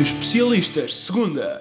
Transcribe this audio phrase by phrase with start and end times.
[0.00, 1.60] Especialistas de Segunda.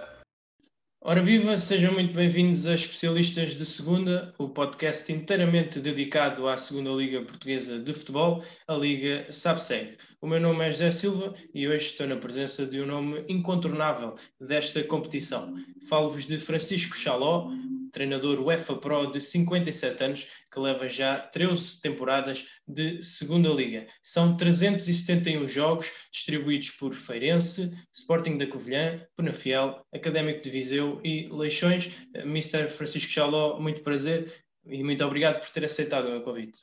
[1.02, 6.90] Ora viva, sejam muito bem-vindos a Especialistas de Segunda, o podcast inteiramente dedicado à Segunda
[6.92, 9.98] Liga Portuguesa de Futebol, a Liga SAPSEG.
[10.22, 14.16] O meu nome é José Silva e hoje estou na presença de um nome incontornável
[14.40, 15.54] desta competição.
[15.90, 17.52] Falo-vos de Francisco Chaló,
[17.92, 23.86] treinador UEFA Pro de 57 anos, que leva já 13 temporadas de Segunda Liga.
[24.02, 31.94] São 371 jogos distribuídos por Feirense, Sporting da Covilhã, Penafiel, Académico de Viseu e Leixões.
[32.16, 32.68] Mr.
[32.68, 34.34] Francisco Chaló, muito prazer
[34.66, 36.60] e muito obrigado por ter aceitado o meu convite.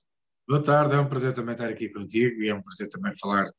[0.49, 3.51] Boa tarde, é um prazer também estar aqui contigo e é um prazer também falar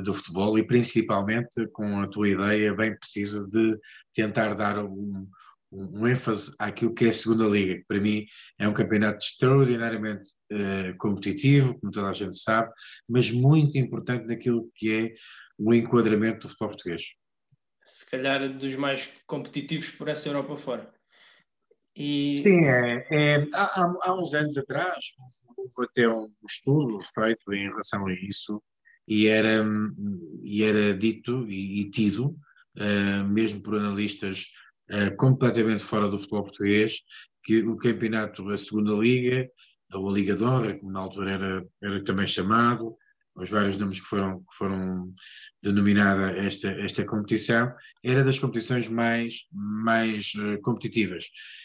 [0.00, 3.78] do futebol e principalmente com a tua ideia bem precisa de
[4.14, 5.28] tentar dar um,
[5.72, 8.26] um ênfase àquilo que é a segunda liga, que para mim
[8.58, 12.70] é um campeonato extraordinariamente uh, competitivo, como toda a gente sabe,
[13.08, 15.14] mas muito importante naquilo que é
[15.58, 17.02] o enquadramento do futebol português.
[17.84, 20.92] Se calhar dos mais competitivos por essa Europa fora.
[21.96, 22.36] E...
[22.36, 25.14] Sim, é, é há, há, uns anos atrás
[25.56, 28.62] houve até um estudo feito em relação a isso
[29.06, 29.64] e era,
[30.42, 32.36] e era dito e, e tido,
[32.78, 34.46] uh, mesmo por analistas
[34.90, 37.02] uh, completamente fora do futebol português,
[37.44, 39.48] que o campeonato da segunda liga,
[39.92, 42.96] ou a Liga de como na altura era, era também chamado,
[43.34, 45.12] os vários nomes que foram, que foram
[45.62, 47.72] denominada esta, esta competição,
[48.04, 51.24] era das competições mais, mais uh, competitivas.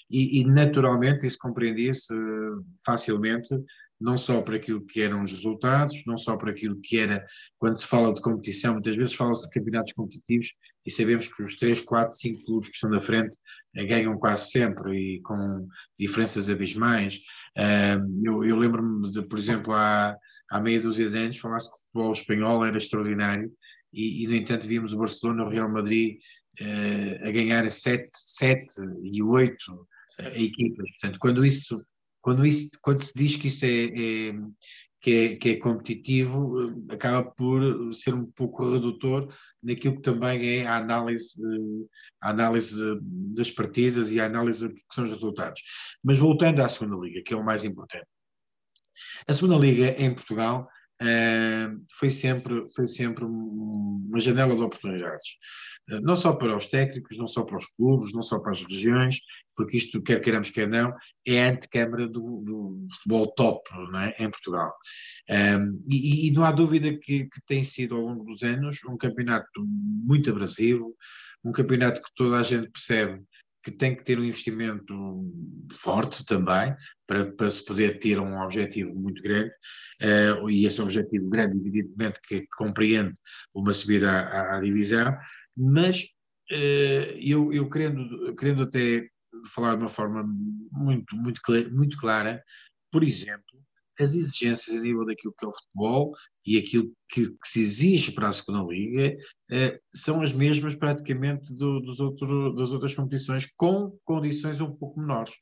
[0.09, 3.53] E, e, naturalmente isso compreendia-se uh, facilmente
[3.99, 7.25] não só para aquilo que eram os resultados, não só para aquilo que era,
[7.57, 10.47] quando se fala de competição, muitas vezes fala-se de campeonatos competitivos
[10.85, 13.37] e sabemos que os 3, 4, 5 clubes que estão na frente
[13.75, 15.67] eh, ganham quase sempre e com
[15.99, 17.19] diferenças abismais.
[18.23, 20.15] Eu, eu lembro-me de, por exemplo, há,
[20.49, 23.52] há meia dúzia de anos falasse que o futebol espanhol era extraordinário
[23.91, 26.19] e, e no entanto, víamos o Barcelona o Real Madrid
[26.61, 28.65] uh, a ganhar 7, 7
[29.03, 29.87] e 8
[30.36, 30.89] equipas.
[30.91, 31.83] Portanto, quando isso
[32.27, 34.33] quando, isso, quando se diz que isso é, é,
[34.99, 39.30] que é, que é competitivo, eh, acaba por ser um pouco redutor
[39.64, 41.87] naquilo que também é a análise, eh,
[42.20, 45.61] a análise das partidas e a análise que são os resultados.
[46.04, 48.08] Mas voltando à segunda liga, que é o mais importante.
[49.26, 50.67] A segunda liga em Portugal
[51.91, 55.37] foi sempre, foi sempre uma janela de oportunidades.
[55.91, 58.61] Uh, não só para os técnicos, não só para os clubes, não só para as
[58.61, 59.19] regiões,
[59.55, 60.93] porque isto, quer queiramos, quer não,
[61.25, 63.69] é a antecâmara do, do futebol top
[64.02, 64.23] é?
[64.23, 64.73] em Portugal.
[65.30, 68.97] Um, e, e, não há dúvida que, que tem sido, ao longo dos anos, um
[68.97, 70.95] campeonato muito abrasivo,
[71.43, 73.23] um campeonato que toda a gente percebe
[73.63, 74.95] que tem que ter um investimento
[75.73, 76.73] forte também,
[77.07, 79.51] para, para se poder ter um objetivo muito grande,
[80.01, 83.13] uh, e esse objetivo grande, evidentemente, que, compreende
[83.53, 85.17] uma subida à, à divisão,
[85.55, 86.03] mas
[86.51, 89.07] uh, eu, eu querendo, querendo até
[89.53, 90.23] falar de uma forma
[90.71, 91.41] muito, muito,
[91.71, 92.43] muito clara,
[92.91, 93.57] por exemplo,
[93.99, 96.13] as exigências a nível daquilo que é o futebol
[96.45, 99.17] e aquilo que, que se exige para a segunda liga
[99.51, 104.99] eh, são as mesmas praticamente do, dos outro, das outras competições, com condições um pouco
[104.99, 105.33] menores.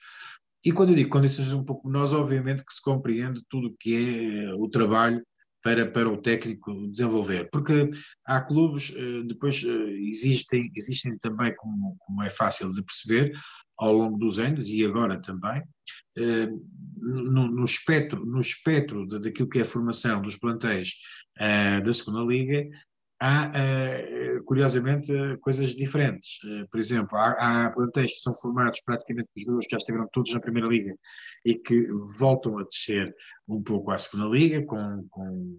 [0.66, 4.48] E quando eu digo condições um pouco menores, obviamente que se compreende tudo o que
[4.50, 5.24] é o trabalho
[5.64, 7.50] para, para o técnico desenvolver.
[7.52, 7.90] Porque
[8.26, 13.32] há clubes, eh, depois eh, existem, existem também, como, como é fácil de perceber,
[13.78, 15.62] ao longo dos anos e agora também,
[16.18, 16.48] eh,
[16.98, 20.94] no, no espectro, no espectro daquilo que é a formação dos plantéis
[21.84, 22.66] da segunda liga,
[23.26, 26.38] há, uh, curiosamente, coisas diferentes.
[26.44, 30.08] Uh, por exemplo, há, há plantéis que são formados praticamente os jogadores que já estiveram
[30.14, 30.96] todos na primeira liga
[31.44, 31.88] e que
[32.20, 33.16] voltam a descer
[33.48, 35.58] um pouco à segunda liga, com, com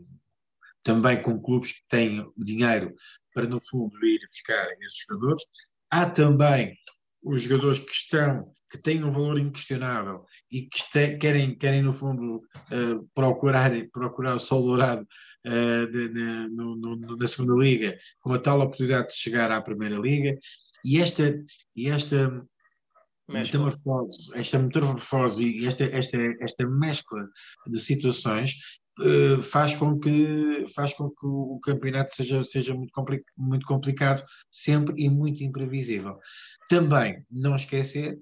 [0.84, 2.94] também com clubes que têm dinheiro
[3.34, 5.43] para, no fundo, ir buscar esses jogadores.
[5.91, 6.77] Há também
[7.22, 12.36] os jogadores que estão, que têm um valor inquestionável e que querem, querem, no fundo,
[12.36, 15.07] uh, procurar, procurar o sol dourado
[15.47, 19.60] uh, de, de, no, no, na segunda liga, com a tal oportunidade de chegar à
[19.63, 20.39] primeira liga,
[20.84, 21.43] e esta,
[21.75, 22.45] e esta
[23.28, 27.28] metamorfose, esta metamorfose e esta, esta, esta mescla
[27.66, 28.54] de situações
[29.01, 34.22] uh, faz, com que, faz com que o campeonato seja, seja muito, compli muito complicado
[34.51, 36.19] sempre e muito imprevisível.
[36.69, 38.19] Também não esquecer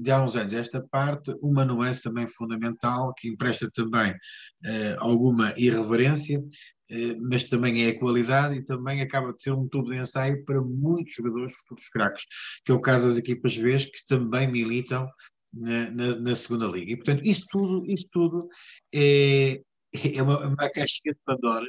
[0.00, 5.54] de há uns anos esta parte, uma nuance também fundamental que empresta também uh, alguma
[5.56, 9.96] irreverência, uh, mas também é a qualidade e também acaba de ser um tubo de
[9.96, 12.24] ensaio para muitos jogadores futuros craques,
[12.64, 15.08] que é o caso das equipas B que também militam
[15.52, 16.92] na, na, na, segunda liga.
[16.92, 18.48] E portanto, isto tudo, isto tudo
[18.94, 19.62] é,
[20.14, 21.66] é uma, uma caixinha de Pandora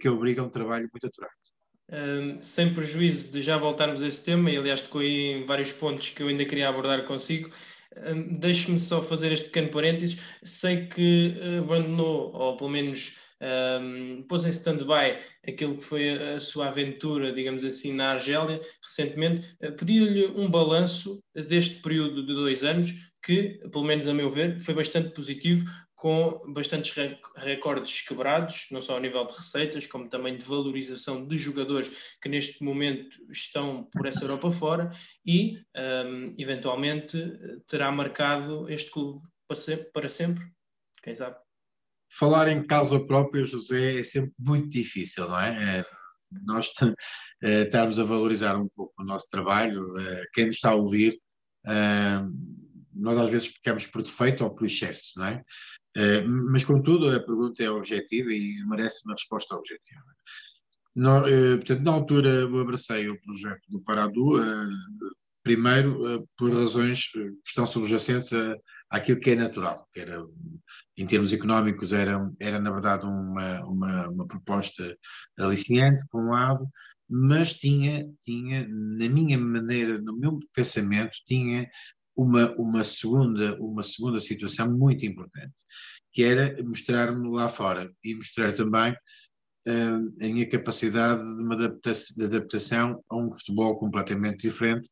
[0.00, 1.39] que obriga a um trabalho muito aturado.
[1.92, 6.10] Um, sem prejuízo de já voltarmos a esse tema, e aliás tocou em vários pontos
[6.10, 7.50] que eu ainda queria abordar consigo,
[8.06, 10.20] um, deixe-me só fazer este pequeno parênteses.
[10.42, 16.68] Sei que abandonou, ou pelo menos um, pôs em stand-by aquilo que foi a, sua
[16.68, 19.56] aventura, digamos assim, na Argélia recentemente.
[19.62, 24.60] Uh, Pedi-lhe um balanço deste período de dois anos, que, pelo menos a meu ver,
[24.60, 25.68] foi bastante positivo,
[26.00, 26.96] com bastantes
[27.36, 32.26] recordes quebrados, não só ao nível de receitas, como também de valorização de jogadores que
[32.26, 34.90] neste momento estão por essa Europa fora
[35.26, 37.18] e, um, eventualmente,
[37.68, 39.20] terá marcado este clube
[39.92, 40.42] para sempre,
[41.02, 41.36] quem sabe?
[42.10, 45.80] Falar em causa própria, José, é sempre muito difícil, não é?
[45.80, 45.86] é
[46.46, 46.72] nós
[47.42, 51.20] eh, estarmos a valorizar um pouco o nosso trabalho, eh, quem nos está a ouvir,
[53.00, 55.42] nós às vezes ficamos por defeito ou por excesso, não é?
[55.96, 60.04] Eh, mas, contudo, a pergunta é objetiva e merece uma resposta objetiva.
[60.94, 64.68] No, uh, portanto, na altura, eu abracei o projeto do Paradu, uh,
[65.42, 68.56] primeiro por razões que estão subjacentes a,
[68.90, 70.24] àquilo que é natural, que era,
[70.96, 74.96] em termos económicos, era, era na verdade uma, uma, uma proposta
[75.38, 76.68] aliciante, por um lado,
[77.08, 81.68] mas tinha, tinha, na minha maneira, no meu pensamento, tinha
[82.16, 85.54] uma, uma, segunda, uma segunda situação muito importante,
[86.12, 92.16] que era mostrar-me lá fora e mostrar também uh, a minha capacidade de, uma adaptação,
[92.16, 94.88] de adaptação a um futebol completamente diferente,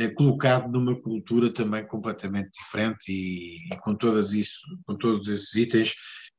[0.00, 5.54] uh, colocado numa cultura também completamente diferente e, e, com, todas isso, com todos esses
[5.54, 5.94] itens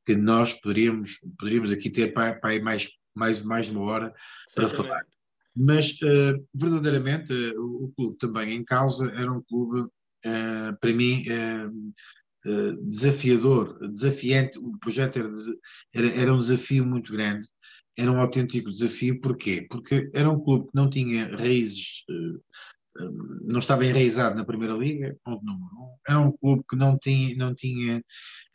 [0.06, 4.14] que nós poderíamos, poderíamos aqui ter para, para mais, mais, mais uma hora
[4.54, 5.04] para falar.
[5.56, 9.86] Mas, uh, verdadeiramente, uh, o clube também em causa era um clube eh,
[10.80, 11.24] para mim,
[12.46, 14.60] uh, desafiador, desafiante.
[14.60, 15.30] O projeto era,
[15.94, 17.48] era, era, um desafio muito grande,
[17.98, 19.20] era um autêntico desafio.
[19.20, 19.66] Porquê?
[19.70, 22.04] Porque era um clube que não tinha raízes
[22.98, 25.96] não estava enraizado na Primeira Liga, ponto número um.
[26.08, 28.04] Era um clube que não tinha, não tinha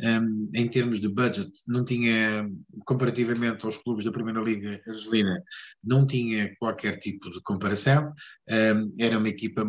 [0.01, 2.49] um, em termos de budget, não tinha,
[2.87, 5.43] comparativamente aos clubes da Primeira Liga argelina,
[5.85, 8.13] não tinha qualquer tipo de comparação.
[8.49, 9.65] Um, era uma equipa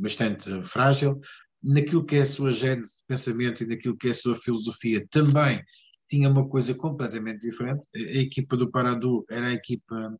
[0.00, 1.20] bastante frágil.
[1.62, 5.04] Naquilo que é a sua gênese de pensamento e naquilo que é a sua filosofia,
[5.10, 5.62] também
[6.08, 7.86] tinha uma coisa completamente diferente.
[7.96, 10.14] A, equipa do Paradu era a equipa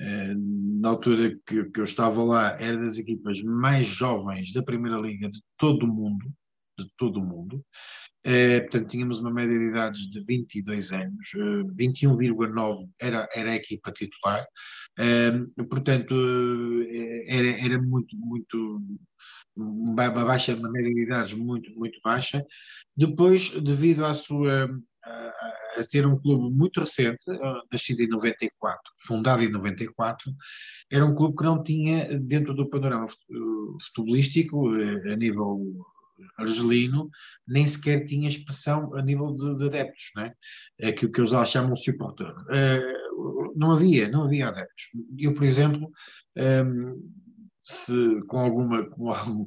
[0.00, 5.30] na altura que, que, eu estava lá, era das equipas mais jovens da Primeira Liga
[5.30, 6.32] de todo o mundo,
[6.78, 7.64] de todo o mundo.
[8.24, 11.28] Eh, portanto, tínhamos uma média de idades de 22 anos,
[11.76, 14.46] 21,9 eh, era, era a equipa titular,
[15.68, 16.14] portanto,
[17.26, 18.80] era, era muito, muito,
[19.56, 22.44] uma baixa, uma média de idades muito, muito baixa.
[22.96, 24.68] Depois, devido à sua
[25.04, 30.32] a ter um clube muito recente, eh, nascido em 94, fundado em 94,
[30.90, 33.34] era um clube que não tinha, dentro do panorama eh,
[33.86, 35.86] futebolístico, eh, a nível
[36.38, 37.10] argelino,
[37.46, 40.32] nem sequer tinha expressão a nível de, de adeptos, né?
[40.84, 42.32] aquilo que eles lá chamam de supporter.
[43.56, 44.84] não havia, não havia adeptos.
[45.18, 45.90] Eu, por exemplo,
[46.36, 46.94] ehm,
[47.60, 49.46] se, com, alguma, com, algum,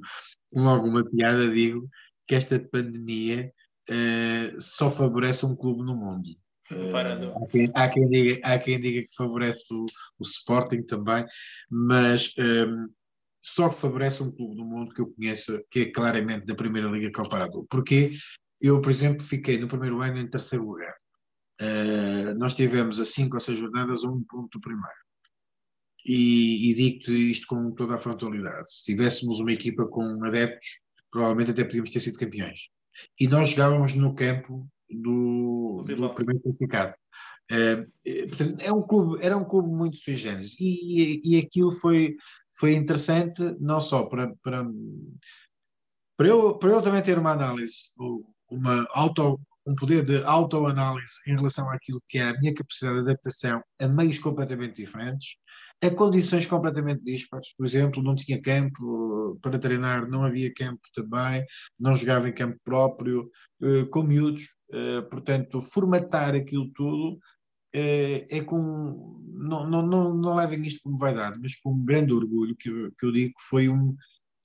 [0.52, 1.90] com alguma piada digo
[2.28, 3.54] que esta pandemia
[3.90, 6.30] uh, só favorece um clube no mundo.
[6.72, 9.86] Uh, há, quem, há, quem diga, há quem diga que favorece o,
[10.20, 11.24] o Sporting também,
[11.70, 12.88] mas um, ehm,
[13.40, 17.12] só favorece um clube no mundo que eu conheço, que é claramente da Primeira Liga
[17.12, 17.68] que é o Parador.
[17.70, 18.14] Porque
[18.60, 20.96] eu, por exemplo, fiquei no primeiro ano em terceiro lugar.
[21.62, 25.06] Uh, nós tivemos a cinco ou seis jornadas a um ponto primeiro.
[26.04, 28.72] E, e digo-te isto com toda a frontalidade.
[28.72, 32.70] Se tivéssemos uma equipa com adeptos, provavelmente até podíamos ter sido campeões
[33.20, 36.94] e nós jogávamos no campo do, do primeiro classificado.
[37.52, 41.72] Uh, portanto, é um clube, era um clube muito sui generis e, e, e aquilo
[41.72, 42.16] foi,
[42.58, 44.66] foi interessante não só para, para,
[46.18, 47.94] para, eu, para eu também ter uma análise,
[48.50, 53.12] uma auto, um poder de autoanálise em relação àquilo que é a minha capacidade de
[53.12, 55.36] adaptação a meios completamente diferentes,
[55.84, 57.54] a condições completamente dispares.
[57.56, 61.46] Por exemplo, não tinha campo para treinar, não havia campo também,
[61.80, 63.30] não jogava em campo próprio,
[63.62, 64.44] uh, com miúdos.
[64.70, 67.20] Uh, portanto, formatar aquilo tudo
[67.78, 69.22] é com.
[69.34, 72.92] Não, não, não, não levem isto como vaidade, mas com um grande orgulho que eu,
[72.98, 73.94] que eu digo foi, um,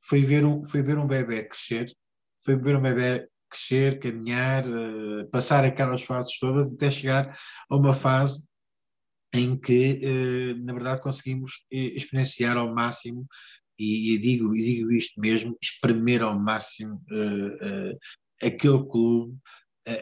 [0.02, 1.92] foi, ver um, foi ver um bebê crescer,
[2.44, 4.64] foi ver um bebê crescer, caminhar,
[5.30, 7.36] passar aquelas fases todas até chegar
[7.68, 8.49] a uma fase
[9.32, 13.26] em que, eh, na verdade, conseguimos eh, experienciar ao máximo,
[13.78, 17.96] e, digo, e digo isto mesmo, espremer ao máximo eh,
[18.46, 19.34] aquele clube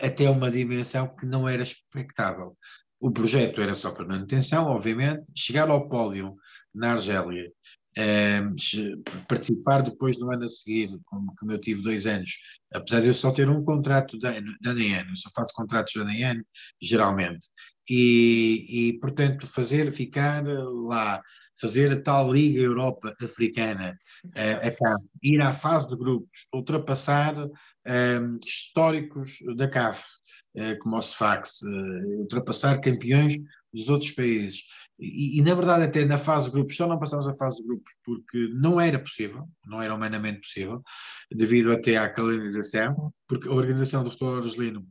[0.03, 2.57] até uma dimensão que não era expectável.
[3.01, 6.35] o projeto era só para manutenção, obviamente, chegar ao pódio
[6.75, 7.53] na Argélia,
[9.27, 12.31] participar depois no ano a seguir, como, como eu tive dois anos,
[12.73, 16.01] apesar de eu só ter um contrato de ano, ano eu só faço contratos de
[16.01, 16.45] ano ano,
[16.81, 17.49] geralmente,
[17.89, 21.23] e, e portanto fazer, ficar lá,
[21.61, 27.35] fazer a tal Liga Europa Africana, uh, a CAF, ir à fase de grupos, ultrapassar
[27.37, 30.05] um, históricos da CAF,
[30.57, 33.37] uh, como o SFAX, uh, ultrapassar campeões
[33.73, 34.63] dos outros países.
[34.99, 37.69] E, e, na verdade, até na fase de grupos, só não passamos a fase de
[37.69, 40.83] grupos porque não era possível, não era humanamente possível,
[41.31, 44.85] devido até à calendarização, porque a organização do futebol brasileiro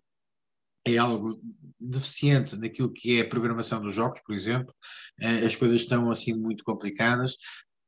[0.85, 1.41] é algo
[1.79, 4.73] deficiente naquilo que é a programação dos jogos, por exemplo,
[5.19, 7.35] eh, as coisas estão assim muito complicadas,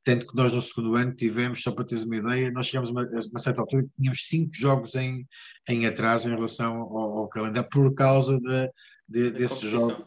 [0.04, 2.92] tanto que nós no segundo ano tivemos, só para teres uma ideia, nós chegamos a
[2.92, 5.26] uma, uma certa altura que tínhamos cinco jogos em,
[5.68, 8.68] em atraso em relação ao, ao calendário por causa da,
[9.10, 10.06] de, desses jogos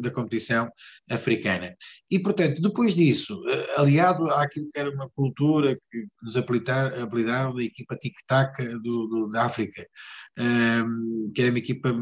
[0.00, 0.70] da, competição
[1.10, 1.76] africana.
[2.10, 7.54] E, portanto, depois disso, eh, aliado àquilo que era uma cultura que nos apelidaram, apelidaram
[7.54, 8.56] da equipa tic-tac
[9.30, 9.86] da África,
[10.38, 11.94] um, ehm, que era uma equipa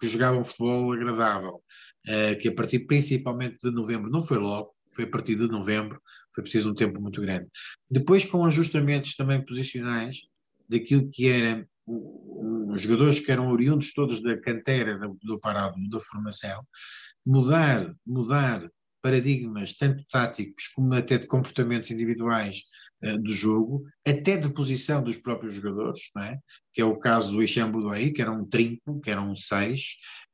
[0.00, 1.60] que jogava um futebol agradável,
[2.08, 6.00] uh, que a partir principalmente de novembro, não foi logo, foi a partir de novembro,
[6.34, 7.48] foi preciso um tempo muito grande.
[7.90, 10.22] Depois, com ajustamentos também posicionais,
[10.68, 11.66] daquilo que era
[12.72, 16.66] os jogadores que eram oriundos todos da cantera do, do parado, da formação,
[17.24, 18.68] mudar, mudar
[19.02, 22.62] paradigmas, tanto táticos como até de comportamentos individuais
[23.04, 26.38] uh, do jogo, até de posição dos próprios jogadores, é?
[26.72, 29.80] que é o caso do Ixam Budoi, que era um trinco, que era um 6,
[29.80, 29.84] uh,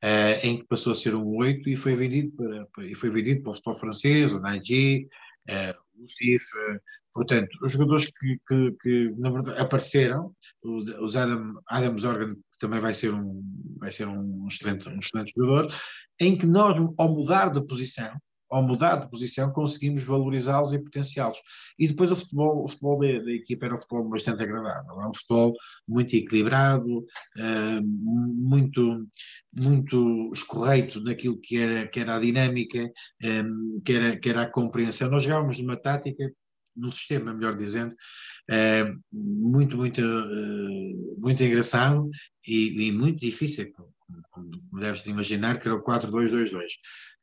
[0.03, 3.41] eh, em que passou a ser um 8 e foi vendido para, e foi vendido
[3.41, 5.07] para o futebol francês, o Nagy,
[5.49, 6.45] uh, o Cif,
[7.19, 10.33] Portanto, os jogadores que, que, que na verdade apareceram,
[10.63, 13.43] os Adam, Adam Zorgan, que também vai ser um,
[13.77, 15.69] vai ser um excelente, um excelente jogador,
[16.17, 18.17] em que nós, ao mudar de posição,
[18.49, 21.37] ao mudar de posição, conseguimos valorizá-los e potenciá-los.
[21.77, 25.07] E depois o futebol, o futebol da, da, equipa era um futebol bastante agradável, é
[25.09, 25.53] um futebol
[25.85, 29.05] muito equilibrado, uh, muito,
[29.53, 34.41] muito escorreito naquilo que era, que era a dinâmica, um, eh, que, era, que era
[34.43, 35.11] a compreensão.
[35.11, 36.31] Nós jogávamos numa tática
[36.79, 37.95] no sistema, melhor dizendo,
[38.49, 42.09] é, muito, muito, uh, muito engraçado
[42.47, 43.71] e, e, muito difícil,
[44.31, 46.63] como, deves imaginar, que era o 4-2-2-2.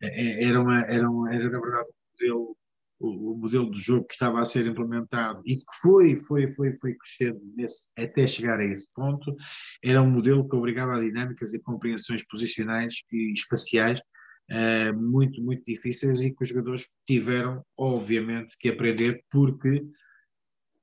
[0.03, 2.57] É, era, uma, era, uma, era, na verdade, um modelo,
[3.01, 6.75] o, o, modelo de jogo que estava a ser implementado e que foi, foi, foi,
[6.77, 9.35] foi crescendo nesse, até chegar a esse ponto,
[9.83, 14.01] era um modelo que obrigava a dinâmicas e compreensões posicionais e espaciais
[14.51, 19.85] uh, muito, muito difíceis e que os jogadores tiveram, obviamente, que aprender, porque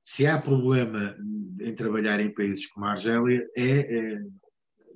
[0.04, 1.16] se há problema
[1.60, 4.20] em trabalhar em países como a Argélia, é, é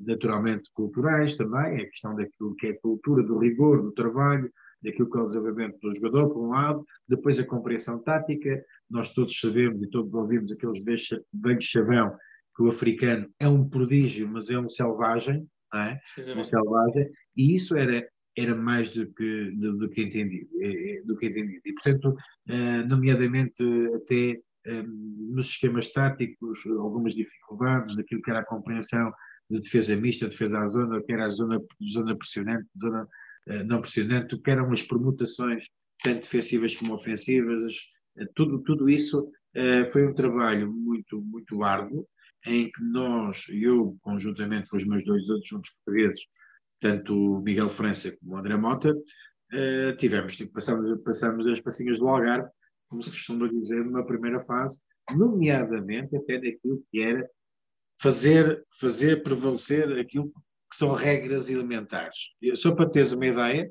[0.00, 4.50] naturalmente culturais também, é a questão daquilo que é a cultura do rigor, do trabalho,
[4.82, 9.12] daquilo que é o desenvolvimento do jogador, por um lado, depois a compreensão tática, nós
[9.12, 10.82] todos sabemos e todos ouvimos aqueles
[11.32, 12.16] velhos chavão
[12.56, 15.98] que o africano é um prodígio, mas é um selvagem, é?
[16.37, 18.06] um selvagem, e isso era
[18.38, 21.61] era mais do que, do, do que entendido, é, é, do que entendido.
[21.64, 23.64] E, portanto, uh, nomeadamente
[23.97, 29.12] até eh, nos esquemas táticos, algumas dificuldades daquilo que era a compreensão
[29.50, 33.80] de defesa mista, defesa à zona, que era a zona, zona pressionante, zona uh, não
[33.80, 35.64] pressionante, o que eram as permutações,
[36.02, 37.73] tanto defensivas como ofensivas,
[38.35, 39.30] tudo, tudo isso
[39.92, 42.07] foi um trabalho muito, muito árduo,
[42.47, 46.23] em que nós, eu, conjuntamente com os meus dois outros juntos portugueses,
[46.80, 51.99] tanto o Miguel França como o André Mota, uh, tivemos, tipo, passamos, passamos as passinhas
[51.99, 52.49] do Algarve,
[52.88, 54.80] como se costuma dizer, numa primeira fase,
[55.14, 57.28] nomeadamente até daquilo que era
[58.00, 60.30] fazer, fazer prevalecer aquilo
[60.70, 62.16] que são regras elementares.
[62.54, 63.70] Só para teres uma ideia,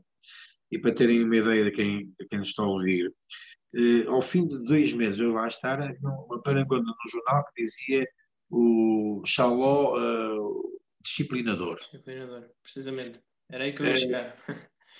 [0.72, 4.48] e para terem uma ideia de quem, de quem está a ouvir, uh, ao fim
[4.48, 8.08] de dois meses eu lá estar uma parangona no jornal que dizia
[8.50, 10.67] o Xaló, uh,
[11.08, 11.80] disciplinador.
[11.80, 13.22] Disciplinador, precisamente.
[13.50, 14.38] Era aí que eu ia é, chegar.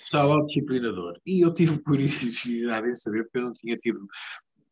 [0.02, 1.20] Estava disciplinador.
[1.26, 4.00] E eu tive curiosidade em saber, porque eu não tinha tido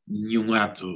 [0.09, 0.87] nenhum ato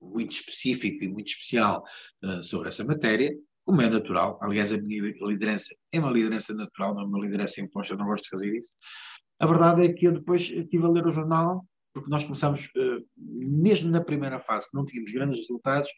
[0.00, 1.82] muito específico e muito especial
[2.22, 4.38] uh, sobre essa matéria, como é natural.
[4.42, 8.06] Aliás, a minha liderança é uma liderança natural, não é uma liderança imposta, eu não
[8.06, 8.74] gosto de fazer isso.
[9.40, 13.06] A verdade é que eu depois estive a ler o jornal, porque nós começamos, uh,
[13.16, 15.88] mesmo na primeira fase, que não tínhamos grandes resultados,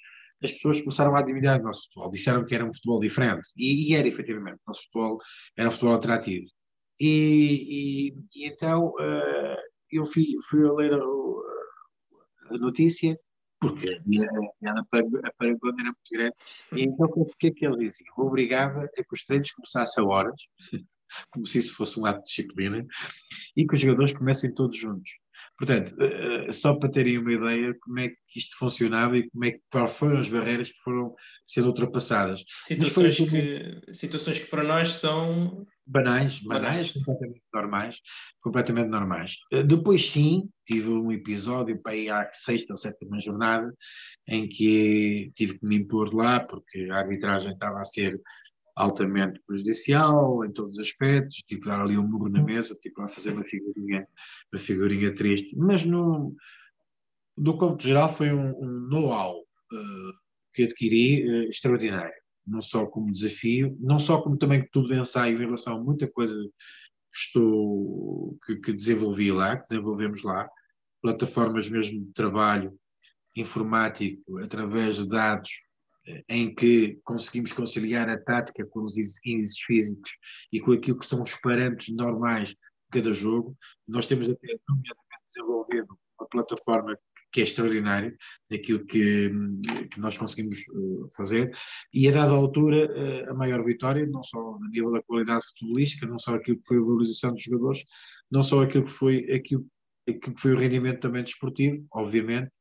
[0.42, 3.90] as pessoas começaram a admirar o nosso futebol, disseram que era um futebol diferente, e,
[3.90, 5.18] e era efetivamente, o nosso futebol
[5.56, 6.46] era um futebol atrativo.
[6.98, 10.98] E, e, e então uh, eu fui, fui a ler a,
[12.54, 13.18] a notícia,
[13.60, 14.28] porque havia,
[14.64, 14.84] a, a
[15.38, 16.34] Paraguai era muito grande,
[16.72, 18.06] e então o que é que ele dizia?
[18.16, 20.40] Obrigava a que os treinos começassem a horas,
[21.30, 22.86] como se isso fosse um ato de disciplina,
[23.56, 25.10] e que os jogadores comecem todos juntos.
[25.58, 29.52] Portanto, uh, só para terem uma ideia como é que isto funcionava e como é
[29.52, 31.14] que, quais foram as barreiras que foram
[31.46, 32.44] sendo ultrapassadas.
[32.64, 37.96] Situações, que, situações que para nós são banais, banais, completamente normais,
[38.40, 39.36] completamente normais.
[39.52, 43.72] Uh, depois sim, tive um episódio para ir à sexta ou sétima jornada
[44.28, 48.20] em que tive que me impor lá porque a arbitragem estava a ser
[48.76, 53.00] altamente prejudicial em todos os aspectos, tive que dar ali um murro na mesa, tipo
[53.00, 54.06] a fazer uma figurinha,
[54.52, 56.36] uma figurinha triste, mas no,
[57.36, 60.12] do cômputo geral foi um, um know-how uh,
[60.52, 62.12] que adquiri uh, extraordinário,
[62.46, 66.06] não só como desafio, não só como também tudo de ensaio em relação a muita
[66.06, 70.46] coisa que estou, que, que desenvolvi lá, que desenvolvemos lá,
[71.00, 72.78] plataformas mesmo de trabalho
[73.34, 75.65] informático através de dados
[76.28, 80.10] em que conseguimos conciliar a tática com os índices físicos
[80.52, 82.56] e com aquilo que são os parâmetros normais de
[82.90, 83.56] cada jogo.
[83.86, 86.98] Nós temos até, nomeadamente, desenvolvido uma plataforma
[87.32, 88.16] que é extraordinária
[88.50, 89.30] naquilo que,
[89.90, 91.50] que nós conseguimos uh, fazer
[91.92, 96.06] e a dada altura uh, a maior vitória, não só a nível da qualidade futebolística,
[96.06, 97.84] não só aquilo que foi a valorização dos jogadores,
[98.30, 99.66] não só aquilo que foi, aquilo,
[100.08, 102.52] aquilo que foi o rendimento também desportivo, obviamente,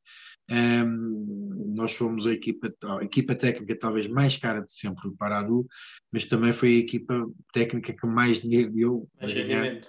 [0.50, 5.66] um, nós fomos a equipa, a equipa técnica talvez mais cara de sempre do Paradu,
[6.12, 9.80] mas também foi a equipa técnica que mais dinheiro deu mais a ganhar,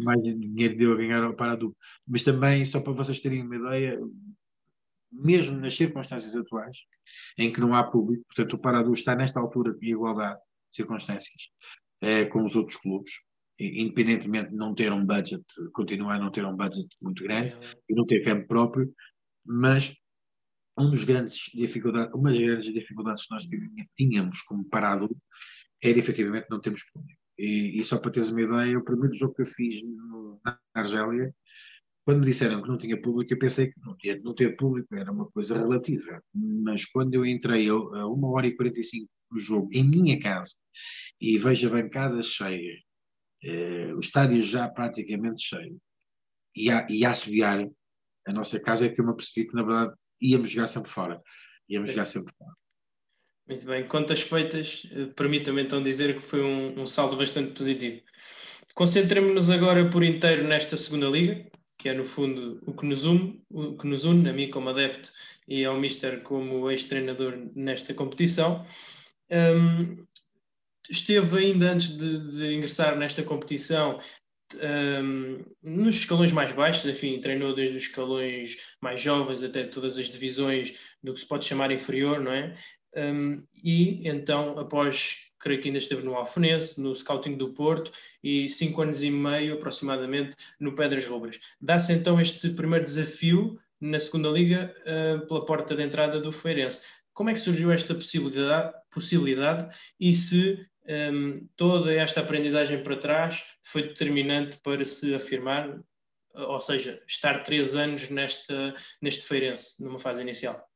[0.00, 1.76] mais dinheiro deu a ganhar ao Paradu.
[2.06, 4.00] Mas também, só para vocês terem uma ideia,
[5.12, 6.78] mesmo nas circunstâncias atuais,
[7.36, 10.38] em que não há público, portanto o Paradu está nesta altura em igualdade
[10.70, 11.50] de circunstâncias
[12.00, 13.12] é, com os outros clubes,
[13.58, 17.58] independentemente de não ter um budget, continuar a não ter um budget muito grande é.
[17.88, 18.92] e não ter campo próprio,
[19.48, 19.96] mas
[20.78, 23.46] um dos grandes dificuldades, uma das grandes dificuldades que nós
[23.96, 25.08] tínhamos como parado
[25.82, 27.18] era efetivamente não termos público.
[27.38, 30.58] E, e, só para teres uma ideia, o primeiro jogo que eu fiz no, na
[30.74, 31.34] Argélia,
[32.04, 34.94] quando me disseram que não tinha público, eu pensei que não ter, não ter público
[34.94, 36.22] era uma coisa relativa.
[36.34, 40.54] Mas quando eu entrei a, a 1 hora e 45 do jogo, em minha casa,
[41.20, 42.76] e vejo a bancada cheia,
[43.44, 45.78] eh, o estádio já praticamente cheio,
[46.56, 47.14] e a, e a
[48.28, 51.20] a nossa casa é que eu me percebi que, na verdade, íamos jogar sempre fora.
[51.68, 52.52] Íamos jogar sempre fora.
[53.48, 58.02] Muito bem, contas feitas, eh, permita-me então dizer que foi um, um saldo bastante positivo.
[58.74, 63.42] Concentremos-nos agora por inteiro nesta segunda liga, que é no fundo o que nos une,
[63.48, 65.10] o que nos une a mim como adepto
[65.46, 68.66] e ao Mister como ex-treinador nesta competição.
[69.30, 70.06] Um,
[70.90, 74.00] esteve ainda antes de, de, ingressar nesta competição
[74.56, 80.06] um, nos escalões mais baixos, enfim, treinou desde os escalões mais jovens até todas as
[80.08, 82.54] divisões do que se pode chamar inferior, não é?
[82.96, 88.48] Um, e então, após, creio que ainda esteve no Alfenense, no Scouting do Porto e
[88.48, 91.38] cinco anos e meio aproximadamente no Pedras Rubras.
[91.60, 96.82] Dá-se então este primeiro desafio na segunda liga uh, pela porta de entrada do Feirense.
[97.12, 103.44] Como é que surgiu esta possibilidade, possibilidade e se um, toda esta aprendizagem para trás
[103.62, 105.78] foi determinante para se afirmar,
[106.34, 110.66] ou seja, estar três anos nesta, neste Feirense, numa fase inicial?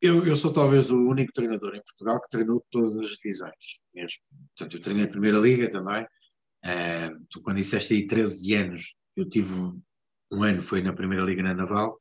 [0.00, 4.20] Eu, eu, sou talvez o único treinador em Portugal que treinou todas as divisões mesmo.
[4.56, 6.02] Portanto, eu treinei a Primeira Liga também.
[6.64, 9.52] Uh, tu, quando disseste aí 13 anos, eu tive
[10.32, 12.00] um ano, foi na Primeira Liga na Naval.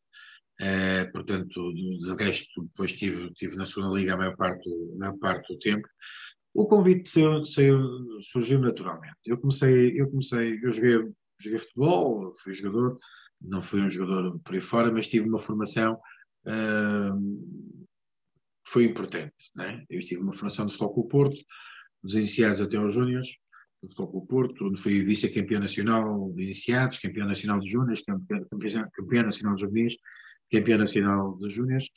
[0.62, 4.98] Uh, portanto, do, do resto, depois tive, tive na Segunda Liga a maior parte, a
[4.98, 5.88] maior parte do tempo.
[6.54, 9.18] O convite saiu, saiu, surgiu naturalmente.
[9.26, 12.96] Eu comecei, eu comecei, eu joguei, joguei futebol, fui jogador,
[13.42, 15.98] não fui um jogador por aí fora, mas tive uma formação
[16.46, 17.72] uh,
[18.68, 19.52] foi importante.
[19.56, 19.84] Né?
[19.90, 21.44] Eu tive uma formação de futebol com o Porto,
[22.04, 23.28] dos iniciados até aos júniores,
[23.82, 28.04] do futebol com o Porto, onde fui vice-campeão nacional de iniciados, campeão nacional de júniores,
[28.04, 28.46] campeão,
[28.94, 29.98] campeão nacional de juvenis,
[30.52, 31.90] campeão nacional de júniores,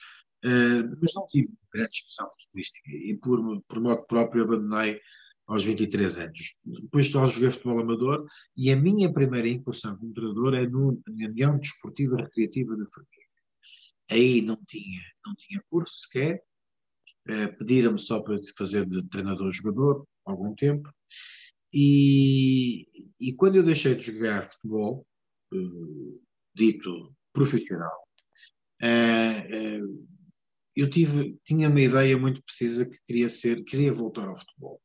[0.44, 5.00] Uh, mas não tive grande expressão futebolística e por, por modo próprio abandonei
[5.46, 6.58] aos 23 anos.
[6.62, 11.28] Depois só joguei futebol amador e a minha primeira incursão como treinador é no, na
[11.28, 13.30] União Desportiva Recreativa de Ferreira.
[14.10, 16.42] Aí não tinha, não tinha curso sequer,
[17.30, 20.90] uh, pediram-me só para fazer de treinador-jogador algum tempo
[21.72, 22.86] e,
[23.18, 25.06] e quando eu deixei de jogar futebol,
[25.54, 26.22] uh,
[26.54, 28.03] dito profissional,
[30.76, 34.80] eu tive, tinha uma ideia muito precisa que queria ser, queria voltar ao futebol.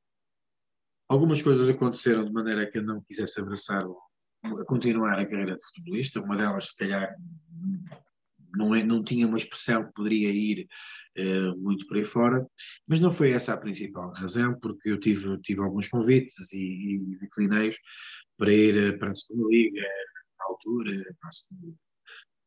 [1.08, 3.84] Algumas coisas aconteceram de maneira que eu não quisesse abraçar,
[4.44, 6.22] a continuar a carreira de futebolista.
[6.22, 7.16] Uma delas, se calhar,
[8.56, 10.68] não, é, não tinha uma expressão que poderia ir
[11.18, 12.48] uh, muito por aí fora,
[12.88, 17.18] mas não foi essa a principal razão, porque eu tive, tive alguns convites e, e
[17.20, 17.72] declinei
[18.38, 19.82] para ir para a segunda liga,
[20.38, 21.76] na altura, para a segunda,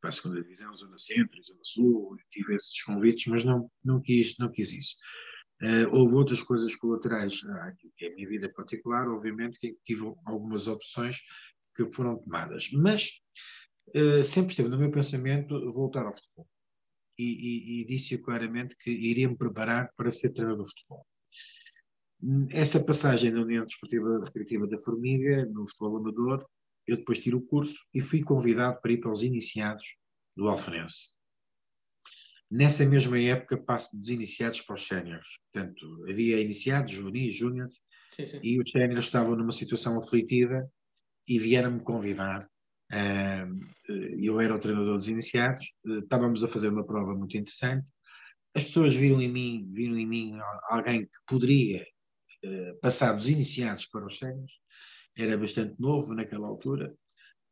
[0.03, 4.37] para a segunda divisão, Zona Centro Zona Sul, tive esses convites, mas não, não, quis,
[4.37, 4.97] não quis isso.
[5.63, 10.13] Uh, houve outras coisas colaterais àquilo que é a minha vida particular, obviamente que tive
[10.27, 11.21] algumas opções
[11.77, 13.21] que foram tomadas, mas
[13.95, 16.49] uh, sempre esteve no meu pensamento voltar ao futebol.
[17.17, 21.07] E, e, e disse claramente que iria me preparar para ser treinador de futebol.
[22.51, 26.45] Essa passagem na União Desportiva Recreativa da Formiga, no futebol amador,
[26.87, 29.97] eu depois tiro o curso e fui convidado para ir para os iniciados
[30.37, 31.11] do Alfenense.
[32.51, 35.27] Nessa mesma época passo dos iniciados para os séniores.
[35.51, 37.81] Portanto, havia iniciados, juvenis, júniores,
[38.43, 40.71] e os séniores estavam numa situação aflitiva
[41.27, 42.47] e vieram-me convidar.
[43.89, 47.91] eu era o treinador dos iniciados, eh, estávamos a fazer uma prova muito interessante.
[48.55, 51.87] As pessoas viram em mim, viram em mim alguém que poderia
[52.45, 54.53] eh, passar dos iniciados para os séniores.
[55.17, 56.95] Era bastante novo naquela altura,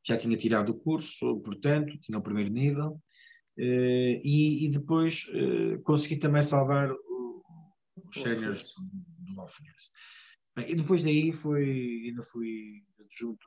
[0.07, 3.01] já tinha tirado o curso, portanto, tinha o primeiro nível
[3.61, 9.91] Uh, e, e, depois uh, consegui também salvar os séniores do, do Alfenense.
[10.67, 13.47] E depois daí foi, ainda fui junto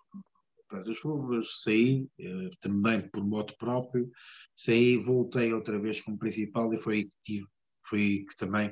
[0.68, 4.12] para as ruas, saí uh, também por moto próprio,
[4.56, 7.48] saí, voltei outra vez como principal e foi aí que tive,
[7.84, 8.72] foi que também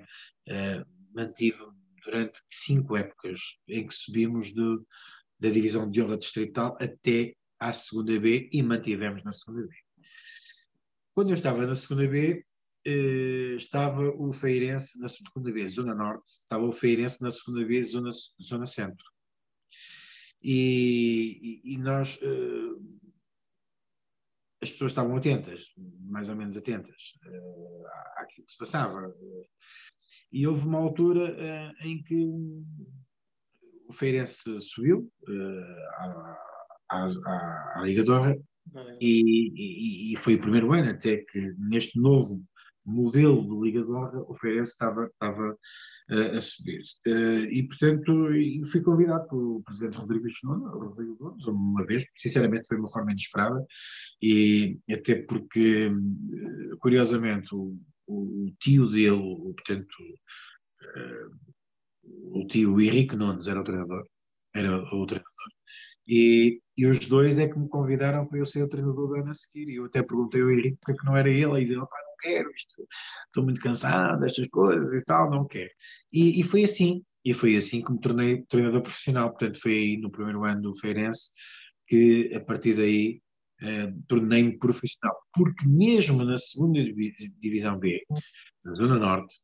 [1.14, 1.58] mantive
[2.06, 4.80] durante cinco épocas em que subimos de,
[5.42, 9.76] da divisão de honra distrital até à segunda B e mantivemos na segunda B.
[11.16, 12.46] Quando eu estava na segunda B,
[12.86, 17.82] eh, estava o Feirense na segunda B, Zona Norte, estava o Feirense na segunda B,
[17.82, 19.06] Zona, zona Centro.
[20.44, 23.08] E, e, e nós, eh,
[24.62, 27.84] as pessoas estavam atentas, mais ou menos atentas eh,
[28.18, 29.14] àquilo que se passava.
[30.32, 32.26] E houve uma altura eh, em que
[33.92, 36.38] o Feirense subiu eh, à,
[36.90, 37.08] à,
[37.76, 38.40] à, Liga Dora
[39.02, 42.42] e, e, e, foi o primeiro ano até que neste novo
[42.86, 46.82] modelo do Liga de Honra o Feirense estava, estava uh, a subir.
[47.06, 48.30] Uh, e, portanto,
[48.72, 53.64] fui convidado pelo Presidente Rodrigo Chinona, Rodrigo Gomes, uma vez, sinceramente foi uma forma inesperada,
[54.22, 57.76] e até porque, uh, curiosamente, o,
[58.08, 59.96] o, tio dele, portanto,
[62.34, 64.06] o tio Henrique Nunes era o treinador,
[64.54, 65.52] era o treinador,
[66.08, 69.30] e, e os dois é que me convidaram para eu ser o treinador do ano
[69.30, 69.70] a seguir.
[69.70, 71.60] E eu até perguntei ao Henrique porque é não era ele.
[71.60, 71.88] E ele, não
[72.22, 72.88] quero isto,
[73.28, 75.70] estou muito cansado destas coisas e tal, não quero.
[76.12, 77.04] E, e foi assim.
[77.24, 79.30] E foi assim que me tornei treinador profissional.
[79.30, 81.30] Portanto, foi aí no primeiro ano do Feirense
[81.88, 83.22] que, a partir daí,
[83.62, 85.16] eh, tornei-me profissional.
[85.34, 86.80] Porque mesmo na segunda
[87.40, 88.04] divisão B,
[88.66, 89.36] na Zona Norte,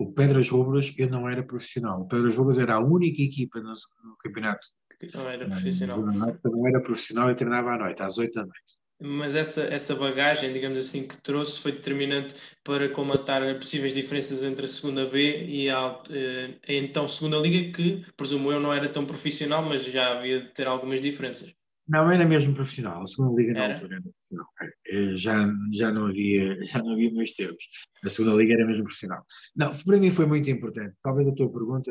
[0.00, 2.00] o Pedras Rubras eu não era profissional.
[2.00, 3.72] O Pedras Rubras era a única equipa no,
[4.04, 4.66] no campeonato
[5.14, 5.98] não era profissional.
[6.44, 8.80] Não era profissional e treinava à noite, às 8 da noite.
[9.02, 14.66] Mas essa, essa bagagem, digamos assim, que trouxe foi determinante para comatar possíveis diferenças entre
[14.66, 18.90] a segunda B e a, eh, a então segunda liga, que presumo eu não era
[18.90, 21.54] tão profissional, mas já havia de ter algumas diferenças.
[21.90, 23.02] Não, era mesmo profissional.
[23.02, 23.72] A segunda liga na era?
[23.74, 24.46] altura era profissional.
[24.86, 27.64] É, já, já, não havia, já não havia meus termos.
[28.04, 29.24] A segunda liga era mesmo profissional.
[29.56, 30.94] Não, para mim foi muito importante.
[31.02, 31.90] Talvez a tua pergunta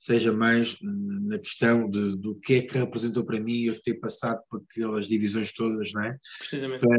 [0.00, 4.42] seja mais na questão de, do que é que representou para mim eu ter passado
[4.50, 6.18] por aquelas divisões todas, não é?
[6.38, 6.84] Precisamente.
[6.84, 6.98] Para,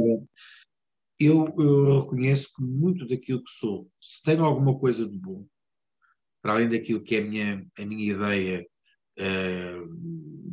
[1.20, 5.46] eu, eu reconheço que muito daquilo que sou, se tenho alguma coisa de bom,
[6.42, 8.66] para além daquilo que é a minha, a minha ideia
[9.20, 9.88] uh,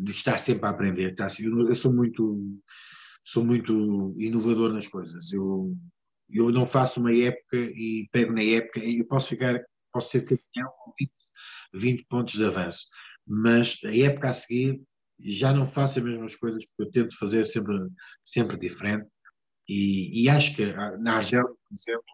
[0.04, 2.60] de estar sempre a aprender, estar, eu, eu sou muito
[3.24, 5.32] sou muito inovador nas coisas.
[5.32, 5.74] Eu,
[6.28, 10.70] eu não faço uma época e pego na época, eu posso ficar posso ser campeão
[10.84, 11.12] com 20,
[11.72, 12.88] 20 pontos de avanço.
[13.26, 14.82] Mas a época a seguir
[15.20, 17.76] já não faço as mesmas coisas, porque eu tento fazer sempre,
[18.24, 19.06] sempre diferente.
[19.68, 22.04] E, e acho que ah, na Argélia, por exemplo,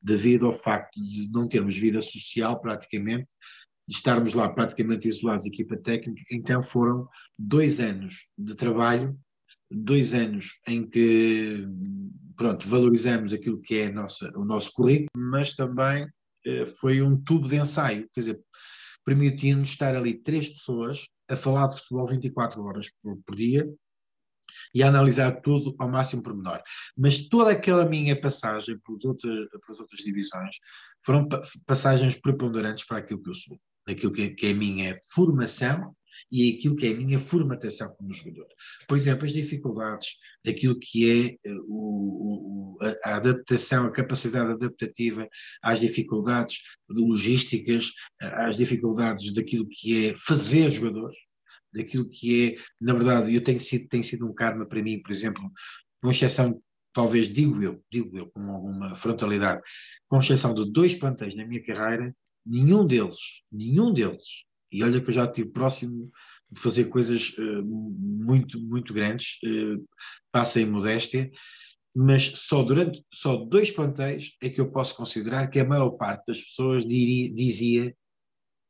[0.00, 3.32] devido ao facto de não termos vida social praticamente,
[3.88, 9.18] de estarmos lá praticamente isolados, equipa técnica, então foram dois anos de trabalho,
[9.70, 11.66] dois anos em que
[12.36, 16.06] pronto, valorizamos aquilo que é nossa, o nosso currículo, mas também
[16.44, 18.40] eh, foi um tubo de ensaio, quer dizer,
[19.04, 23.68] permitiu-nos estar ali três pessoas a falar de futebol 24 horas por, por dia
[24.74, 26.62] e a analisar tudo ao máximo pormenor.
[26.96, 30.56] Mas toda aquela minha passagem pelas outras, pelas outras divisões
[31.04, 31.28] foram
[31.66, 35.94] passagens preponderantes para aquilo que eu sou, aquilo que, que é a minha formação
[36.30, 38.46] e aquilo que é a minha formatação como jogador.
[38.88, 40.08] Por exemplo, as dificuldades
[40.44, 45.28] daquilo que é o, o, a, adaptação, a capacidade adaptativa
[45.62, 51.16] às dificuldades logísticas, às dificuldades daquilo que é fazer jogadores,
[51.72, 55.12] daquilo que é, na verdade, eu tenho sido, tem sido um karma para mim, por
[55.12, 55.42] exemplo,
[56.00, 56.60] com exceção,
[56.92, 59.60] talvez digo eu, digo eu com alguma frontalidade,
[60.08, 62.14] com exceção de dois plantéis na minha carreira,
[62.46, 66.10] nenhum deles, nenhum deles, e olha que eu já estive próximo
[66.50, 69.84] de fazer coisas uh, muito, muito grandes, uh,
[70.30, 71.30] passa em modéstia,
[71.94, 76.26] mas só durante só dois plantéis é que eu posso considerar que a maior parte
[76.26, 77.96] das pessoas diria, dizia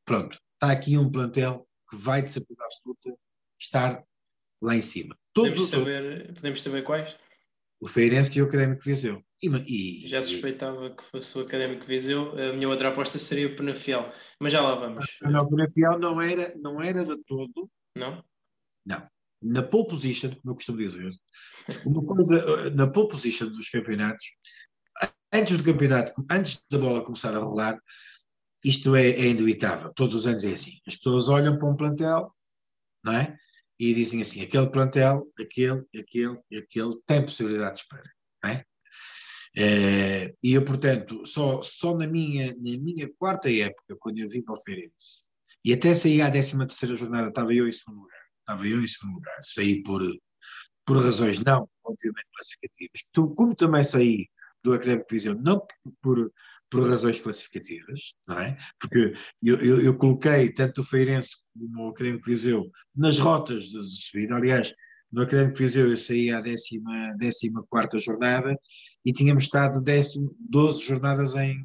[0.05, 3.19] pronto, está aqui um plantel que vai de certeza absoluta
[3.61, 4.05] estar
[4.63, 5.19] lá em cima.
[5.33, 7.17] Todos podemos, saber, podemos saber quais?
[7.81, 9.23] O Feirense e o Académico Viseu.
[9.43, 12.33] E, e, já suspeitava que fosse o Académico Viseu.
[12.33, 14.11] A minha outra aposta seria o Penafiel.
[14.41, 15.07] Mas já lá vamos.
[15.23, 17.71] Não, o Penafiel não era, não era de todo.
[17.95, 18.25] Não?
[18.85, 19.07] Não.
[19.43, 21.11] Na pole position, como eu costumo dizer,
[21.85, 24.27] uma coisa, na pole position dos campeonatos,
[25.33, 27.79] antes do campeonato, antes da bola começar a rolar,
[28.65, 29.93] isto é, é indubitável.
[29.95, 30.81] Todos os anos é assim.
[30.87, 32.35] As pessoas olham para um plantel,
[33.05, 33.37] não é?
[33.79, 38.11] E dizem assim: aquele plantel, aquele, aquele, aquele, tem possibilidade de espera,
[38.45, 38.65] é?
[39.59, 44.43] É, e eu, portanto, só, só na, minha, na minha quarta época, quando eu vim
[44.43, 45.27] para o Feirense,
[45.65, 48.21] e até saí à 13 terceira jornada, estava eu em segundo lugar.
[48.41, 49.41] Estava eu em segundo lugar.
[49.43, 50.01] Saí por,
[50.85, 53.01] por razões não, obviamente, classificativas.
[53.35, 54.29] Como também saí
[54.63, 56.33] do Académico Viseu, não por, por
[56.75, 58.57] razões classificativas, não é?
[58.81, 63.85] Porque eu, eu, eu coloquei tanto o Feirense como o Académico Viseu nas rotas de
[63.85, 64.35] subida.
[64.35, 64.73] Aliás,
[65.13, 66.81] no Académico Viseu eu saí à 14
[67.19, 68.57] décima quarta jornada
[69.05, 71.65] e tínhamos estado décimo, 12 jornadas em,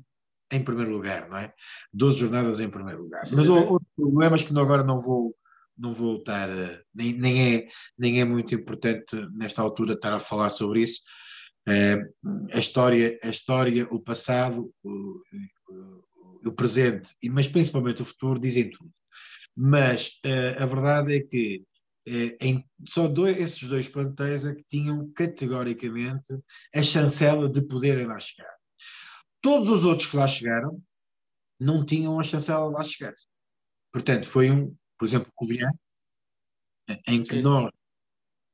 [0.52, 1.52] em primeiro lugar, não é?
[1.92, 3.24] 12 jornadas em primeiro lugar.
[3.32, 5.36] Mas outros problemas que agora não vou
[5.78, 6.48] não vou estar,
[6.94, 11.02] nem, nem, é, nem é muito importante nesta altura estar a falar sobre isso.
[11.68, 11.96] É,
[12.54, 15.22] a história, a história, o passado, o,
[16.46, 18.92] o, presente, mas principalmente o futuro dizem tudo.
[19.56, 21.64] Mas uh, a verdade é que
[22.08, 26.34] eh, em, só dois, esses dois plantéis é que tinham categoricamente
[26.74, 28.54] a chancela de poderem lá chegar.
[29.42, 30.82] Todos os outros que lá chegaram
[31.60, 33.14] não tinham a chancela de lá chegar.
[33.94, 35.70] Portanto, foi um, por exemplo, Covilhã,
[37.08, 37.42] em que Sim.
[37.42, 37.72] nós,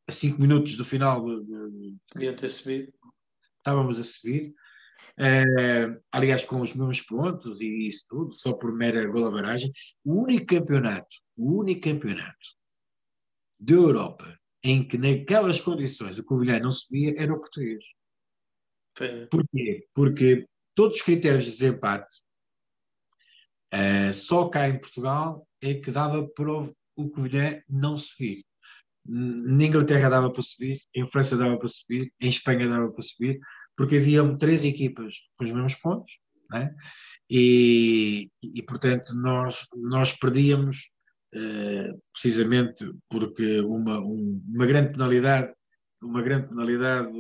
[0.08, 1.98] a cinco minutos do final, de,
[2.36, 2.94] ter subido.
[3.68, 4.56] Estávamos a subir.
[5.20, 9.72] Uh, aliás, com os mesmos pontos e isso tudo, só por mera golavaragem.
[10.06, 12.56] O único campeonato, o único campeonato
[13.60, 17.84] da Europa em que naquelas condições o Covilhã não subia era o português.
[19.30, 19.88] Porquê?
[19.94, 22.22] Porque todos os critérios de desempate
[23.74, 28.44] uh, só cá em Portugal é que dava para o, o Covilhã não subir.
[29.06, 33.40] Na Inglaterra dava para subir, em França dava para subir, em Espanha dava para subir,
[33.78, 36.12] porque havia três equipas com os mesmos pontos,
[36.52, 36.74] né?
[37.30, 40.98] e, e portanto nós, nós perdíamos
[41.34, 45.54] eh, precisamente porque uma, um, uma grande penalidade
[46.02, 47.12] uma grande penalidade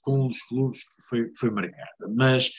[0.00, 2.08] com um dos clubes foi, foi marcada.
[2.14, 2.50] Mas,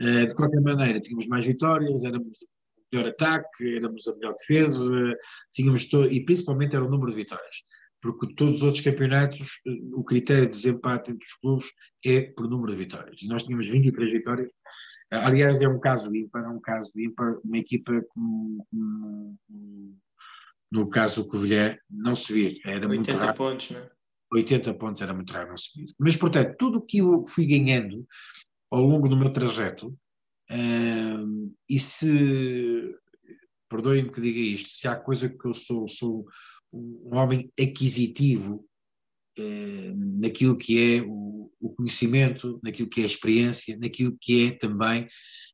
[0.00, 5.16] uh, de qualquer maneira, tínhamos mais vitórias, éramos o melhor ataque, éramos a melhor defesa,
[5.52, 7.56] tínhamos e principalmente era o número de vitórias.
[8.02, 11.72] Porque todos os outros campeonatos, eh, o critério de desempate entre os clubes
[12.04, 13.22] é por número de vitórias.
[13.22, 14.50] E nós tínhamos 23 vitórias.
[15.10, 19.94] Aliás, é um caso ímpar, é um caso ímpar, uma equipa com, com, com
[20.72, 22.60] no caso do Covilhã, não subir.
[22.64, 23.36] Era 80 muito raro.
[23.36, 23.90] pontos, não é?
[24.32, 25.92] 80 pontos era muito raro não subir.
[25.98, 28.06] Mas, portanto, tudo o que eu fui ganhando
[28.70, 29.94] ao longo do meu trajeto,
[30.50, 32.96] hum, e se,
[33.68, 36.26] perdoem-me que diga isto, se há coisa que eu sou, sou
[36.72, 38.66] um homem aquisitivo
[39.38, 45.08] hum, naquilo que é o, conhecimento, naquilo que é a experiência, naquilo que é também,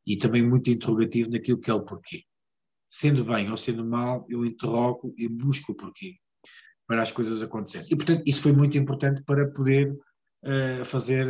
[0.07, 2.25] e também muito interrogativo naquilo que é o porquê
[2.89, 6.17] sendo bem ou sendo mal, eu interrogo e busco o porquê
[6.87, 7.87] para as coisas acontecerem.
[7.91, 11.27] E, portanto, isso foi muito importante para poder uh, fazer,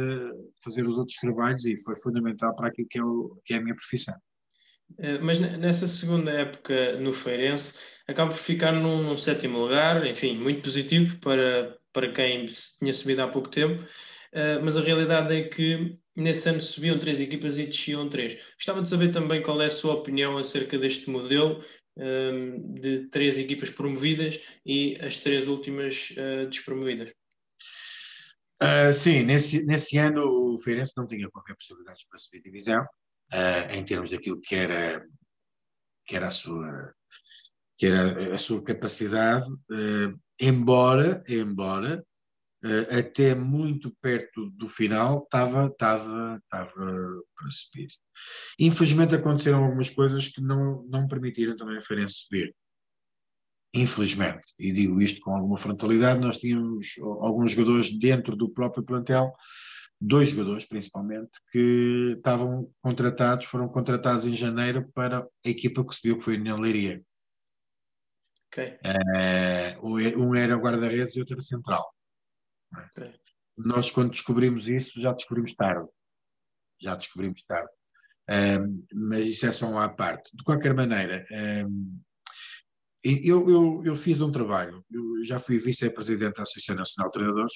[0.62, 3.61] fazer os outros trabalhos e foi fundamental para aquilo que é, o, que é a
[3.61, 4.14] minha profissão.
[4.96, 10.62] Eh, mas nessa segunda época no Feirense, acaba por ficar num, sétimo lugar, enfim, muito
[10.62, 12.46] positivo para, para quem
[12.79, 17.20] tinha subido há pouco tempo, uh, mas a realidade é que nesse ano subiam três
[17.20, 18.38] equipas e desciam três.
[18.55, 21.62] Gostava de saber também qual é a sua opinião acerca deste modelo
[21.96, 27.12] um, de três equipas promovidas e as três últimas uh, despromovidas.
[28.61, 32.85] Uh, sim, nesse, nesse ano o Feirense não tinha qualquer possibilidade para subir divisão,
[33.32, 35.06] uh, em termos daquilo que era,
[36.06, 36.94] que era a sua
[37.80, 39.46] que era a sua capacidade,
[40.40, 42.04] embora, embora
[42.64, 47.88] uh, até muito perto do final estava, estava, para subir.
[48.58, 52.54] Infelizmente aconteceram algumas coisas que não, não permitiram também a Feirense subir.
[53.74, 59.32] Infelizmente, e digo isto com alguma frontalidade, nós tínhamos alguns jogadores dentro do próprio plantel,
[60.00, 66.18] dois jogadores principalmente, que estavam contratados, foram contratados em janeiro para a equipa que subiu,
[66.18, 67.02] que foi a União Leiria.
[68.48, 68.78] Okay.
[69.82, 71.87] Uh, um era guarda-redes e outro era central.
[72.72, 73.14] Okay.
[73.56, 75.88] Nós, quando descobrimos isso, já descobrimos tarde.
[76.80, 77.70] Já descobrimos tarde.
[78.30, 80.37] Um, mas isso é só uma parte.
[80.37, 81.26] De qualquer maneira,
[81.66, 82.00] um,
[83.02, 84.84] eu, eu, eu, fiz um trabalho.
[84.90, 87.52] Eu já fui vice-presidente da Associação Nacional de Treinadores.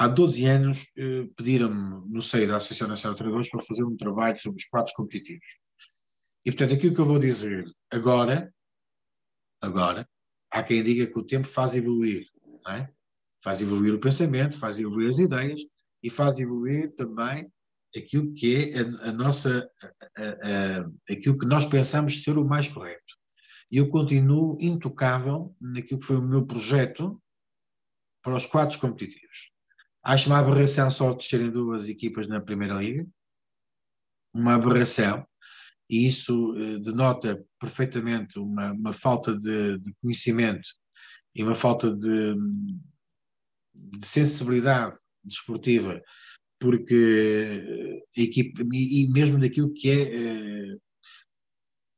[0.00, 3.98] Há 12 anos eh, pediram-me, no seio da Associação Nacional de Treinadores, para fazer um
[3.98, 5.44] trabalho sobre os quadros competitivos.
[6.42, 8.50] E, portanto, aquilo que eu vou dizer agora,
[9.60, 10.08] agora,
[10.50, 12.26] há quem diga que o tempo faz evoluir
[12.66, 12.88] é?
[13.44, 15.60] Faz evoluir o pensamento, faz evoluir as ideias
[16.02, 17.52] e faz evoluir também
[17.94, 19.70] aquilo que é a, a nossa,
[20.16, 23.18] a, a, aquilo que nós pensamos ser o mais correto.
[23.70, 27.22] E eu continuo intocável naquilo que foi o meu projeto
[28.22, 29.52] para os quadros competitivos.
[30.02, 33.06] Acho uma aberração só de serem duas equipas na Primeira Liga,
[34.34, 35.26] uma aberração,
[35.88, 40.68] e isso eh, denota perfeitamente uma, uma falta de, de, conhecimento
[41.34, 42.34] e uma falta de,
[43.74, 46.00] de sensibilidade desportiva,
[46.58, 50.76] porque a equipe, e, e mesmo daquilo que é eh,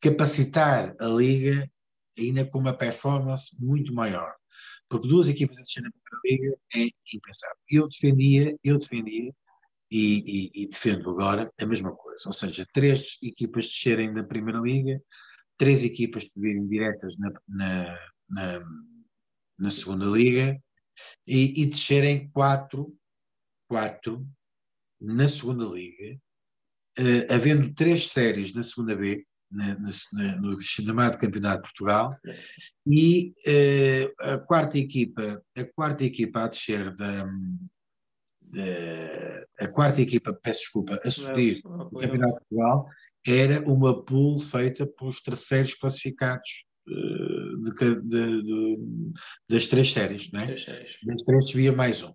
[0.01, 1.71] capacitar a liga
[2.19, 4.35] ainda com uma performance muito maior.
[4.93, 7.57] Porque duas equipas a descer na primeira liga é impensável.
[7.71, 9.33] Eu defendia, eu defendia
[9.91, 12.23] e, e, e, defendo agora a mesma coisa.
[12.27, 15.03] Ou seja, três equipas descerem da primeira liga,
[15.57, 18.63] três equipas subirem diretas na, na, na
[19.63, 20.61] na segunda liga
[21.27, 22.93] e, e descerem quatro,
[23.69, 24.27] quatro
[25.01, 26.19] na segunda liga,
[26.99, 32.17] uh, havendo três séries na segunda B, na, na, no chamado Campeonato de Portugal,
[32.87, 37.27] e uh, a quarta equipa, a quarta equipa a descer da,
[38.41, 42.87] da a quarta equipa, peço desculpa, a subir o Campeonato de Portugal
[43.27, 48.79] era uma pool feita pelos terceiros classificados de, de, de,
[49.49, 50.47] das três séries, não é?
[50.47, 50.97] Três séries.
[51.05, 52.13] Das três havia mais um.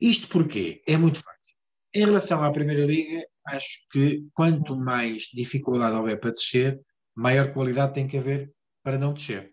[0.00, 0.82] Isto porquê?
[0.86, 1.54] É muito fácil.
[1.94, 6.80] Em relação à Primeira Liga, acho que quanto mais dificuldade houver para descer,
[7.14, 9.52] maior qualidade tem que haver para não descer.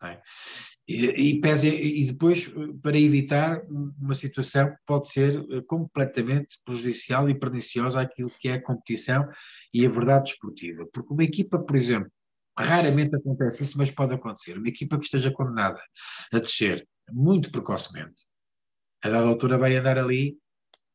[0.00, 0.22] Não é?
[0.86, 2.52] e, e, pese, e depois,
[2.82, 8.54] para evitar uma situação que pode ser eh, completamente prejudicial e perniciosa àquilo que é
[8.54, 9.26] a competição
[9.72, 10.86] e a verdade desportiva.
[10.92, 12.10] Porque uma equipa, por exemplo,
[12.58, 14.56] Raramente acontece isso, mas pode acontecer.
[14.56, 15.78] Uma equipa que esteja condenada
[16.32, 18.22] a descer muito precocemente,
[19.02, 20.38] a dada altura vai andar ali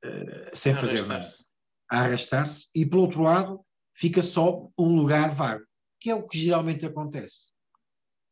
[0.04, 1.28] uh, sem fazer nada,
[1.92, 3.60] a arrastar-se, e por outro lado
[3.94, 5.66] fica só um lugar vago,
[6.00, 7.52] que é o que geralmente acontece.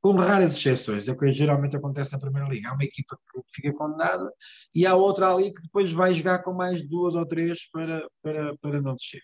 [0.02, 2.70] Com raras exceções, é o que geralmente acontece na Primeira Liga.
[2.70, 4.32] Há uma equipa que fica condenada
[4.74, 8.58] e há outra ali que depois vai jogar com mais duas ou três para, para,
[8.60, 9.22] para não descer.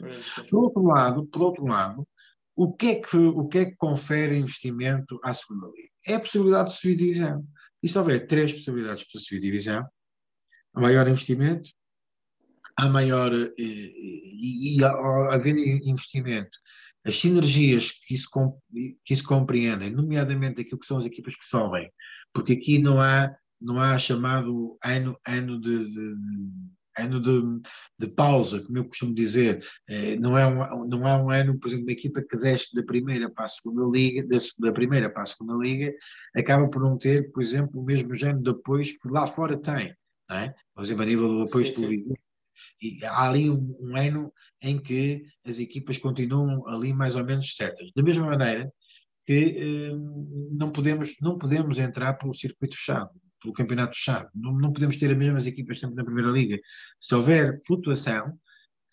[0.49, 2.05] Por outro lado, por outro lado,
[2.57, 5.89] o que, é que, o que é que confere investimento à segunda liga?
[6.05, 7.47] É a possibilidade de subir divisão.
[7.81, 9.87] E se houver três possibilidades para subir divisão,
[10.73, 11.69] maior investimento,
[12.77, 13.33] há maior.
[13.33, 16.57] Eh, e, e, e havendo investimento,
[17.05, 18.29] as sinergias que isso,
[19.03, 21.89] que isso compreendem, nomeadamente aquilo que são as equipas que sobem,
[22.33, 26.15] porque aqui não há, não há chamado ano, ano de, de
[26.97, 27.61] ano de,
[27.99, 31.67] de, pausa, como eu costumo dizer, eh, não, é um, não há um ano, por
[31.67, 35.23] exemplo, uma equipa que desce da primeira para a segunda liga, da, da, primeira para
[35.23, 35.93] a segunda liga,
[36.35, 39.93] acaba por não ter, por exemplo, o mesmo género de apoios que lá fora tem,
[40.29, 40.55] não é?
[40.73, 42.17] Por exemplo, a nível do apoio televisivo.
[42.81, 47.55] E há ali um, um, ano em que as equipas continuam ali mais ou menos
[47.55, 47.91] certas.
[47.95, 48.71] Da mesma maneira
[49.25, 49.91] que eh,
[50.51, 53.09] não, podemos, não podemos entrar pelo circuito fechado
[53.45, 54.29] pelo campeonato fechado.
[54.33, 56.59] Não, não podemos ter as mesmas equipas sempre na Primeira Liga.
[56.99, 58.37] Se houver flutuação,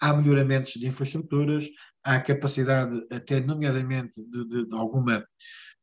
[0.01, 1.67] há melhoramentos de infraestruturas,
[2.05, 5.27] há capacidade, até nomeadamente, de, de, de alguma,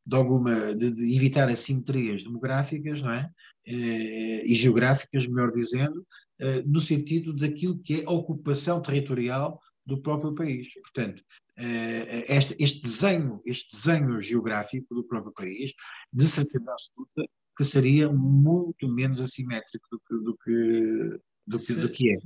[0.06, 3.30] de, alguma de, de, evitar assimetrias demográficas não é?
[3.68, 6.06] Eh, e geográficas, melhor dizendo,
[6.40, 10.74] eh, no sentido daquilo que é a ocupação territorial do próprio país.
[10.82, 11.24] Portanto,
[11.58, 15.74] eh, este, este, desenho, este desenho geográfico do próprio país,
[16.12, 17.26] de certeza absoluta,
[17.58, 22.18] que seria muito menos assimétrico do que, do que, do que, do que é.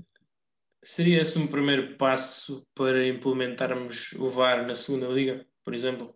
[0.84, 6.16] Seria esse um primeiro passo para implementarmos o VAR na segunda liga, por exemplo?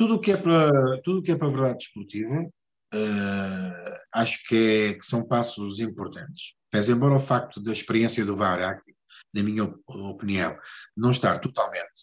[0.00, 0.70] tudo o que é para
[1.02, 2.50] tudo que é para a verdade desportiva
[2.94, 6.54] uh, acho que, é, que, são passos importantes.
[6.72, 8.82] Mas embora o facto da experiência do VAR,
[9.32, 10.56] na minha opinião,
[10.96, 12.02] não estar totalmente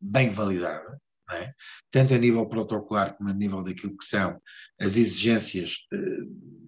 [0.00, 1.00] bem validada,
[1.32, 1.52] é?
[1.90, 4.40] tanto a nível protocolar como a nível daquilo que são
[4.80, 6.66] as exigências uh,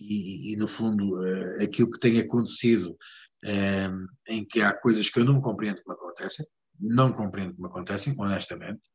[0.00, 2.96] e, e, no fundo, uh, aquilo que tem acontecido
[4.28, 6.44] em que há coisas que eu não compreendo como acontecem,
[6.80, 8.90] não compreendo como acontecem, honestamente,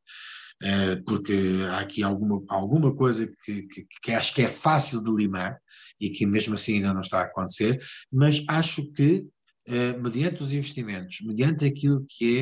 [1.06, 5.58] porque há aqui alguma, alguma coisa que, que, que, acho que é fácil de limar
[6.00, 9.26] e que mesmo assim ainda não está a acontecer, mas acho que,
[9.66, 12.40] eh, mediante os investimentos, mediante aquilo que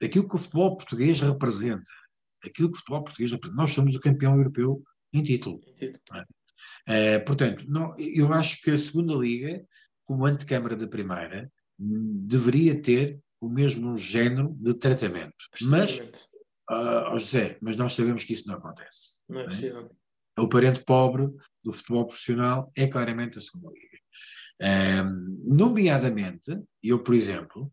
[0.00, 1.90] é, aquilo que o futebol português representa,
[2.44, 4.82] aquilo que o futebol português representa, nós somos o campeão europeu
[5.12, 5.60] em título.
[5.66, 6.02] Em título.
[6.86, 9.64] É, portanto, não, eu acho que a segunda liga,
[10.04, 15.36] como antecâmara da primeira, deveria ter o mesmo género de tratamento.
[15.62, 16.00] Mas
[16.70, 19.18] uh, José, mas nós sabemos que isso não acontece.
[19.28, 19.46] Não é, é?
[19.46, 19.96] possível.
[20.38, 21.28] O parente pobre
[21.64, 23.88] do futebol profissional é claramente a segunda liga.
[24.60, 27.72] Um, nomeadamente, eu, por exemplo,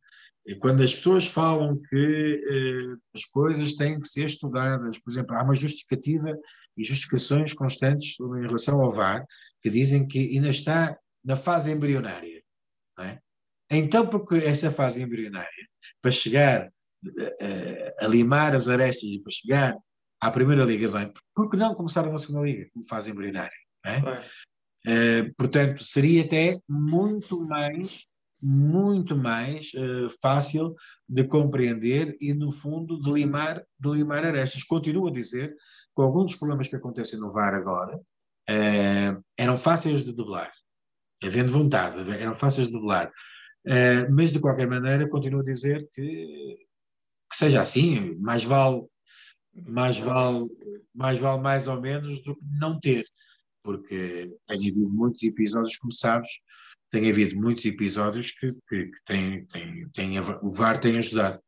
[0.60, 5.44] quando as pessoas falam que uh, as coisas têm que ser estudadas, por exemplo, há
[5.44, 6.38] uma justificativa
[6.78, 9.26] e justificações constantes em relação ao VAR
[9.62, 12.44] que dizem que ainda está na fase embrionária.
[13.00, 13.20] É?
[13.72, 15.68] Então, porque essa fase embrionária,
[16.02, 16.72] para chegar
[18.00, 19.78] a, limar as arestas e para chegar
[20.22, 23.52] à Primeira Liga bem, porque não começar na Segunda Liga, como fazem embrionária?
[23.86, 24.00] É?
[24.88, 28.06] Uh, portanto, seria até muito mais,
[28.42, 30.76] muito mais uh, fácil
[31.08, 34.64] de compreender e, no fundo, de limar, de limar arestas.
[34.64, 35.56] Continuo a dizer
[35.96, 40.52] que alguns dos problemas que acontecem no VAR agora uh, eram fáceis de dublar,
[41.24, 43.12] havendo vontade, eram fáceis de dublar.
[44.12, 46.65] mas, de qualquer maneira, continuo a dizer que
[47.36, 48.86] que seja assim, mais vale,
[49.54, 50.48] mais vale,
[50.94, 53.06] mais vale mais ou menos do que não ter,
[53.62, 56.30] porque tem havido muitos episódios, como sabes,
[56.90, 61.42] tem havido muitos episódios que, que, que tem, tem, tem, o VAR tem ajudado.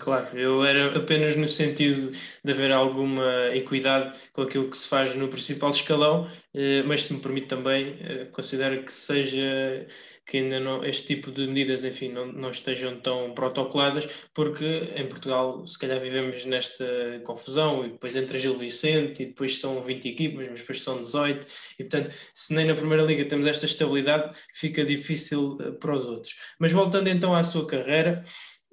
[0.00, 2.12] Claro, eu era apenas no sentido
[2.44, 7.14] de haver alguma equidade com aquilo que se faz no principal escalão, eh, mas se
[7.14, 9.86] me permite também, eh, considero que seja
[10.26, 15.08] que ainda não, este tipo de medidas, enfim, não, não estejam tão protocoladas, porque em
[15.08, 16.84] Portugal se calhar vivemos nesta
[17.24, 21.46] confusão, e depois entra Gil Vicente, e depois são 20 equipas, mas depois são 18,
[21.78, 26.04] e portanto, se nem na Primeira Liga temos esta estabilidade, fica difícil eh, para os
[26.04, 26.34] outros.
[26.58, 28.22] Mas voltando então à sua carreira,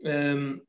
[0.04, 0.62] um, ehm,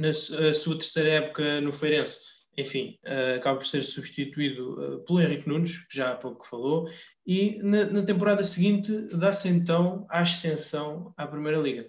[0.00, 0.12] na
[0.54, 2.20] sua terceira época no Feirense,
[2.56, 6.88] enfim, uh, acaba por ser substituído uh, pelo Henrique Nunes, que já há pouco falou,
[7.26, 11.86] e na, na temporada seguinte dá-se então a ascensão à Primeira Liga.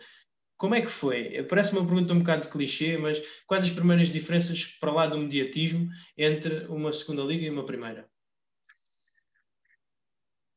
[0.57, 1.43] Como é que foi?
[1.45, 5.17] Parece uma pergunta um bocado de clichê, mas quais as primeiras diferenças para lá do
[5.17, 8.07] mediatismo entre uma segunda liga e uma primeira?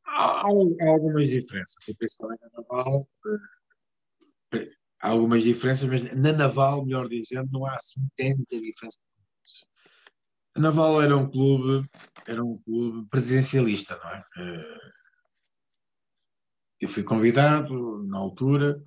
[0.05, 3.09] Há, há algumas diferenças, principalmente na Naval.
[5.05, 8.97] Há algumas diferenças, mas na Naval, melhor dizendo, não há assim tanta diferença
[10.57, 11.89] a Naval era um clube,
[12.27, 14.25] era um clube presidencialista, não é?
[14.39, 14.91] Eh,
[16.81, 18.81] eu fui convidado na altura,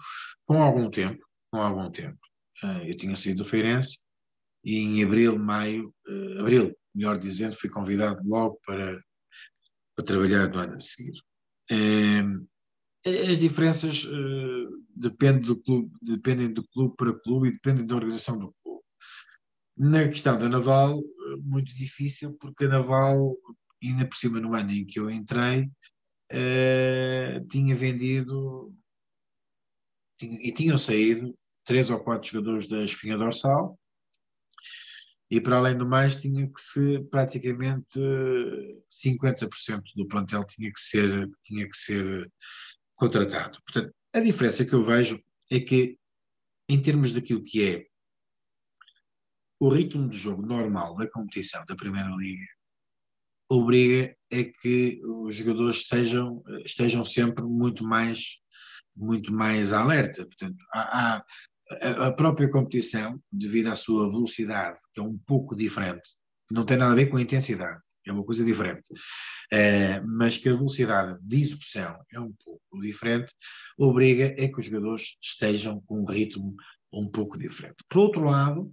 [0.46, 2.18] com algum tempo, com algum tempo.
[2.64, 4.02] Eh, eu tinha saído do Feirense
[4.64, 9.02] e em abril, maio, eh, abril, melhor dizendo, fui convidado logo para,
[9.96, 11.20] para trabalhar no ano a seguir.
[13.08, 14.06] As diferenças
[14.96, 18.82] dependem do clube, dependem do clube para clube e dependem da organização do clube.
[19.78, 21.02] Na questão da Naval,
[21.44, 23.38] muito difícil, porque a Naval,
[23.84, 25.70] ainda por cima no ano em que eu entrei,
[26.32, 28.76] uh, tinha vendido
[30.20, 33.80] tinha, e tinham saído três ou quatro jogadores da espinha dorsal,
[35.30, 38.00] e para além do mais tinha que ser praticamente
[38.90, 42.32] 50% do plantel tinha que ser tinha que ser
[42.98, 43.62] contratado.
[43.64, 45.98] Portanto, a diferença que eu vejo é que
[46.68, 47.88] em termos daquilo que é
[49.60, 52.46] o ritmo de jogo normal da competição da Primeira Liga
[53.50, 58.40] obriga a que os jogadores sejam, estejam sempre muito mais,
[58.96, 60.26] muito mais alerta.
[60.26, 66.10] Portanto, há, há, a própria competição, devido à sua velocidade, que é um pouco diferente,
[66.52, 68.92] não tem nada a ver com a intensidade, é uma coisa diferente,
[69.52, 73.34] é, mas que a velocidade de execução é um pouco diferente,
[73.78, 76.56] obriga a que os jogadores estejam com um ritmo
[76.92, 77.84] um pouco diferente.
[77.90, 78.72] Por outro lado,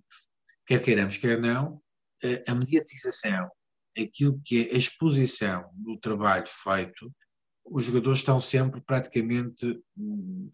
[0.66, 1.80] quer queiramos, quer não,
[2.46, 3.50] a mediatização,
[3.98, 7.12] aquilo que é a exposição do trabalho feito,
[7.64, 9.66] os jogadores estão sempre praticamente
[9.96, 10.50] uh,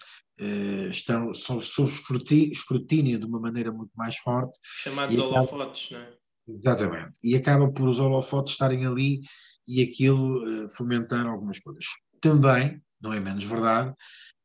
[0.91, 4.59] estão sob escrutínio, escrutínio de uma maneira muito mais forte.
[4.63, 6.20] Chamados holofotes, não é?
[6.53, 7.13] Exatamente.
[7.23, 9.21] E acaba por os holofotes estarem ali
[9.67, 11.85] e aquilo uh, fomentar algumas coisas.
[12.21, 13.95] Também, não é menos verdade,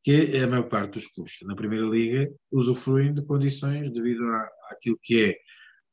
[0.04, 4.98] que a maior parte dos clubes na Primeira Liga usufruem de condições devido à, àquilo
[5.02, 5.36] que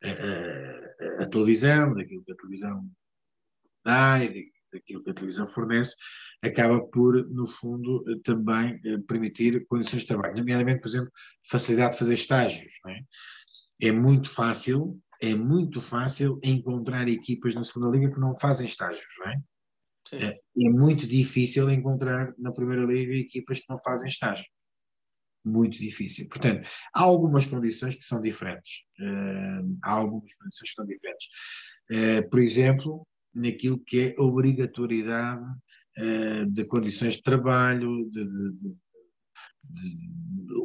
[0.04, 2.88] é a, a, a, televisão, daquilo que a televisão
[3.84, 5.96] dá e daquilo que a televisão fornece,
[6.44, 11.12] acaba por, no fundo, também eh, permitir condições de trabalho, nomeadamente, por exemplo,
[11.50, 12.74] facilidade de fazer estágios.
[12.88, 13.88] É?
[13.88, 19.06] é muito fácil, é muito fácil encontrar equipas na segunda liga que não fazem estágios,
[19.20, 19.42] não é?
[20.12, 24.46] É, é muito difícil encontrar na Primeira Liga equipas que não fazem estágio.
[25.46, 26.28] Muito difícil.
[26.28, 28.84] Portanto, há algumas condições que são diferentes.
[29.00, 31.28] Uh, há algumas condições que são diferentes.
[31.90, 35.46] Uh, por exemplo, naquilo que é obrigatoriedade
[36.00, 38.83] uh, de condições de trabalho, de, de, de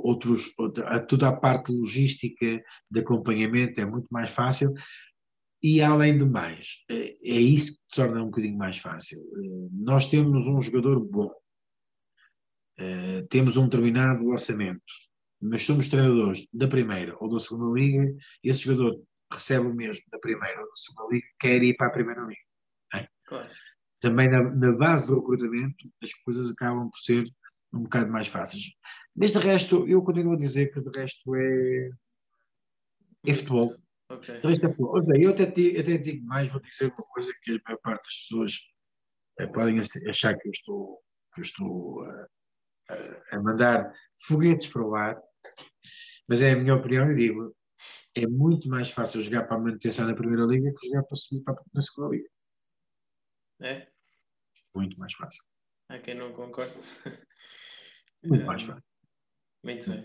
[0.03, 4.73] outros, outra, toda a parte logística de acompanhamento é muito mais fácil.
[5.63, 9.19] E além do mais, é, é isso que torna um bocadinho mais fácil.
[9.19, 11.33] Eh, nós temos um jogador bom,
[12.79, 14.81] eh, temos um determinado orçamento,
[15.41, 20.19] mas somos treinadores da primeira ou da segunda liga, esse jogador recebe o mesmo da
[20.21, 22.41] primeira ou da segunda liga, quer ir para a primeira liga.
[22.95, 23.09] É?
[23.27, 23.51] Claro.
[24.01, 27.27] Também na, na, base do recrutamento, as coisas acabam por ser
[27.73, 28.65] um bocado mais fáceis.
[29.15, 31.91] Mas de resto, eu continuo a dizer que de resto é,
[33.27, 33.77] é futebol.
[34.11, 34.39] Okay.
[34.39, 37.53] Então, é, ou seja, eu até, digo, até digo mais, vou dizer uma coisa que
[37.53, 38.53] a maior parte das pessoas
[39.39, 41.03] é, podem achar que eu estou,
[41.35, 42.25] que eu estou uh,
[42.91, 43.93] uh, a mandar
[44.27, 45.21] foguetes para o ar,
[46.27, 47.55] mas é a minha opinião e digo,
[48.15, 51.43] é muito mais fácil jogar para a manutenção na Primeira Liga que jogar para subir
[51.43, 52.29] para a Segunda Liga.
[53.61, 53.89] É?
[54.75, 55.43] Muito mais fácil.
[55.91, 56.73] Há quem não concorde.
[58.25, 58.83] Muito mais fácil.
[59.65, 60.05] Muito bem.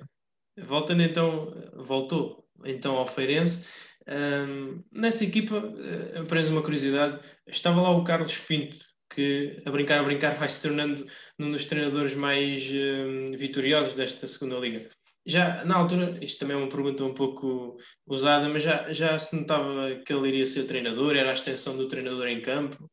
[0.57, 3.67] Voltando então, voltou então ao Feirense.
[4.07, 8.77] Um, nessa equipa, uh, apenas uma curiosidade, estava lá o Carlos Pinto,
[9.09, 11.05] que a brincar a brincar vai se tornando
[11.39, 14.89] um dos treinadores mais uh, vitoriosos desta segunda liga.
[15.25, 19.35] Já na altura, isto também é uma pergunta um pouco usada, mas já, já se
[19.37, 22.89] notava que ele iria ser treinador, era a extensão do treinador em campo.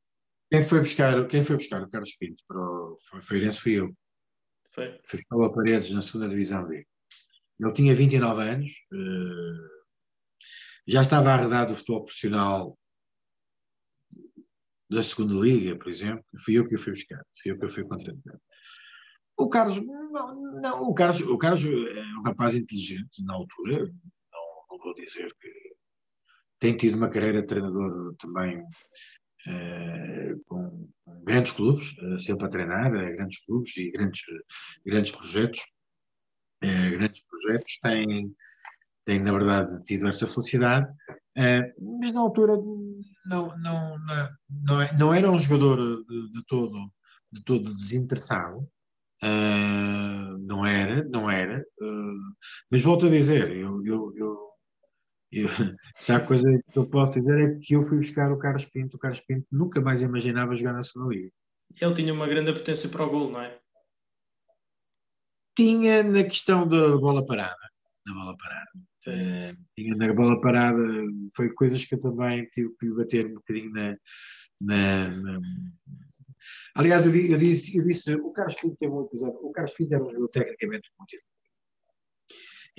[0.53, 3.93] Quem foi buscar, quem foi buscar o Carlos Pinto para o Feirense fui eu.
[4.73, 5.01] Foi.
[5.05, 6.87] Foi o Paredes na segunda divisão B.
[7.59, 9.81] Ele tinha 29 anos, uh,
[10.87, 12.79] já estava arredado do futebol profissional
[14.91, 17.69] da segunda liga, por exemplo, fui eu que o fui buscar, fui eu que o
[17.69, 18.41] fui contratar.
[19.39, 24.65] O Carlos, não, não, o Carlos, o Carlos é um rapaz inteligente na altura, não,
[24.71, 25.51] não vou dizer que
[26.59, 28.65] tem tido uma carreira de treinador também eh,
[30.47, 34.23] com, com, grandes clubes, uh, sempre a treinar, uh, grandes clubes e grandes,
[34.85, 35.61] grandes projetos.
[36.63, 38.35] grandes projetos têm,
[39.05, 40.87] tem, na verdade, tido essa felicidade,
[41.37, 42.55] mas na altura
[43.27, 44.29] não, não, não,
[44.65, 46.91] não, é, não era um jogador de, de todo,
[47.33, 48.59] de todo desinteressado,
[49.23, 52.35] uh, não era, não era, uh,
[52.71, 54.50] mas volto a dizer, eu, eu, eu,
[55.33, 55.49] eu,
[55.99, 58.97] se há coisa que eu posso dizer é que eu fui buscar o Carlos Pinto,
[58.97, 61.31] o Carlos Pinto nunca mais imaginava jogar na segunda liga.
[61.81, 63.59] Ele tinha uma grande potência para o gol, não é?
[65.57, 67.61] Tinha na questão da bola parada,
[68.07, 68.71] da bola parada.
[69.07, 70.83] Uh, tinha na bola parada,
[71.35, 73.97] foi coisas que eu também tive que bater um bocadinho na.
[74.61, 75.41] na, na...
[76.75, 79.95] Aliás, eu, eu, disse, eu disse, o Carlos Pinto teve um episódio, o Carlos Pinto
[79.95, 81.17] era um jogador tecnicamente muito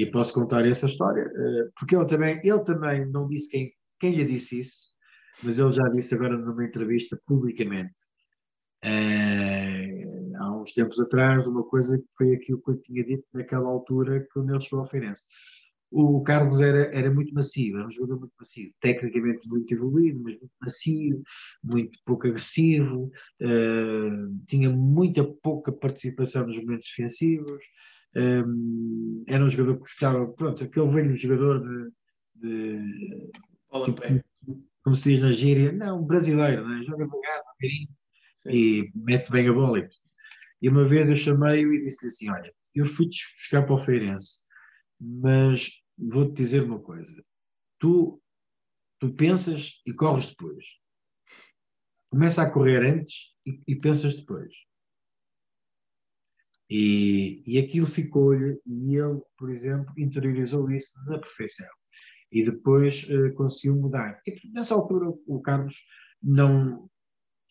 [0.02, 4.16] e posso contar essa história, uh, porque ele também, ele também não disse quem, quem
[4.16, 4.88] lhe disse isso,
[5.44, 7.94] mas ele já disse agora numa entrevista publicamente,
[8.86, 13.70] uh, há uns tempos atrás, uma coisa que foi aquilo que eu tinha dito naquela
[13.70, 15.24] altura quando ele chegou ao Feirense.
[15.94, 20.40] O Carlos era, era muito macio, era um jogador muito macio, tecnicamente muito evoluído, mas
[20.40, 21.22] muito macio,
[21.62, 27.62] muito pouco agressivo, uh, tinha muita pouca participação nos momentos defensivos,
[28.16, 31.92] um, era um jogador que gostava, pronto, aquele velho jogador de.
[32.36, 33.32] de
[33.86, 34.02] tipo,
[34.84, 36.84] como, se diz na gíria, não, brasileiro, né?
[36.84, 37.90] joga bem, devagarinho
[38.48, 39.88] e mete bem a bola.
[40.62, 44.42] E uma vez eu chamei-o e disse-lhe assim: Olha, eu fui-te buscar para o Feirense
[45.02, 47.26] mas vou-te dizer uma coisa.
[47.80, 48.22] Tu,
[49.00, 50.64] tu pensas e corres depois.
[52.12, 54.54] Começa a correr antes e, e pensas depois.
[56.74, 61.68] E, e aquilo ficou-lhe, e ele, por exemplo, interiorizou isso na perfeição.
[62.32, 64.22] E depois uh, conseguiu mudar.
[64.26, 65.76] E nessa altura, o Carlos
[66.24, 66.90] não,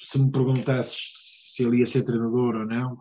[0.01, 0.99] se me perguntasses
[1.55, 2.95] se ele ia ser treinador ou não,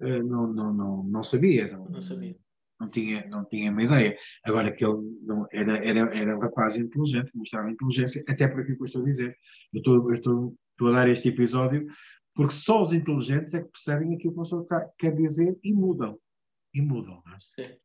[0.00, 1.70] uh, não, não, não, não sabia.
[1.70, 2.34] Não, não sabia.
[2.80, 4.16] não tinha, não tinha uma ideia.
[4.46, 8.78] Agora que ele não, era, era, era um rapaz inteligente, mostrava inteligência, até por aquilo
[8.78, 9.36] que eu estou a dizer.
[9.74, 11.86] Eu estou, eu estou, estou a dar este episódio
[12.36, 16.18] porque só os inteligentes é que percebem aquilo que o professor quer dizer e mudam.
[16.74, 17.22] E mudam.
[17.24, 17.38] Não é?
[17.40, 17.76] Sim.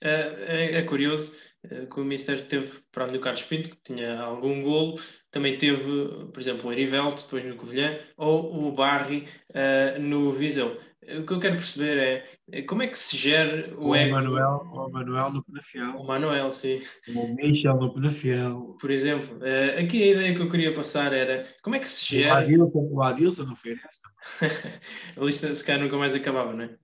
[0.00, 1.34] É, é, é, curioso
[1.64, 6.28] eh, que o Mister teve, para o Carlos Pinto, que tinha algum golo, também teve,
[6.32, 10.76] por exemplo, o Erivelto, depois no Covilhã, ou o Barry uh, no Viseu.
[11.18, 14.14] O que eu quero perceber é como é que se gera o, o ego.
[14.14, 15.96] Manuel, o Manuel no Penafiel.
[15.96, 16.82] O Manuel, sim.
[17.14, 18.76] O Michel no Penafiel.
[18.80, 22.16] Por exemplo, uh, aqui a ideia que eu queria passar era como é que se
[22.16, 22.34] gera.
[22.34, 24.40] O Adilson, o Adilson não foi essa.
[25.16, 26.76] a lista se calhar nunca mais acabava, não é?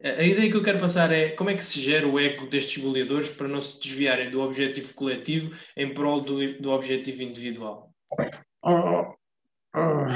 [0.00, 2.82] A ideia que eu quero passar é como é que se gera o ego destes
[2.82, 7.92] goleadores para não se desviarem do objetivo coletivo em prol do, do objetivo individual?
[8.62, 9.16] Oh,
[9.74, 10.06] oh,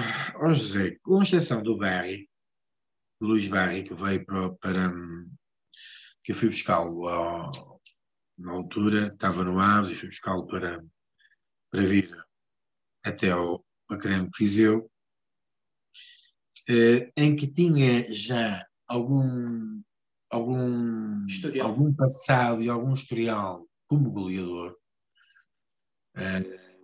[0.41, 2.29] oh José, com exceção do Barry,
[3.27, 4.93] Luís Barry, que veio para, para
[6.25, 7.07] que eu fui buscá-lo
[8.39, 10.85] na altura, estava no Aves e fui buscá-lo para,
[11.71, 12.11] para vir
[13.05, 14.91] até ao Académico Viseu,
[16.69, 19.83] eh, em que tinha já algum,
[20.31, 21.27] algum,
[21.63, 24.77] algum passado e algum historial como goleador.
[26.17, 26.83] Uh,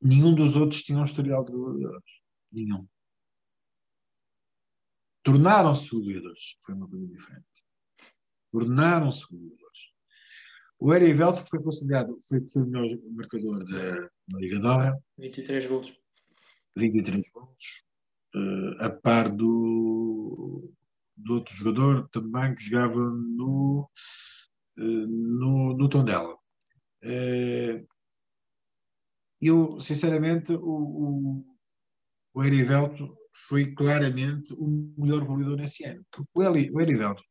[0.00, 2.04] nenhum dos outros tinha um historial de goleadores.
[2.50, 2.86] Nenhum.
[5.24, 6.56] Tornaram-se goleadores.
[6.62, 7.46] Foi uma coisa diferente.
[8.52, 9.64] Tornaram-se goleadores.
[10.78, 15.02] O Erivelto foi considerado, foi, foi o melhor marcador da, da Liga Dora.
[15.18, 15.92] 23 gols.
[16.76, 17.84] 23 gols
[18.34, 20.70] uh, a par do,
[21.16, 23.88] do outro jogador também que jogava no,
[24.78, 26.34] uh, no, no Tondela.
[27.02, 27.86] Uh,
[29.40, 31.56] eu, sinceramente, o, o,
[32.34, 36.04] o Erivelto foi claramente o melhor goleador nesse ano.
[36.10, 37.22] Porque o, Eli, o Erivelto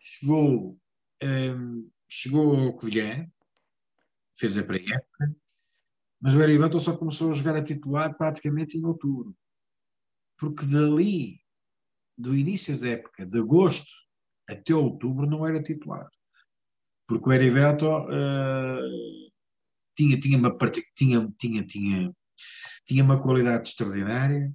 [0.00, 0.78] chegou,
[1.22, 3.26] um, chegou ao Covilhã,
[4.36, 5.36] fez a pré-época,
[6.20, 9.36] mas o Erivelto só começou a jogar a titular praticamente em outubro
[10.38, 11.40] porque dali,
[12.16, 13.90] do início da época, de agosto
[14.48, 16.08] até outubro, não era titular.
[17.06, 19.30] Porque o Heriberto uh,
[19.96, 20.56] tinha, tinha, uma,
[20.96, 22.16] tinha, tinha, tinha,
[22.86, 24.54] tinha uma qualidade extraordinária,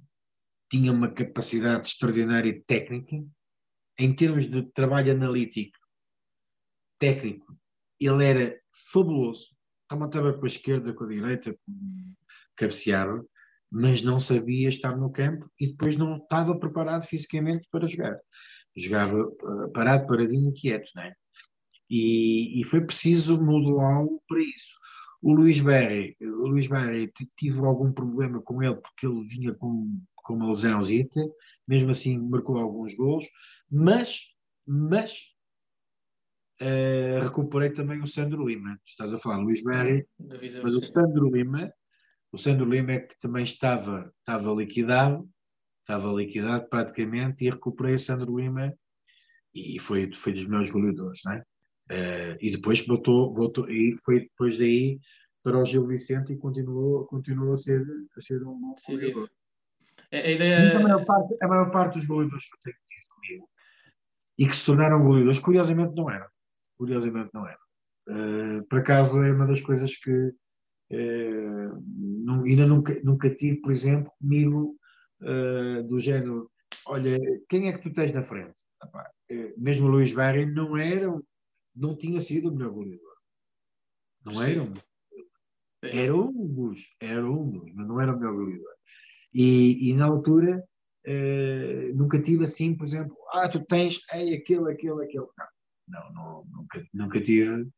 [0.74, 3.24] tinha uma capacidade extraordinária técnica,
[3.96, 5.78] em termos de trabalho analítico,
[6.98, 7.56] técnico,
[8.00, 8.60] ele era
[8.92, 9.54] fabuloso.
[9.88, 11.56] Remontava com a esquerda, com a direita,
[12.56, 13.24] cabeceava
[13.76, 18.16] mas não sabia estar no campo e depois não estava preparado fisicamente para jogar.
[18.76, 21.12] Jogava uh, parado, paradinho, quieto, não é?
[21.90, 24.76] E, e foi preciso modelá-lo para isso.
[25.20, 30.00] O Luís Berry, o Luís Berry tive algum problema com ele porque ele vinha com,
[30.24, 31.20] com uma lesãozita,
[31.68, 33.26] mesmo assim marcou alguns gols,
[33.70, 34.20] mas,
[34.66, 35.16] mas
[36.60, 38.80] uh, recuperei também o Sandro Lima.
[38.84, 40.04] Estás a falar Luís Berry,
[40.62, 41.72] mas o Sandro Lima
[42.34, 45.30] o Sandro Lima é que também estava, estava liquidado,
[45.78, 48.74] estava liquidado praticamente, e recuperei o Sandro Lima
[49.54, 51.44] e foi, foi dos meus goleadores, não é?
[51.92, 54.98] Uh, e depois voltou, voltou, e foi depois daí
[55.44, 59.30] para o Gil Vicente e continuou, continuou a, ser, a ser um bom goleador.
[60.12, 60.76] A, a, ideia...
[60.76, 63.48] a, maior parte, a maior parte dos goleadores que eu tenho tido comigo
[64.38, 66.26] e que se tornaram goleadores, curiosamente não eram.
[66.76, 67.64] Curiosamente não eram.
[68.08, 70.34] Uh, por acaso é uma das coisas que,
[70.90, 74.76] Uh, ainda nunca, nunca tive, por exemplo, comigo
[75.22, 76.50] uh, do género:
[76.86, 77.18] olha,
[77.48, 78.54] quem é que tu tens na frente?
[78.82, 81.08] Epá, uh, mesmo Luís Barry não era,
[81.74, 83.14] não tinha sido o melhor goleador.
[84.24, 84.50] Não Sim.
[84.50, 84.74] era um.
[85.82, 88.74] Era um dos, era um dos, mas não era o melhor goleador.
[89.34, 90.64] E, e na altura
[91.94, 95.26] nunca tive assim, por exemplo, ah, tu tens ei, aquele, aquele, aquele.
[95.86, 97.68] Não, não, nunca, nunca tive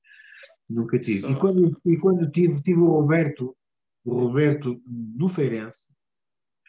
[0.68, 1.20] Nunca tive.
[1.20, 1.30] Só...
[1.30, 3.56] E, quando, e quando tive, tive o Roberto,
[4.04, 5.94] o Roberto do Feirense,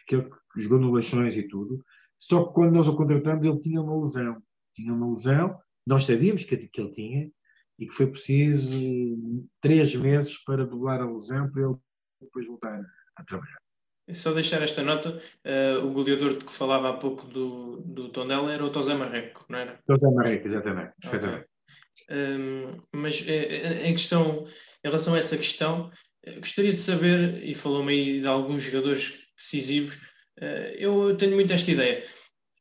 [0.04, 1.84] aquele que jogou no Leixões e tudo,
[2.20, 4.42] só que quando nós o contratamos ele tinha uma lesão.
[4.76, 7.32] Tinha uma lesão, nós sabíamos que, que ele tinha,
[7.80, 11.76] e que foi preciso três meses para doblar a lesão para ele
[12.22, 12.84] depois voltar
[13.16, 13.58] a trabalhar.
[14.14, 18.54] Só deixar esta nota, uh, o goleador de que falava há pouco do, do Tondela
[18.54, 19.80] era o Tosé Marreco, não era?
[19.86, 21.46] Tosé Marreco, exatamente, perfeitamente.
[21.46, 21.58] Okay.
[22.10, 24.46] Um, mas eh, em questão,
[24.82, 25.92] em relação a essa questão,
[26.26, 29.96] eh, gostaria de saber, e falou-me aí de alguns jogadores decisivos,
[30.40, 32.02] uh, eu tenho muito esta ideia.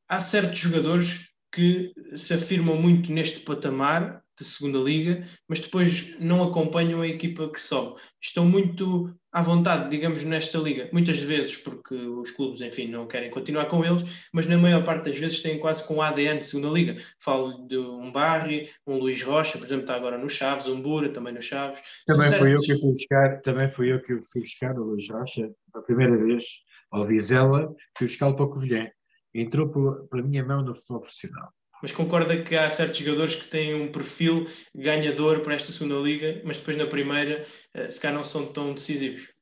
[0.09, 6.43] Há certos jogadores que se afirmam muito neste patamar de segunda liga, mas depois não
[6.43, 8.01] acompanham a equipa que sobe.
[8.21, 13.31] Estão muito à vontade, digamos, nesta liga, muitas vezes porque os clubes, enfim, não querem
[13.31, 16.69] continuar com eles, mas na maior parte das vezes têm quase com ADN de segunda
[16.69, 16.97] liga.
[17.21, 21.13] Falo de um Barry, um Luís Rocha, por exemplo, está agora no Chaves, um Bura
[21.13, 21.81] também no Chaves.
[22.07, 25.51] Também fui eu que fui buscar, também fui eu que fui buscar o Luís Rocha,
[25.75, 26.45] a primeira vez,
[26.91, 28.89] ao Vizela, fui buscar o para o Covilhã.
[29.35, 31.53] Entrou pela minha mão no futebol profissional.
[31.83, 36.41] Mas concorda que há certos jogadores que têm um perfil ganhador para esta segunda liga,
[36.45, 39.33] mas depois na primeira eh, se calhar não são tão decisivos?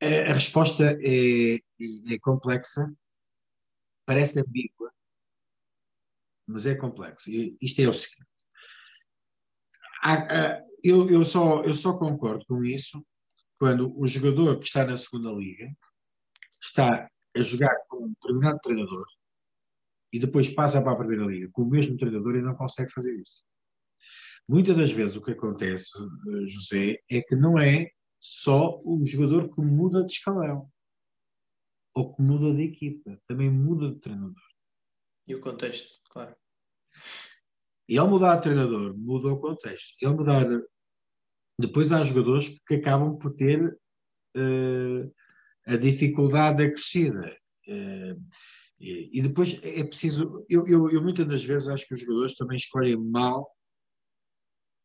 [0.00, 1.54] A resposta é,
[2.12, 2.92] é complexa,
[4.04, 4.92] parece ambígua,
[6.44, 7.30] mas é complexa.
[7.60, 8.26] Isto é o seguinte:
[10.82, 13.06] eu, eu, só, eu só concordo com isso
[13.58, 15.72] quando o jogador que está na segunda liga
[16.60, 19.06] está a jogar com um determinado treinador
[20.12, 23.14] e depois passa para a primeira liga com o mesmo treinador e não consegue fazer
[23.14, 23.44] isso.
[24.48, 29.54] Muitas das vezes o que acontece, eh, José, é que não é só o jogador
[29.54, 30.68] que muda de escalão
[31.94, 34.34] ou que muda de equipa, também muda de treinador.
[35.26, 36.34] E o contexto, claro.
[37.88, 39.94] E ao mudar de treinador, muda o contexto.
[40.00, 40.46] E ao mudar.
[41.58, 43.62] Depois há jogadores que acabam por ter
[44.36, 45.14] uh,
[45.66, 47.36] a dificuldade acrescida.
[47.68, 48.20] Uh,
[48.80, 50.44] e, e, depois é preciso.
[50.48, 53.48] Eu, eu, eu, muitas das vezes acho que os jogadores também escolhem mal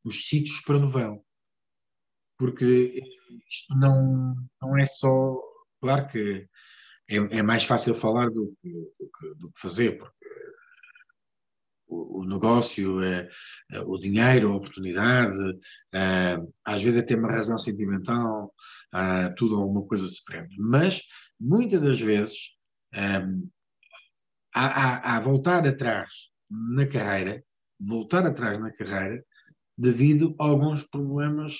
[0.03, 1.23] os sítios para onde vão.
[2.37, 3.01] Porque
[3.49, 5.41] isto não, não é só.
[5.81, 6.47] Claro que
[7.09, 10.16] é, é mais fácil falar do que, do do que fazer, porque
[11.87, 13.29] o, negócio, é,
[13.71, 15.59] é, o dinheiro, a oportunidade,
[15.93, 18.53] é, às vezes até uma razão sentimental,
[19.37, 20.55] tudo alguma coisa se prende.
[20.57, 21.03] Mas,
[21.39, 22.55] muitas das vezes,
[24.53, 24.67] há,
[25.13, 27.43] há, há voltar atrás na carreira,
[27.79, 29.23] voltar atrás na carreira,
[29.77, 31.59] devido a alguns problemas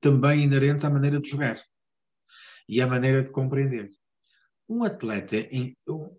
[0.00, 1.60] também inerentes à maneira de jogar
[2.68, 3.90] e à maneira de compreender
[4.68, 5.36] um atleta,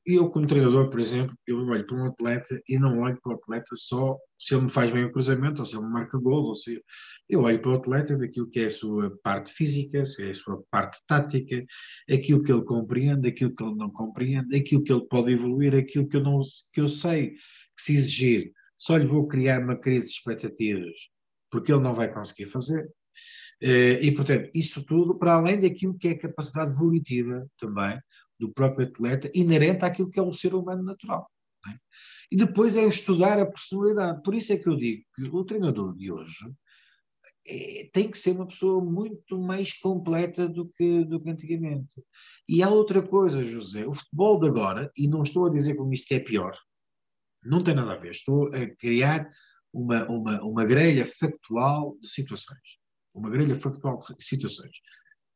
[0.06, 3.36] eu como treinador, por exemplo, eu olho para um atleta e não olho para o
[3.36, 6.46] atleta só se ele me faz bem o cruzamento, ou se ele me marca gol,
[6.46, 6.82] ou se
[7.30, 10.34] eu olho para o atleta daquilo que é a sua parte física, se é a
[10.34, 11.64] sua parte tática,
[12.12, 16.08] aquilo que ele compreende, aquilo que ele não compreende, aquilo que ele pode evoluir, aquilo
[16.08, 16.42] que eu, não,
[16.74, 20.96] que eu sei que se exigir, só lhe vou criar uma crise de expectativas,
[21.52, 22.90] porque ele não vai conseguir fazer.
[23.62, 28.00] Eh, e, portanto, isso tudo para além daquilo que é capacidade volitiva também,
[28.40, 31.30] do próprio atleta, inerente àquilo que é um ser humano natural.
[31.68, 31.76] É?
[32.32, 34.22] E depois é estudar a personalidade.
[34.24, 36.54] Por isso é que eu digo que o treinador de hoje
[37.48, 42.02] é, tem que ser uma pessoa muito mais completa do que, do que antigamente.
[42.48, 45.92] E há outra coisa, José, o futebol de agora, e não estou a dizer com
[45.92, 46.58] isto que é pior,
[47.44, 49.30] não tem nada a ver, estou a criar
[49.74, 52.80] uma, uma, uma grelha factual de situações.
[53.14, 54.78] Uma grelha factual de situações.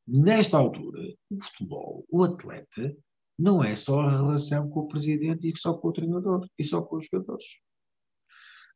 [0.05, 2.95] Nesta altura, o futebol, o atleta,
[3.39, 6.81] não é só a relação com o presidente e só com o treinador e só
[6.81, 7.45] com os jogadores.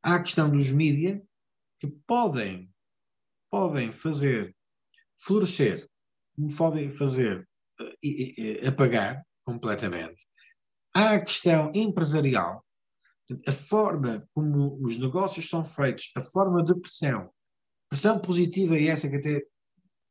[0.02, 1.22] Há a questão dos mídias
[1.80, 2.72] que podem,
[3.52, 4.56] podem fazer
[5.20, 5.88] florescer,
[6.58, 7.48] podem fazer
[7.80, 10.26] uh, apagar completamente.
[10.96, 12.66] Há a questão empresarial,
[13.46, 17.30] a forma como os negócios são feitos, a forma de pressão,
[17.90, 19.46] pressão positiva e essa que até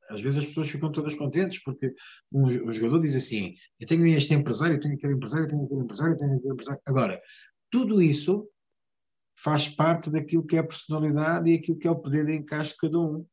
[0.08, 1.94] às vezes as pessoas ficam todas contentes porque
[2.32, 5.64] um, um jogador diz assim: eu tenho este empresário, eu tenho aquele empresário, eu tenho
[5.64, 6.80] aquele empresário, eu tenho aquele empresário.
[6.86, 7.20] Agora,
[7.70, 8.48] tudo isso
[9.36, 12.72] faz parte daquilo que é a personalidade e aquilo que é o poder de encaixe
[12.72, 13.26] de cada um,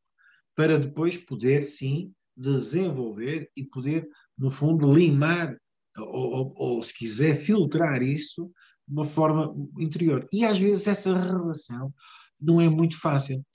[0.55, 4.07] para depois poder, sim, desenvolver e poder,
[4.37, 5.57] no fundo, limar
[5.97, 8.51] ou, ou, ou se quiser, filtrar isso
[8.87, 10.27] de uma forma interior.
[10.31, 11.93] E às vezes essa relação
[12.39, 13.45] não é muito fácil.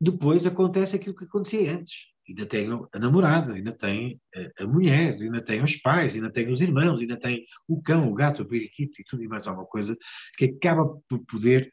[0.00, 4.20] Depois acontece aquilo que acontecia antes ainda tem a namorada, ainda tem
[4.58, 8.14] a mulher, ainda tem os pais, ainda tem os irmãos, ainda tem o cão, o
[8.14, 9.96] gato, o periquito e tudo e mais alguma coisa
[10.36, 11.72] que acaba por poder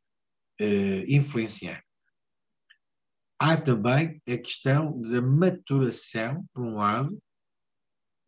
[0.61, 1.83] uh, influenciar.
[3.39, 7.17] Há também a questão da maturação, por um lado,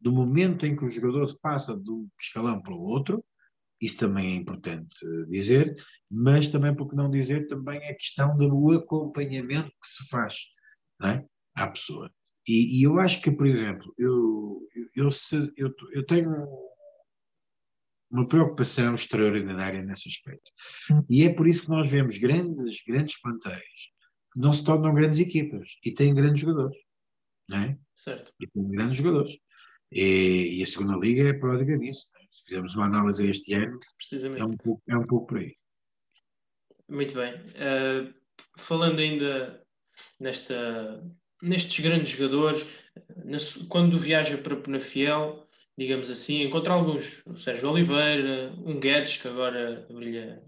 [0.02, 3.24] do momento em que o jogador passa de um escalão para o outro,
[3.82, 4.98] isso também é importante
[5.30, 5.76] dizer,
[6.10, 10.36] mas também, por que não dizer, também a questão do acompanhamento que se faz.
[11.00, 11.26] Não é?
[11.56, 12.12] À pessoa.
[12.48, 14.62] E, e, eu acho que, por exemplo, eu,
[14.96, 15.10] eu,
[15.58, 16.48] eu, eu tenho
[18.12, 20.52] uma preocupação extraordinária nesse aspecto.
[21.10, 23.90] E é por isso que nós vemos grandes, grandes plantéis
[24.32, 26.78] que não se tornam grandes equipas e têm grandes jogadores.
[27.50, 27.78] Não é?
[27.96, 28.32] Certo.
[28.40, 29.38] E têm grandes jogadores.
[29.92, 32.10] E, e a segunda liga é pródiga nisso.
[32.18, 32.26] É?
[32.32, 33.80] Se fizermos uma análise este ano,
[34.38, 35.56] é um pouco, é um pouco por aí.
[36.90, 37.34] Muito bem.
[37.34, 38.14] Uh,
[38.58, 39.66] falando ainda
[40.20, 41.02] nesta,
[41.46, 42.66] nestes grandes jogadores,
[43.70, 49.86] quando viaja para Penafiel, digamos assim, encontra alguns, o Sérgio Oliveira, um Guedes, que agora
[49.90, 50.42] brilha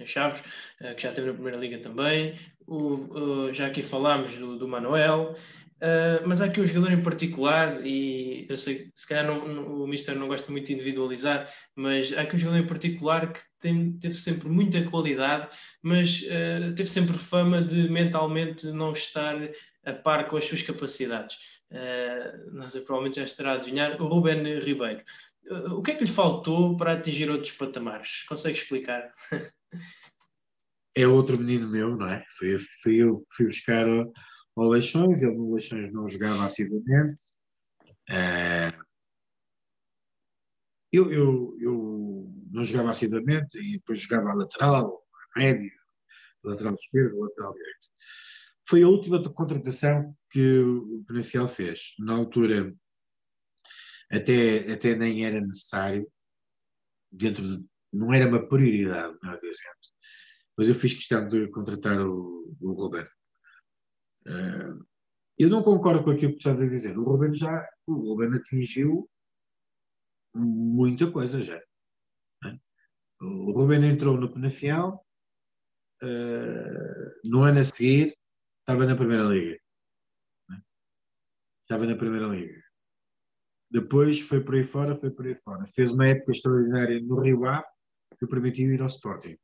[0.00, 0.40] em Chaves,
[0.80, 2.34] uh, que já teve na Primeira Liga também,
[2.66, 5.34] o, já aqui falámos do, do Manuel,
[5.78, 9.46] Uh, mas há aqui um jogador em particular, e eu sei que se calhar não,
[9.46, 13.32] não, o Mister não gosta muito de individualizar, mas há aqui um jogador em particular
[13.32, 15.48] que tem, teve sempre muita qualidade,
[15.80, 19.36] mas uh, teve sempre fama de mentalmente não estar
[19.88, 21.36] a par com as suas capacidades.
[21.70, 25.02] Uh, não sei, provavelmente já estará a adivinhar, o Ruben Ribeiro.
[25.72, 28.24] o que é que lhe faltou para atingir outros patamares?
[28.28, 29.12] Consegue explicar?
[30.96, 32.24] é outro menino meu, não é?
[32.36, 33.86] Fui, fui, eu, fui buscar
[34.56, 37.22] ao Leixões, ele no Leixões não jogava assiduamente.
[38.10, 38.88] Uh,
[40.92, 45.02] eu, eu, eu não jogava assiduamente e depois jogava a lateral,
[45.36, 45.70] a médio,
[46.42, 47.77] lateral esquerdo, lateral direito.
[48.68, 51.94] Foi a última contratação que o Penafiel fez.
[51.98, 52.74] Na altura,
[54.12, 56.06] até, até nem era necessário,
[57.10, 59.74] dentro de, não era uma prioridade, melhor dizendo.
[60.56, 63.10] Mas eu fiz questão de contratar o, o Roberto.
[64.26, 64.84] Uh,
[65.38, 66.98] eu não concordo com aquilo que estás a dizer.
[66.98, 69.08] O Ruben já, o Ruben atingiu
[70.34, 71.58] muita coisa já.
[72.42, 72.58] Né?
[73.18, 75.02] O Ruben entrou no Penafiel,
[76.02, 78.17] uh, no ano a seguir
[78.68, 79.58] estava na Primeira Liga.
[80.48, 80.60] Né?
[81.62, 82.62] Estava na Primeira Liga.
[83.70, 85.66] Depois foi por aí fora, foi por aí fora.
[85.66, 87.66] Fez uma época extraordinária no Rio Ave
[88.18, 89.38] que permitiu ir ao Sporting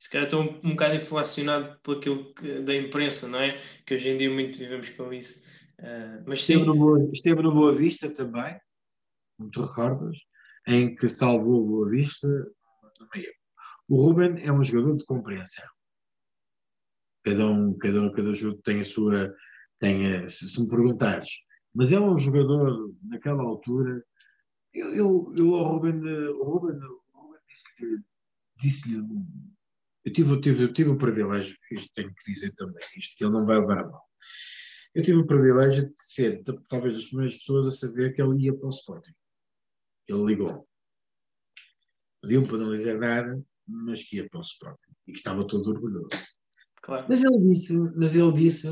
[0.00, 3.60] se calhar estou um, um bocado inflacionado por aquilo que, da imprensa, não é?
[3.84, 5.38] Que hoje em dia muito vivemos com isso.
[5.78, 8.58] Uh, mas esteve, no Boa, esteve no Boa Vista também,
[9.36, 10.16] como tu recordas,
[10.66, 12.26] em que salvou o Boa Vista
[13.90, 15.68] O Ruben é um jogador de compreensão.
[17.24, 19.34] Cada um, cada um, cada jogo tem a sua.
[19.78, 21.28] Tem a, se, se me perguntares,
[21.74, 24.04] mas é um jogador naquela altura.
[24.74, 26.78] Eu, eu, eu ao Ruben, o Ruben,
[27.12, 28.04] Ruben disse-lhe
[28.60, 28.94] disse
[30.04, 33.32] eu tive, tive, eu tive o privilégio, isto tenho que dizer também, isto que ele
[33.32, 34.02] não vai levar a mal.
[34.94, 38.56] Eu tive o privilégio de ser talvez das primeiras pessoas a saber que ele ia
[38.56, 39.12] para o Sporting.
[40.08, 40.66] Ele ligou.
[42.22, 44.92] Pediu para não dizer nada, mas que ia para o Sporting.
[45.06, 46.08] E que estava todo orgulhoso.
[46.82, 47.06] Claro.
[47.08, 48.68] Mas ele disse, mas ele disse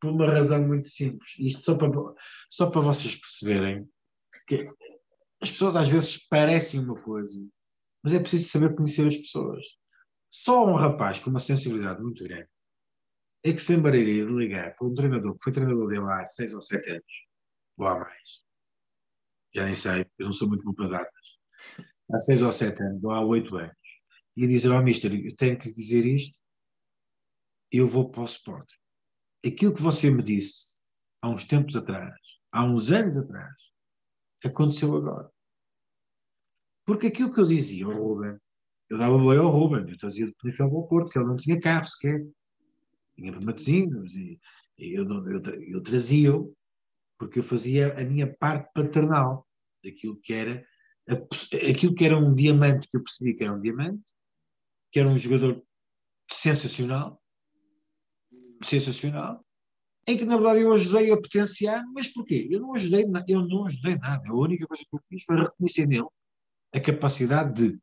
[0.00, 1.30] por uma razão muito simples.
[1.38, 1.90] Isto só para,
[2.50, 3.88] só para vocês perceberem
[4.46, 4.68] que
[5.40, 7.38] as pessoas às vezes parecem uma coisa,
[8.02, 9.64] mas é preciso saber conhecer as pessoas.
[10.30, 12.48] Só um rapaz com uma sensibilidade muito grande
[13.42, 16.54] é que se embararia de ligar para um treinador que foi treinador dele há seis
[16.54, 17.26] ou sete anos,
[17.78, 18.44] ou há mais.
[19.54, 21.26] Já nem sei, eu não sou muito bom para datas.
[22.12, 23.74] Há seis ou sete anos, ou há oito anos.
[24.36, 26.38] E dizer ao oh, Mister, eu tenho que dizer isto,
[27.72, 28.68] eu vou para o Sport.
[29.44, 30.78] Aquilo que você me disse
[31.22, 32.14] há uns tempos atrás,
[32.52, 33.54] há uns anos atrás,
[34.44, 35.30] aconteceu agora.
[36.84, 38.38] Porque aquilo que eu dizia ao Ruben
[38.90, 41.36] eu dava boleia ao Ruben, eu trazia do Penafiel para o Porto, que ele não
[41.36, 42.26] tinha carro sequer.
[43.14, 44.40] Tinha Matosinhos, e,
[44.76, 46.52] e eu, eu, eu trazia-o
[47.16, 49.46] porque eu fazia a minha parte paternal
[49.84, 50.66] daquilo que era
[51.70, 54.10] aquilo que era um diamante, que eu percebi que era um diamante,
[54.90, 55.62] que era um jogador
[56.30, 57.19] sensacional,
[58.62, 59.44] sensacional,
[60.06, 62.48] em que na verdade eu ajudei a potenciar, mas porquê?
[62.50, 64.28] Eu não ajudei, eu não ajudei nada.
[64.28, 66.08] A única coisa que eu fiz foi reconhecer nele
[66.72, 67.78] a capacidade de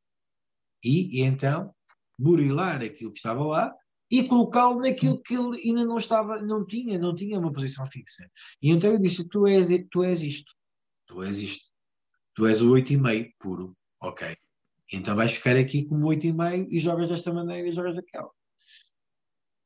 [0.84, 1.74] e, e então
[2.18, 3.74] burilar aquilo que estava lá
[4.10, 8.30] e colocá-lo naquilo que ele ainda não estava, não tinha, não tinha uma posição fixa.
[8.62, 10.52] E então eu disse: Tu és, tu és isto,
[11.06, 11.72] tu és isto,
[12.34, 14.36] tu és o 8,5 puro, ok.
[14.94, 18.32] Então vais ficar aqui como 8,5 e jogas desta maneira e jogas daquela.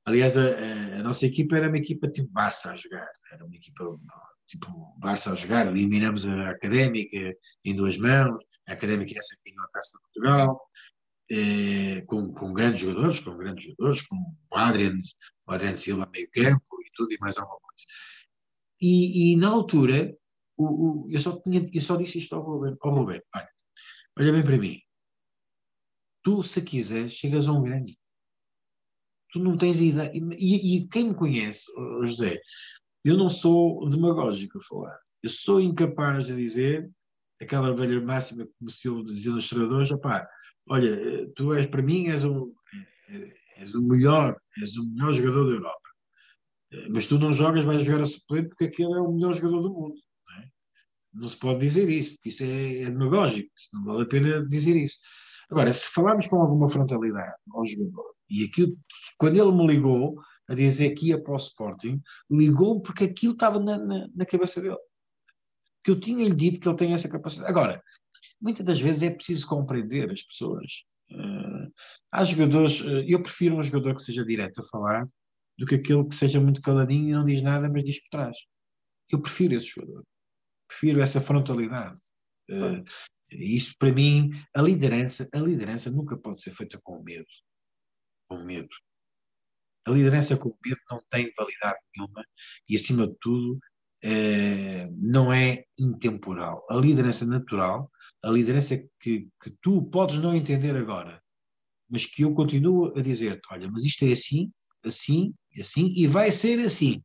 [0.06, 4.00] Aliás, a, a, nossa equipa era uma equipa tipo Barça a jogar, era uma equipa
[4.48, 5.68] tipo Barça a jogar.
[5.68, 7.18] Eliminamos a Académica
[7.64, 10.62] em duas mãos, a Académica é essa que ganhou a taça de Portugal,
[11.32, 14.98] eh, com, com, grandes jogadores, com grandes jogadores, com o Adrian,
[15.48, 17.86] o Adrian Silva meio campo e tudo e mais alguma coisa.
[18.82, 20.14] E, e na altura,
[20.58, 23.50] o, o, eu, só tinha, eu só disse isto ao Ruben, ao Ruben olha,
[24.20, 24.82] olha bem para mim,
[26.24, 27.98] tu se quiseres chegas a um grande,
[29.32, 31.72] tu não tens ideia, e, e quem me conhece,
[32.04, 32.40] José,
[33.04, 36.90] eu não sou demagógico a falar, eu sou incapaz de dizer
[37.42, 40.28] aquela velha máxima que começou a dizer nos treinadores, opá,
[40.70, 42.54] olha, tu és para mim és, um,
[43.58, 45.90] és o melhor, és o melhor jogador da Europa.
[46.90, 49.74] Mas tu não jogas, vais jogar a suplente porque aquele é o melhor jogador do
[49.74, 49.96] mundo.
[50.28, 50.50] Não, é?
[51.14, 54.76] não se pode dizer isso, porque isso é, é demagógico, não vale a pena dizer
[54.76, 55.00] isso.
[55.50, 58.78] Agora, se falarmos com alguma frontalidade ao jogador E aquilo,
[59.18, 63.60] quando ele me ligou a dizer que ia para o Sporting, ligou porque aquilo estava
[63.60, 64.78] na, na, na cabeça dele.
[65.84, 67.52] Que eu tinha-lhe dito que ele tem essa capacidade.
[67.52, 67.84] Agora,
[68.42, 70.86] muitas das vezes é preciso compreender as pessoas.
[71.12, 71.70] Uh,
[72.10, 75.06] há jogadores, uh, eu prefiro um jogador que seja direto a falar
[75.58, 78.38] do que aquele que seja muito caladinho e não diz nada, mas diz por trás.
[79.10, 80.04] Eu prefiro esse jogador.
[80.70, 82.02] Prefiro essa frontalidade.
[82.50, 82.84] Uh,
[83.30, 87.28] isso para mim, a liderança, a liderança nunca pode ser feita com medo.
[88.32, 88.74] Com medo.
[89.86, 92.26] A liderança com medo não tem validade nenhuma
[92.70, 93.60] e, acima de tudo,
[94.02, 96.66] eh, não é intemporal.
[96.70, 97.92] A liderança natural,
[98.24, 101.22] a liderança que, que tu podes não entender agora,
[101.90, 104.50] mas que eu continuo a dizer olha, mas isto é assim,
[104.86, 107.04] assim, assim, e vai ser assim.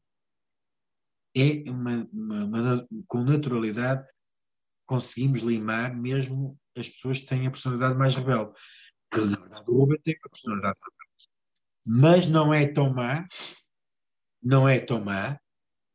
[1.34, 4.06] É uma, uma, uma com naturalidade
[4.86, 8.52] conseguimos limar mesmo as pessoas que têm a personalidade mais rebelde.
[9.10, 11.05] Que na verdade o Ruben tem a personalidade rebelde.
[11.86, 13.24] Mas não é tão má,
[14.42, 15.38] não é tão má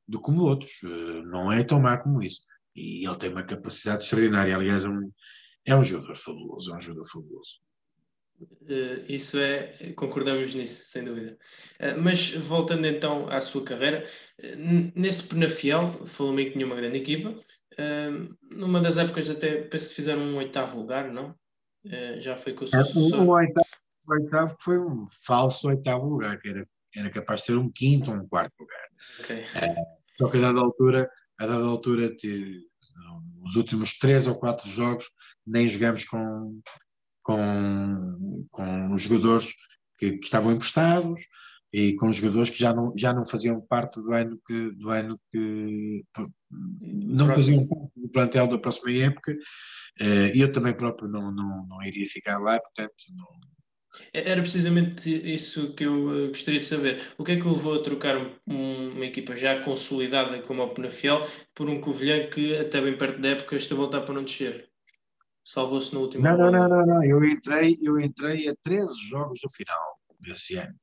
[0.07, 0.71] do como outros.
[0.83, 2.43] Eh, não é tão má como isso.
[2.75, 4.55] E ele tem uma capacidade extraordinária.
[4.55, 5.11] Aliás, é um,
[5.65, 7.59] é um jogador fabuloso, é um jogador fabuloso.
[8.41, 11.37] Uh, isso é, concordamos nisso, sem dúvida.
[11.79, 14.03] Uh, mas voltando então à sua carreira,
[14.95, 17.35] nesse Penafiel, falou-me que tinha uma grande equipa,
[18.51, 21.35] numa das épocas até penso que fizeram um oitavo lugar, não?
[22.19, 23.21] Já foi com o seu é, sucessor.
[23.21, 23.67] O, oitavo,
[24.11, 28.17] oitavo foi um falso oitavo lugar, que era, era capaz de ter um quinto ou
[28.17, 28.87] um quarto lugar.
[29.21, 29.43] Okay.
[29.43, 31.09] Uh, só que a dada altura,
[31.39, 32.61] a dada altura de,
[33.39, 35.05] nos últimos três ou quatro jogos
[35.45, 36.61] nem jogamos com,
[37.23, 39.53] com, com os jogadores
[39.97, 41.19] que, que estavam emprestados,
[41.73, 45.19] e com jogadores que já não, já não faziam parte do ano que, do ano
[45.31, 46.01] que
[46.81, 49.33] não faziam parte do plantel da próxima época
[49.99, 53.25] eh, e eu também próprio não, não, não iria ficar lá, portanto não...
[54.13, 57.01] Era precisamente isso que eu eh, gostaria de saber.
[57.17, 58.15] O que é que levou a trocar
[58.45, 61.21] uma equipa já consolidada como a Penafiel
[61.53, 64.69] por um Covilhã que até bem perto da época está a voltar para não descer?
[65.43, 69.39] Salvou-se no último não, não, não, não, não, eu entrei, eu entrei a 13 jogos
[69.41, 70.75] do final desse ano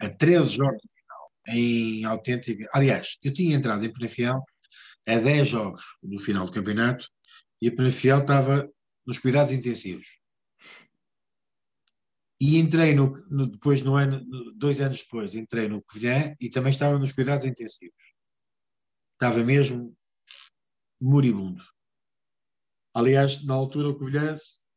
[0.00, 2.68] a 13 jogos do final, em autêntica.
[2.72, 4.42] Aliás, eu tinha entrado em Penafiel
[5.06, 7.08] a 10 jogos do final do campeonato
[7.60, 8.68] e a Penafiel estava
[9.06, 10.18] nos cuidados intensivos.
[12.44, 14.22] E entrei no, no, depois, no ano,
[14.54, 18.04] dois anos depois, entrei no Covilhã e também estava nos cuidados intensivos.
[19.14, 19.96] Estava mesmo
[21.00, 21.62] moribundo.
[22.92, 24.34] Aliás, na altura o Covilhã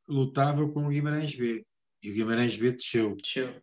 [0.08, 1.66] lutava com o Guimarães B.
[2.02, 3.18] E o Guimarães B desceu.
[3.18, 3.62] Desceu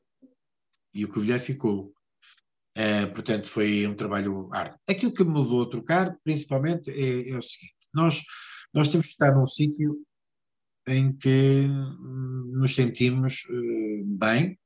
[0.95, 1.93] e o Covilhã ficou.
[2.77, 4.79] Uh, portanto, foi um trabalho árduo.
[4.89, 8.23] Aquilo que me levou a trocar, principalmente, é, é o seguinte: nós,
[8.73, 10.05] nós temos que estar num sítio
[10.87, 14.59] em que hum, nos sentimos uh, bem,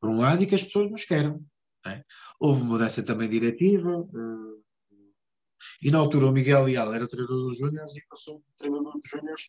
[0.00, 1.44] por um lado, e que as pessoas nos queiram.
[1.86, 2.02] É?
[2.40, 4.64] Houve mudança também diretiva, uh,
[5.82, 8.92] e na altura o Miguel Leal era o treinador dos Júniors e passou o treinador
[8.92, 9.42] dos Júniors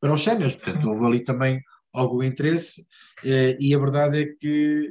[0.00, 0.54] para os Séniores.
[0.54, 1.60] Portanto, houve ali também
[1.92, 2.86] algum interesse,
[3.24, 4.90] e a verdade é que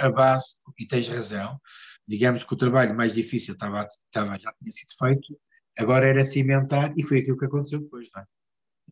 [0.00, 1.58] a base, e tens razão,
[2.06, 5.40] digamos que o trabalho mais difícil estava, estava, já tinha sido feito,
[5.78, 8.26] agora era cimentar, e foi aquilo que aconteceu depois, não é?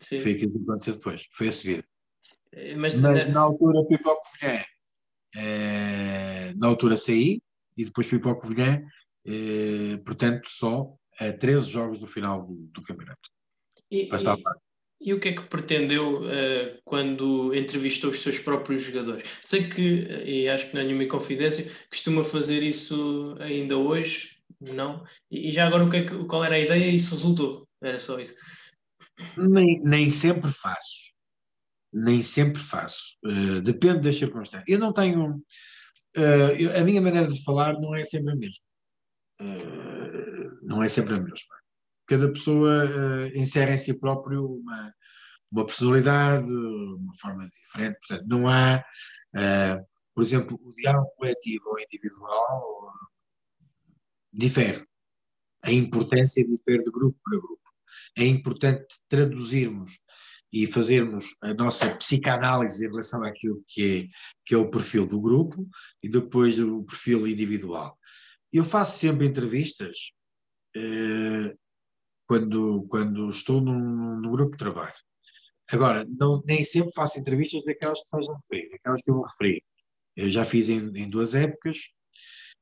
[0.01, 0.21] Sim.
[0.21, 1.85] Foi aquilo que aconteceu depois, foi a subida.
[2.53, 4.65] Eh, mas, Mas na altura fui para o Covilhã,
[5.37, 7.41] eh, na altura saí,
[7.77, 8.83] e depois fui para o Covilhã,
[9.27, 13.31] eh, portanto, só a 13 jogos do final do, do campeonato.
[13.91, 14.09] E, e,
[15.01, 19.25] e o que é que pretendeu uh, quando entrevistou os seus próprios jogadores?
[19.41, 24.37] Sei que, eh, e acho que não é nenhuma confidência, costuma fazer isso ainda hoje,
[24.61, 25.03] não?
[25.31, 27.67] E, e já agora o que é que, qual era a ideia e isso resultou?
[27.83, 28.35] Era só isso.
[29.37, 31.11] Nem, nem sempre faço.
[31.93, 33.17] Nem sempre faço.
[33.25, 34.69] Uh, depende das circunstâncias.
[34.69, 35.37] Eu não tenho.
[36.17, 38.65] Uh, eu, a minha maneira de falar não é sempre a mesma.
[40.63, 41.61] não é sempre a mesma
[42.11, 44.95] cada pessoa uh, encerra em si próprio uma,
[45.53, 47.99] uma personalidade, uma forma diferente.
[48.01, 48.85] Portanto, não há,
[49.37, 53.09] uh, por exemplo, o diálogo coletivo ou individual uh,
[54.33, 54.85] difere.
[55.63, 57.70] A importância difere de grupo para grupo.
[58.17, 59.99] É importante traduzirmos
[60.53, 64.09] e fazermos a nossa psicanálise em relação àquilo que é,
[64.45, 65.69] que é o perfil do grupo
[66.03, 67.97] e depois o perfil individual.
[68.53, 70.13] Eu faço sempre entrevistas
[70.77, 71.57] uh,
[72.27, 74.95] quando, quando estou num, num grupo de trabalho.
[75.71, 79.63] Agora, não, nem sempre faço entrevistas daquelas que referir, daquelas que eu vou referir.
[80.17, 81.93] Eu já fiz em, em duas épocas,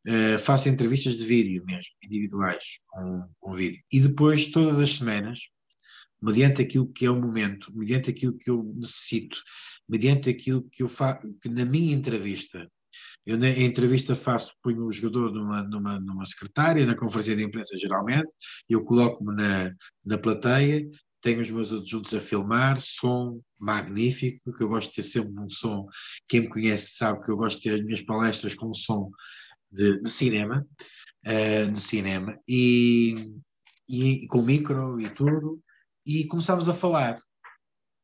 [0.06, 3.80] uh, faço entrevistas de vídeo mesmo, individuais, com, com vídeo.
[3.92, 5.40] E depois, todas as semanas,
[6.20, 9.38] mediante aquilo que é o momento, mediante aquilo que eu necessito,
[9.88, 12.68] mediante aquilo que eu faço, que na minha entrevista
[13.26, 17.76] Eu na entrevista faço, ponho o jogador numa, numa, numa secretária, na conferência de imprensa
[17.78, 18.34] geralmente,
[18.68, 19.72] eu coloco-me na,
[20.04, 20.88] na plateia,
[21.20, 25.50] tenho os meus adjuntos a filmar, som magnífico, que eu gosto de ter sempre um
[25.50, 25.86] som,
[26.28, 29.10] quem me conhece sabe que eu gosto de ter as minhas palestras com um som
[29.70, 30.66] de, de cinema,
[31.26, 33.34] uh, de cinema, e,
[33.88, 35.62] e, com micro e tudo,
[36.06, 37.16] e começámos a falar.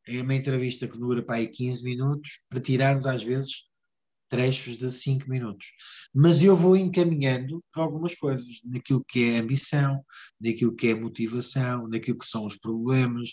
[0.07, 3.65] É uma entrevista que dura para aí 15 minutos, para tirarmos às vezes
[4.29, 5.67] trechos de 5 minutos.
[6.13, 10.05] Mas eu vou encaminhando para algumas coisas, naquilo que é ambição,
[10.41, 13.31] naquilo que é motivação, naquilo que são os problemas,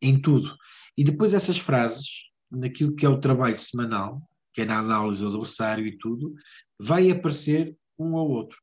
[0.00, 0.54] em tudo.
[0.96, 2.06] E depois essas frases,
[2.50, 4.20] naquilo que é o trabalho semanal,
[4.52, 6.34] que é na análise do adversário e tudo,
[6.82, 8.58] vai aparecer um ao outro.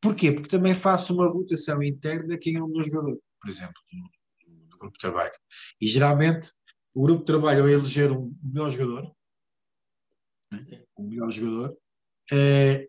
[0.00, 0.30] Porquê?
[0.30, 4.78] Porque também faço uma votação interna quem é o meu jogador, por exemplo, do, do
[4.78, 5.32] grupo de trabalho.
[5.80, 6.50] E geralmente
[6.94, 9.16] o grupo de trabalho vai eleger um melhor jogador,
[10.52, 10.84] né?
[10.94, 11.76] o melhor jogador,
[12.30, 12.88] é,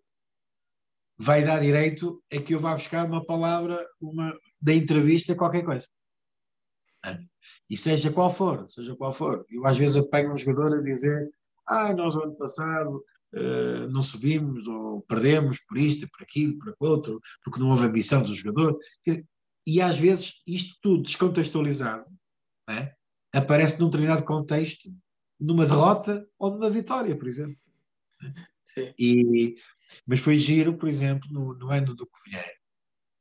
[1.17, 5.87] vai dar direito a que eu vá buscar uma palavra uma, da entrevista, qualquer coisa.
[7.05, 7.17] É.
[7.69, 9.45] E seja qual for, seja qual for.
[9.49, 11.29] Eu às vezes apanho um jogador a dizer
[11.65, 13.03] ah, nós ano passado
[13.33, 18.23] uh, não subimos ou perdemos por isto, por aquilo, por outro, porque não houve ambição
[18.23, 18.77] do jogador.
[19.65, 22.05] E às vezes isto tudo descontextualizado
[22.69, 22.93] é?
[23.33, 24.89] aparece num determinado contexto
[25.39, 27.57] numa derrota ou numa vitória, por exemplo.
[28.65, 28.93] Sim.
[28.99, 29.55] E,
[30.05, 32.43] mas foi giro, por exemplo, no, no ano do Covilhã.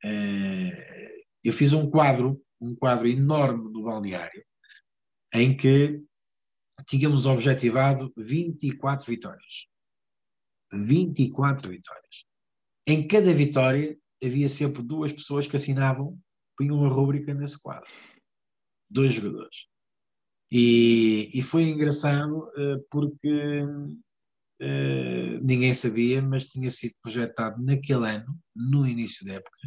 [0.04, 4.44] Uh, eu fiz um quadro, um quadro enorme no balneário,
[5.32, 6.02] em que
[6.86, 9.68] tínhamos objetivado 24 vitórias.
[10.76, 12.24] 24 vitórias.
[12.86, 16.18] Em cada vitória havia sempre duas pessoas que assinavam,
[16.56, 17.90] punham uma rúbrica nesse quadro.
[18.88, 19.66] Dois jogadores.
[20.50, 28.38] E, e foi engraçado uh, porque uh, ninguém sabia, mas tinha sido projetado naquele ano,
[28.54, 29.58] no início da época,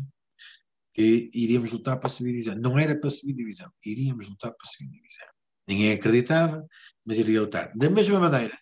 [0.94, 2.56] que iríamos lutar para subir divisão.
[2.56, 5.28] Não era para subir divisão, iríamos lutar para subir divisão.
[5.68, 6.66] Ninguém acreditava,
[7.06, 7.76] mas iria lutar.
[7.76, 8.58] Da mesma maneira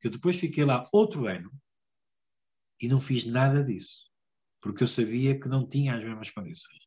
[0.00, 1.50] que eu depois fiquei lá outro ano
[2.84, 4.04] e não fiz nada disso,
[4.60, 6.84] porque eu sabia que não tinha as mesmas condições.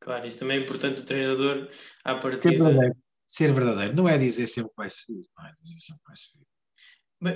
[0.00, 1.70] Claro, isso também é importante o treinador
[2.04, 2.38] à partida.
[2.38, 2.92] Sempre
[3.26, 3.94] ser verdadeiro.
[3.94, 6.46] Não é dizer sempre que vai subir, não é dizer sempre que vai subir.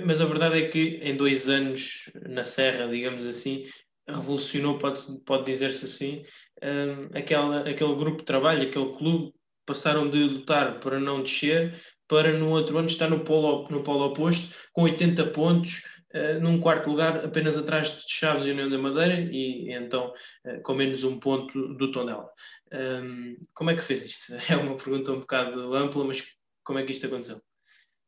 [0.05, 3.65] Mas a verdade é que em dois anos na Serra, digamos assim,
[4.07, 6.23] revolucionou, pode, pode dizer-se assim,
[6.61, 9.33] um, aquela, aquele grupo de trabalho, aquele clube,
[9.65, 14.05] passaram de lutar para não descer para no outro ano estar no polo, no polo
[14.05, 15.81] oposto, com 80 pontos,
[16.15, 20.13] uh, num quarto lugar, apenas atrás de Chaves e União da Madeira, e, e então
[20.45, 22.29] uh, com menos um ponto do Tondela.
[22.73, 24.33] Um, como é que fez isto?
[24.49, 26.23] É uma pergunta um bocado ampla, mas
[26.63, 27.41] como é que isto aconteceu?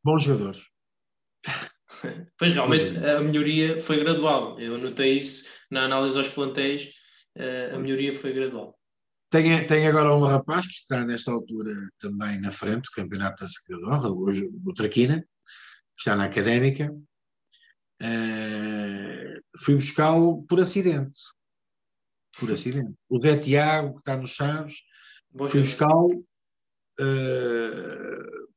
[0.04, 0.64] Bons jogadores.
[2.38, 4.60] pois realmente a melhoria foi gradual.
[4.60, 6.92] Eu notei isso na análise aos plantéis,
[7.38, 8.78] uh, a melhoria foi gradual.
[9.30, 13.78] Tem, tem agora um rapaz que está nesta altura também na frente do Campeonato da
[13.90, 16.90] Honra, hoje o Traquina, que está na Académica.
[18.02, 21.20] Uh, fui buscá-lo por acidente.
[22.40, 22.94] Por acidente.
[23.10, 24.84] O Zé Tiago, que está nos Chaves,
[25.30, 26.26] Boa fui buscá-lo
[27.00, 28.48] uh,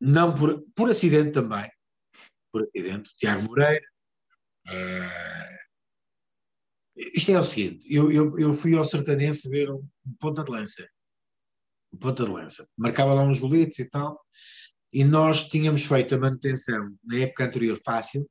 [0.00, 1.70] não por, por acidente também.
[2.52, 3.10] Por acidente.
[3.10, 3.86] O Tiago Moreira.
[4.68, 5.52] Uh,
[6.94, 10.50] isto é o seguinte, eu, eu, eu fui ao Sertanense ver um, um ponta de
[10.50, 10.86] lança.
[11.92, 12.68] Um ponta de lança.
[12.76, 14.20] Marcava lá uns golitos e tal,
[14.92, 18.28] e nós tínhamos feito a manutenção na época anterior fácil,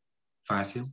[0.52, 0.86] fácil,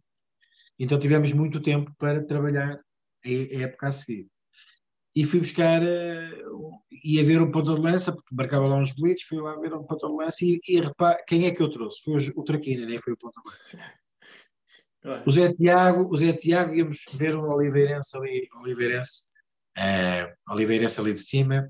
[0.79, 4.29] então tivemos muito tempo para trabalhar a, a época a seguir.
[5.17, 9.25] E fui buscar, uh, ia ver um ponta de lança, porque marcava lá uns golitos,
[9.25, 12.03] fui lá ver um ponta de lança e, e repara, quem é que eu trouxe?
[12.05, 15.23] Foi o, o Traquina, nem foi o ponta de lança.
[15.27, 19.25] O Zé Tiago, o Zé Tiago íamos ver um Oliveirense ali, Oliveirense,
[19.79, 21.69] uh, Oliveirense ali de cima.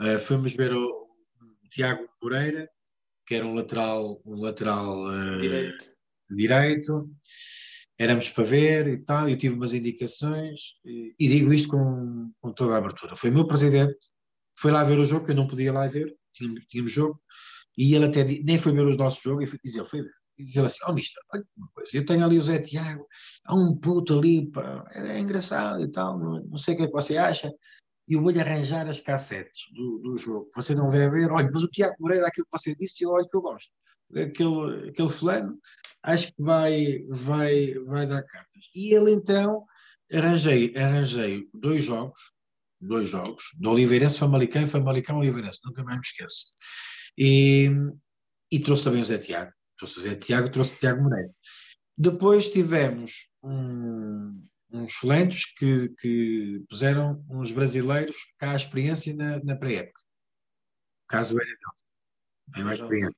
[0.00, 2.68] Uh, fomos ver o, o, Tiago Moreira,
[3.26, 5.93] que era um lateral, um lateral uh, direito.
[6.30, 7.08] Direito.
[7.98, 12.52] Éramos para ver e tal, eu tive umas indicações, e, e digo isto com, com
[12.52, 13.14] toda a abertura.
[13.14, 13.96] Foi o meu presidente,
[14.58, 17.20] foi lá ver o jogo, que eu não podia lá ver, tínhamos, tínhamos jogo,
[17.78, 20.64] e ele até nem foi ver o nosso jogo, e ele foi ver e dizer
[20.64, 23.06] assim, oh mister, olha uma coisa, eu tenho ali o Zé Tiago,
[23.44, 26.86] há um puto ali, pá, é, engraçado e tal, não, não, sei o que é
[26.86, 27.52] que você acha,
[28.08, 31.62] e eu vou-lhe arranjar as cassetes do, do jogo, você não vai ver, olha, mas
[31.62, 33.70] o Tiago Moreira, aquilo que você disse, eu olho que eu gosto,
[34.10, 35.58] aquele, aquele fulano,
[36.04, 38.64] acho que vai, vai, vai dar cartas.
[38.74, 39.64] E ele então,
[40.12, 42.18] arranjei, arranjei dois jogos,
[42.80, 46.46] dois jogos, do Oliveirense, Famalicão e Famalicão Oliveirense, nunca mais me esqueço.
[47.18, 47.70] E,
[48.52, 51.30] e trouxe também o Zé Tiago Trouxe o Zé Tiago, trouxe o Tiago Moreira.
[51.96, 59.56] Depois tivemos um, uns excelentes que, que puseram uns brasileiros cá a experiência na, na
[59.56, 60.00] pré-época.
[61.08, 61.50] Caso era
[62.56, 63.16] é mais experiente.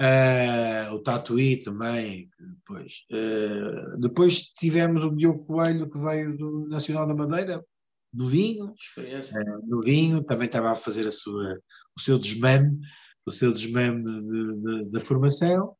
[0.00, 3.04] Uh, o Tatuí também, depois.
[3.10, 7.64] Uh, depois tivemos o Diogo Coelho, que veio do Nacional da Madeira,
[8.12, 8.74] do vinho.
[8.96, 11.58] Uh, no vinho, também estava a fazer a sua,
[11.96, 12.78] o seu desmame,
[13.26, 15.74] o seu desmame de, de, de formação.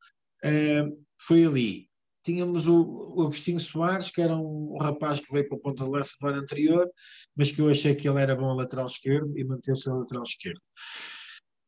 [1.21, 1.89] foi ali.
[2.25, 5.85] Tínhamos o, o, Agostinho Soares, que era um, um rapaz que veio para o Ponta
[5.85, 6.91] de Lança no ano anterior,
[7.37, 10.25] mas que eu achei que ele era bom a lateral esquerdo e manteve-se a lateral
[10.25, 10.61] esquerdo.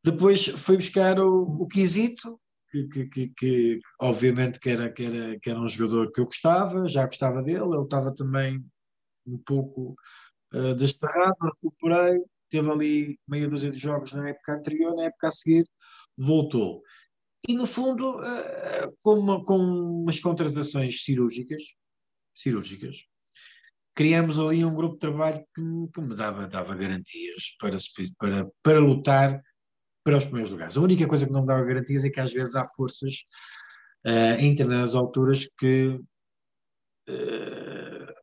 [0.03, 2.39] Depois foi buscar o, o Quisito,
[2.71, 6.25] que, que, que, que, obviamente que era, que, era, que era um jogador que eu
[6.25, 8.63] gostava, já gostava dele, ele estava também
[9.27, 9.95] um pouco
[10.53, 15.31] uh, desterrado, recuperei, teve ali meia dúzia de jogos na época anterior, na época a
[15.31, 15.67] seguir
[16.17, 16.81] voltou.
[17.47, 21.61] E no fundo, uh, com, uma, com umas contratações cirúrgicas,
[22.33, 23.05] cirúrgicas,
[23.93, 25.61] criamos ali um grupo de trabalho que,
[25.93, 27.77] que me dava, dava garantias para,
[28.17, 29.41] para, para lutar
[30.03, 30.77] para os primeiros lugares.
[30.77, 33.15] A única coisa que não me dava garantias é que às vezes há forças
[34.05, 35.99] uh, em determinadas alturas que
[37.09, 38.13] uh,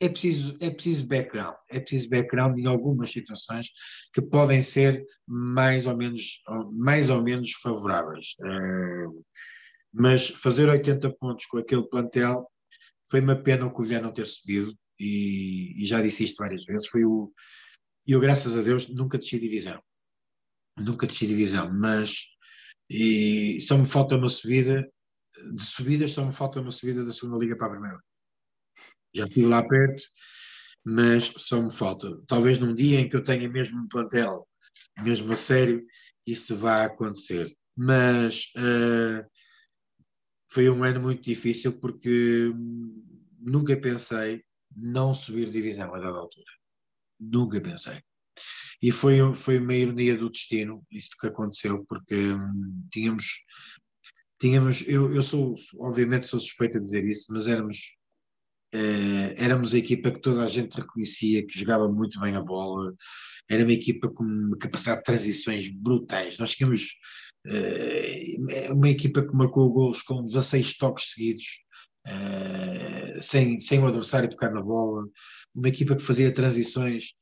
[0.00, 3.68] é, preciso, é preciso background, é preciso background em algumas situações
[4.12, 6.42] que podem ser mais ou menos,
[6.72, 8.34] mais ou menos favoráveis.
[8.40, 9.24] Uh,
[9.92, 12.50] mas fazer 80 pontos com aquele plantel
[13.10, 16.88] foi uma pena o Covilhã não ter subido e, e, já disse isto várias vezes,
[16.88, 17.30] foi o
[18.06, 19.80] eu graças a Deus nunca desci divisão
[20.78, 22.32] nunca desci divisão, mas
[22.90, 24.86] e só me falta uma subida,
[25.54, 28.00] de subidas só me falta uma subida da segunda liga para a primeira.
[29.14, 30.02] Já estive lá perto,
[30.84, 32.20] mas só me falta.
[32.26, 34.46] Talvez num dia em que eu tenha mesmo um plantel,
[35.02, 35.84] mesmo a sério,
[36.26, 37.46] isso vá acontecer.
[37.76, 39.26] Mas uh,
[40.50, 42.52] foi um ano muito difícil porque
[43.38, 44.44] nunca pensei
[44.74, 46.50] não subir divisão a dada altura.
[47.18, 48.02] Nunca pensei.
[48.82, 53.44] E foi, foi uma ironia do destino, isto que aconteceu, porque hum, tínhamos,
[54.40, 57.96] tínhamos eu, eu sou, obviamente sou suspeito a dizer isso, mas éramos,
[58.72, 62.92] eh, éramos a equipa que toda a gente reconhecia, que jogava muito bem a bola,
[63.48, 66.96] era uma equipa com uma capacidade de transições brutais, nós tínhamos
[67.46, 68.36] eh,
[68.70, 71.44] uma equipa que marcou golos com 16 toques seguidos,
[72.08, 75.08] eh, sem, sem o adversário tocar na bola,
[75.54, 77.14] uma equipa que fazia transições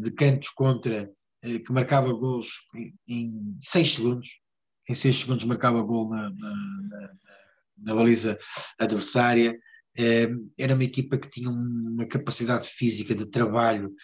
[0.00, 1.10] de cantos contra,
[1.42, 2.66] eh, que marcava gols
[3.08, 4.40] em 6 segundos,
[4.88, 7.12] em 6 segundos marcava gol na, na, na,
[7.78, 8.38] na baliza
[8.78, 9.58] adversária,
[10.58, 13.94] era uma equipa que tinha uma capacidade física de trabalho,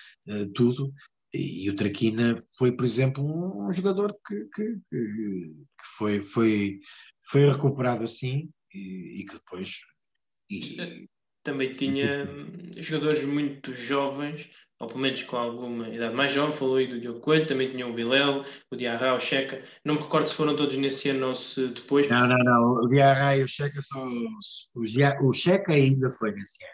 [0.55, 0.91] tudo,
[1.35, 5.53] e o Traquina foi, por exemplo, um, jogador que, que, que,
[5.97, 6.81] foi, foi,
[7.25, 9.81] foi recuperado assim e, e que depois.
[10.51, 11.09] E,
[11.43, 12.29] Também tinha
[12.79, 14.51] jogadores muito jovens
[14.83, 17.87] ou pelo menos com alguma idade mais jovem, falou aí do Diogo Coelho, também tinha
[17.87, 21.35] o Vilela, o Diarra, o Checa, não me recordo se foram todos nesse ano ou
[21.37, 22.09] se depois.
[22.09, 24.13] Não, não, não, o Diarra e o Checa são,
[25.23, 26.73] o Checa ainda foi nesse ano,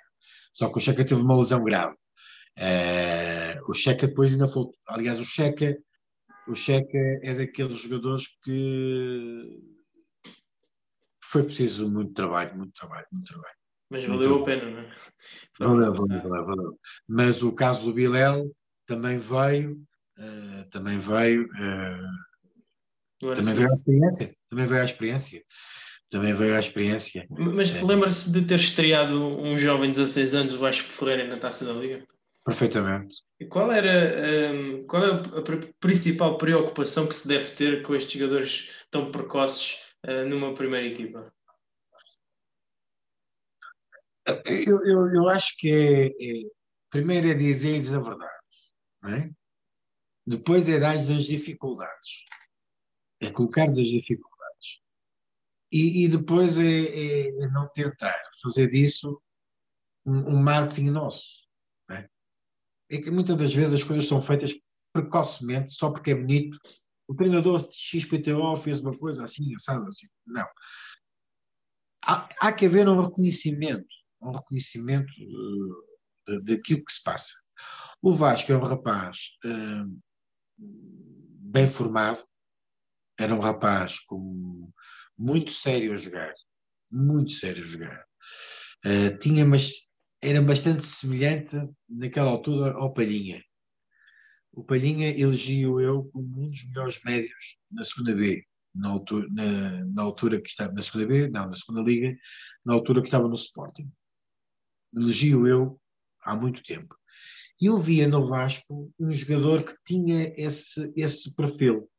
[0.54, 1.96] só que o Checa teve uma lesão grave,
[2.58, 5.76] uh, o Checa depois ainda foi, aliás o Checa,
[6.48, 9.60] o Checa é daqueles jogadores que
[11.22, 13.58] foi preciso muito trabalho, muito trabalho, muito trabalho.
[13.90, 14.90] Mas valeu a pena, não é?
[15.58, 16.78] Valeu, valeu, valeu, valeu.
[17.08, 18.50] Mas o caso do Bilel
[18.86, 19.80] também veio,
[20.18, 25.42] uh, também veio, uh, também veio a experiência, também veio a experiência.
[26.10, 27.26] Também veio a experiência.
[27.28, 27.84] Mas é.
[27.84, 31.72] lembra-se de ter estreado um jovem de 16 anos, o Vasco Ferreira, na Taça da
[31.74, 32.02] Liga?
[32.46, 33.16] Perfeitamente.
[33.38, 35.42] E qual era um, qual é a
[35.78, 41.30] principal preocupação que se deve ter com estes jogadores tão precoces uh, numa primeira equipa?
[44.44, 46.50] Eu, eu, eu acho que é, é
[46.90, 48.32] primeiro é dizer-lhes a verdade,
[49.06, 49.30] é?
[50.26, 52.24] depois é dar-lhes as dificuldades,
[53.20, 54.82] é colocar-lhes as dificuldades,
[55.72, 59.20] e, e depois é, é, é, não tentar fazer disso
[60.04, 61.48] um, um marketing nosso.
[61.90, 62.08] É?
[62.90, 62.98] é?
[62.98, 64.54] que muitas das vezes as coisas são feitas
[64.92, 66.58] precocemente, só porque é bonito.
[67.06, 70.06] O treinador de XPTO fez uma coisa assim, assado, assim.
[70.26, 70.46] Não.
[72.04, 75.12] Há, há que haver um reconhecimento um reconhecimento
[76.28, 77.32] uh, daquilo que se passa.
[78.02, 80.00] O Vasco é um rapaz uh,
[80.56, 82.22] bem formado,
[83.18, 84.70] era um rapaz com,
[85.16, 86.32] muito sério a jogar,
[86.90, 88.04] muito sério a jogar.
[88.86, 89.88] Uh, tinha, mas
[90.22, 91.56] era bastante semelhante
[91.88, 93.42] naquela altura ao Palhinha.
[94.52, 99.84] O Palhinha elegio eu como um dos melhores médios na segunda B, na altura, na,
[99.84, 102.16] na, altura que estava na segunda B, não, na segunda liga,
[102.64, 103.90] na altura que estava no Sporting.
[104.94, 105.80] Elegio eu
[106.22, 106.96] há muito tempo.
[107.60, 111.90] E eu via no Vasco um jogador que tinha esse, esse perfil.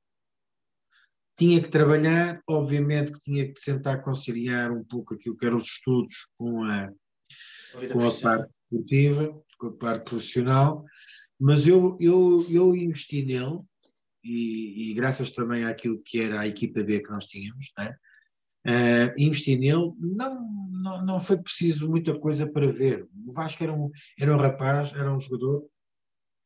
[1.38, 5.66] Tinha que trabalhar, obviamente que tinha que tentar conciliar um pouco aquilo que eram os
[5.66, 6.90] estudos com a,
[7.92, 10.86] com a parte esportiva, com a parte profissional,
[11.40, 13.60] mas eu, eu, eu investi nele
[14.24, 17.96] e, e, graças também àquilo que era a equipa B que nós tínhamos, né?
[18.70, 23.08] Uh, investi nele, não, não, não foi preciso muita coisa para ver.
[23.26, 23.90] O Vasco era um,
[24.20, 25.66] era um rapaz, era um jogador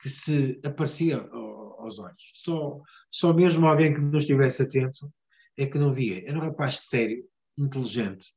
[0.01, 2.31] que se aparecia aos olhos.
[2.33, 2.81] Só,
[3.11, 5.11] só mesmo alguém que não estivesse atento
[5.57, 6.27] é que não via.
[6.27, 7.23] Era um rapaz sério,
[7.57, 8.27] inteligente,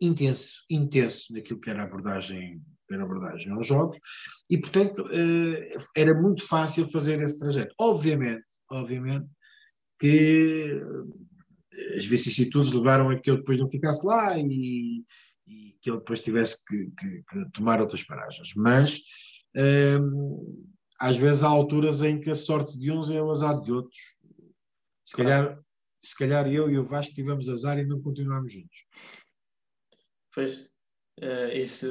[0.00, 3.98] intenso, intenso naquilo que era a abordagem, era abordagem aos jogos,
[4.48, 7.74] e portanto eh, era muito fácil fazer esse trajeto.
[7.80, 9.26] Obviamente, obviamente
[9.98, 10.80] que
[11.96, 15.04] as vicissitudes levaram a que eu depois não ficasse lá e,
[15.46, 18.54] e que ele depois tivesse que, que, que tomar outras paragens.
[18.54, 19.00] Mas
[19.54, 20.66] hum,
[20.98, 23.98] às vezes há alturas em que a sorte de uns é o azar de outros.
[25.04, 25.58] Se calhar,
[26.02, 28.86] se calhar eu e o Vasco tivemos azar e não continuamos juntos.
[30.34, 30.62] Pois,
[31.20, 31.88] uh, isso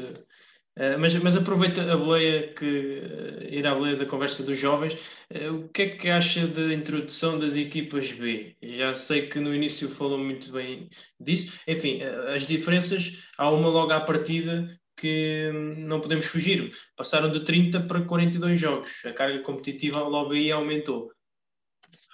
[0.78, 4.94] Uh, mas, mas aproveita a boleia que uh, ir à boleia da conversa dos jovens.
[5.34, 8.58] Uh, o que é que acha da introdução das equipas B?
[8.62, 11.58] Já sei que no início falou muito bem disso.
[11.66, 16.72] Enfim, as diferenças, há uma logo à partida que hum, não podemos fugir.
[16.98, 19.06] Passaram de 30 para 42 jogos.
[19.06, 21.10] A carga competitiva logo aí aumentou.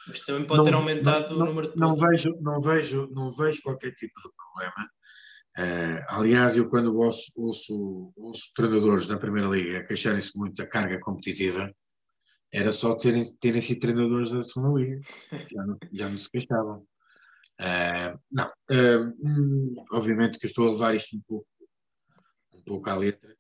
[0.08, 3.30] Mas também pode não, ter aumentado não, o número de não vejo, não vejo Não
[3.30, 4.90] vejo qualquer tipo de problema
[5.62, 11.00] Uh, aliás, eu quando ouço, ouço, ouço treinadores da Primeira Liga queixarem-se muito da carga
[11.00, 11.72] competitiva,
[12.52, 15.02] era só terem, terem sido treinadores da Segunda Liga.
[15.52, 16.80] Já não, já não se queixavam.
[17.60, 21.48] Uh, não, uh, obviamente que estou a levar isto um pouco,
[22.56, 23.36] um pouco à letra,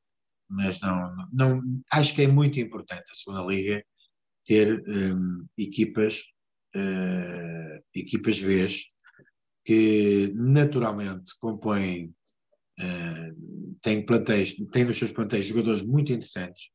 [0.48, 1.62] mas não, não,
[1.92, 3.84] acho que é muito importante a Segunda Liga
[4.46, 6.24] ter um, equipas,
[7.96, 8.66] equipas B
[9.64, 12.14] que naturalmente compõem,
[12.80, 16.70] uh, têm, plantéis, têm nos seus plantéis jogadores muito interessantes,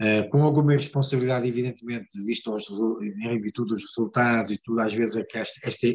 [0.00, 5.16] uh, com alguma responsabilidade, evidentemente, visto aos, em virtude dos resultados e tudo, às vezes
[5.16, 5.86] é esta, esta,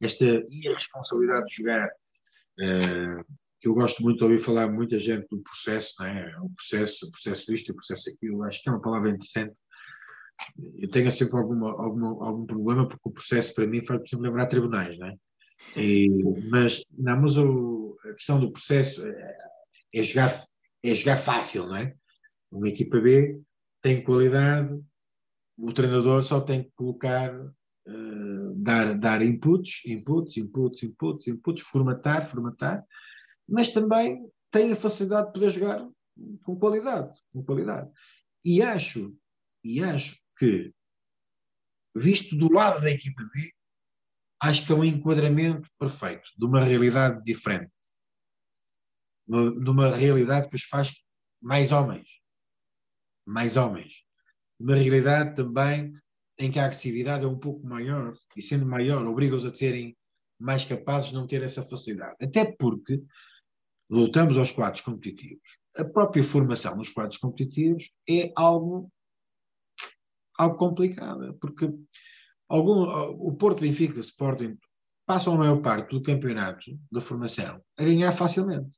[0.00, 3.24] esta irresponsabilidade de jogar, uh,
[3.60, 6.36] que eu gosto muito de ouvir falar muita gente do processo, não é?
[6.40, 9.54] o processo, o processo isto, o processo aquilo, acho que é uma palavra interessante,
[10.78, 14.46] eu tenho sempre alguma, alguma, algum problema porque o processo para mim faz me lembrar
[14.46, 15.16] tribunais, não é?
[15.76, 16.08] E,
[16.50, 19.36] mas, não, mas o, a questão do processo é,
[19.94, 20.34] é, jogar,
[20.82, 21.94] é jogar fácil, não é?
[22.50, 23.40] Uma equipa B
[23.82, 24.78] tem qualidade,
[25.58, 32.26] o treinador só tem que colocar, uh, dar, dar inputs, inputs, inputs, inputs, inputs, formatar,
[32.26, 32.84] formatar,
[33.48, 35.88] mas também tem a facilidade de poder jogar
[36.44, 37.90] com qualidade, com qualidade.
[38.44, 39.14] E acho,
[39.64, 40.72] e acho que,
[41.94, 43.52] visto do lado da equipa B,
[44.42, 47.72] acho que é um enquadramento perfeito de uma realidade diferente,
[49.28, 50.92] de uma realidade que os faz
[51.40, 52.08] mais homens,
[53.24, 54.04] mais homens,
[54.58, 55.92] uma realidade também
[56.38, 59.96] em que a agressividade é um pouco maior e sendo maior obriga-os a serem
[60.38, 62.16] mais capazes de não ter essa facilidade.
[62.20, 63.02] Até porque,
[63.88, 68.90] voltamos aos quadros competitivos, a própria formação nos quadros competitivos é algo
[70.38, 71.72] algo complicado, porque
[72.48, 74.58] algum, o Porto, Benfica, Sporting
[75.06, 78.76] passam a maior parte do campeonato da formação a ganhar facilmente.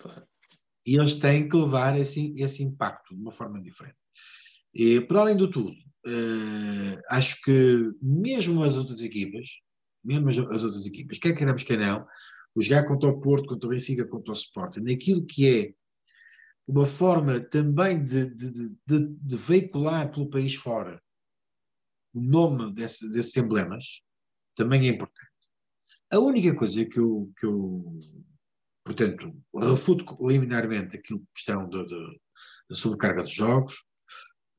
[0.00, 0.26] Claro.
[0.86, 3.96] E eles têm que levar esse, esse impacto de uma forma diferente.
[4.72, 5.74] E, por além do tudo,
[6.06, 9.48] uh, acho que mesmo as outras equipas,
[10.04, 12.06] mesmo as, as, outras equipas, quer queiramos, quer não,
[12.54, 15.74] o jogar contra o Porto, contra o Benfica, contra o Sporting, naquilo que é
[16.66, 21.02] uma forma também de, de, de, de, veicular pelo país fora
[22.14, 24.02] o nome desse, desses emblemas
[24.54, 25.30] também é importante.
[26.12, 27.98] A única coisa que eu, que eu
[28.84, 33.74] portanto, refuto liminarmente aquilo que questão da sobrecarga dos jogos,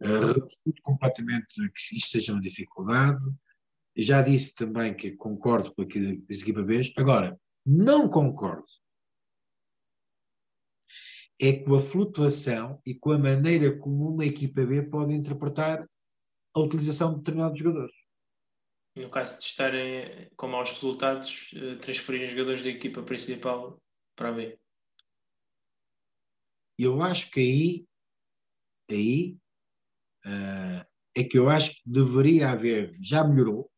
[0.04, 3.24] uh, refuto completamente que isto seja uma dificuldade,
[3.96, 6.92] já disse também que concordo com aquilo que disse aqui para vez.
[6.98, 8.66] Agora, não concordo
[11.40, 15.86] é com a flutuação e com a maneira como uma equipa B pode interpretar
[16.54, 17.96] a utilização de determinados jogadores.
[18.96, 23.82] No caso de estarem com maus resultados, eh, transferirem jogadores da equipa principal
[24.16, 24.58] para a B.
[26.80, 27.86] Eu acho que aí,
[28.90, 29.38] aí
[30.26, 30.86] uh,
[31.16, 33.70] é que eu acho que deveria haver, já melhorou,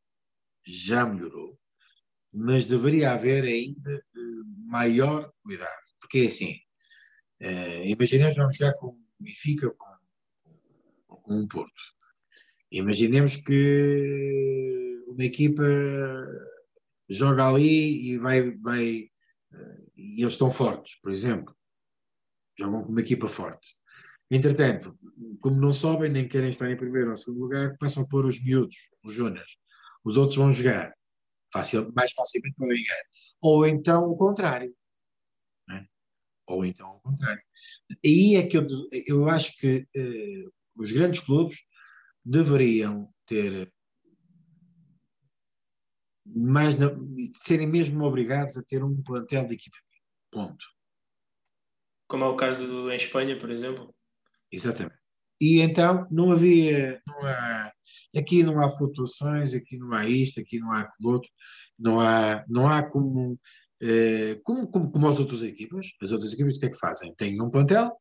[0.65, 1.59] já melhorou,
[2.31, 4.03] mas deveria haver ainda
[4.67, 6.59] maior cuidado, porque é assim,
[7.85, 11.81] imaginemos vamos jogar com o Benfica com, com um Porto.
[12.71, 15.63] Imaginemos que uma equipa
[17.09, 19.09] joga ali e vai, vai
[19.95, 21.55] e eles estão fortes, por exemplo.
[22.57, 23.75] Jogam com uma equipa forte.
[24.29, 24.97] Entretanto,
[25.39, 28.43] como não sobem, nem querem estar em primeiro ou segundo lugar, começam a pôr os
[28.43, 29.57] miúdos, os júniores.
[30.03, 30.93] Os outros vão jogar
[31.51, 33.03] facil, mais facilmente para ganhar.
[33.41, 34.75] Ou então o contrário.
[36.47, 37.41] Ou então o contrário.
[38.05, 38.65] Aí é que eu,
[39.05, 40.43] eu acho que eh,
[40.75, 41.57] os grandes clubes
[42.23, 43.71] deveriam ter
[46.25, 46.75] mais
[47.35, 49.77] serem mesmo obrigados a ter um plantel de equipa
[50.31, 50.65] Ponto.
[52.07, 53.93] Como é o caso do, em Espanha, por exemplo?
[54.51, 54.97] Exatamente.
[55.39, 57.71] E então não havia, não há,
[58.15, 61.29] aqui não há flutuações, aqui não há isto, aqui não há aquilo outro,
[61.77, 63.39] não há, não há como,
[63.81, 65.87] eh, como, como, como as outras equipas.
[66.01, 67.13] As outras equipas o que é que fazem?
[67.15, 67.95] Têm um plantel,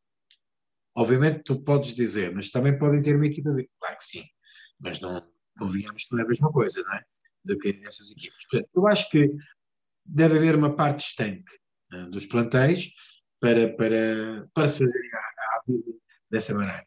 [0.95, 3.69] obviamente tu podes dizer, mas também podem ter uma equipa B.
[3.79, 4.25] Claro que sim,
[4.81, 5.27] mas não
[5.59, 7.03] convenhamos que não é a mesma coisa, não é?
[7.45, 8.39] Do que essas equipas.
[8.51, 9.31] Portanto, eu acho que
[10.05, 11.53] deve haver uma parte estanque
[11.93, 12.91] uh, dos plantéis
[13.41, 15.93] para, para, para fazerem a, a vida
[16.31, 16.87] dessa maneira.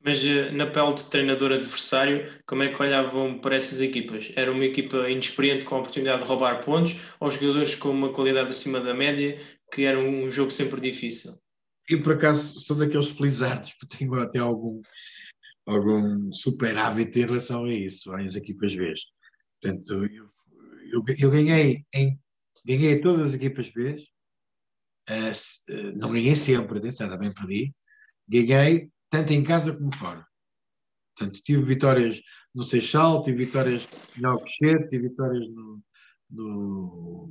[0.00, 4.32] Mas uh, na pele de treinador adversário, como é que olhavam para essas equipas?
[4.36, 8.50] Era uma equipa inexperiente com a oportunidade de roubar pontos ou jogadores com uma qualidade
[8.50, 9.38] acima da média
[9.72, 11.34] que era um jogo sempre difícil?
[11.88, 14.80] Eu, por acaso, sou daqueles felizardos que tenho até algum,
[15.66, 18.92] algum superávit em relação a isso, às equipas B.
[19.60, 20.28] Portanto, eu,
[20.92, 22.18] eu, eu, ganhei em
[22.64, 23.94] ganhei todas as equipas B,
[25.08, 27.72] uh, não ganhei sempre, atenção, também perdi,
[28.28, 30.26] ganhei tanto em casa como fora.
[31.16, 32.20] Portanto, tive vitórias
[32.54, 35.82] no Seixal, tive vitórias no Alcochete, tive vitórias no,
[36.30, 37.30] no,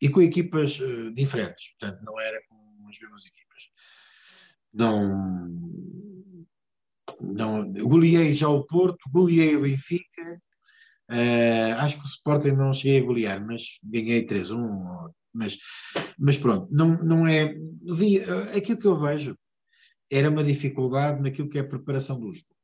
[0.00, 3.70] e com equipas uh, diferentes, portanto, não era com as mesmas equipas.
[4.72, 5.48] Não,
[7.20, 10.42] não goleei já o Porto, goleei o Benfica,
[11.10, 15.58] uh, acho que o Sporting não cheguei a golear, mas ganhei 3-1, mas,
[16.18, 18.20] mas pronto, não, não é, vi,
[18.56, 19.36] aquilo que eu vejo
[20.10, 22.56] era uma dificuldade naquilo que é a preparação do jogo.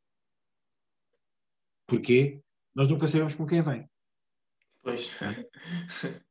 [1.86, 2.42] Porquê?
[2.74, 3.88] Nós nunca sabemos com quem vem.
[4.82, 5.10] Pois.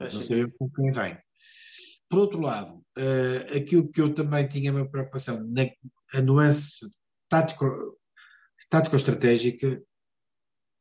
[0.00, 1.18] não sabemos com quem vem.
[2.08, 5.62] Por outro lado, uh, aquilo que eu também tinha uma preocupação, na,
[6.12, 6.86] a nuance
[7.28, 9.82] tático-estratégica,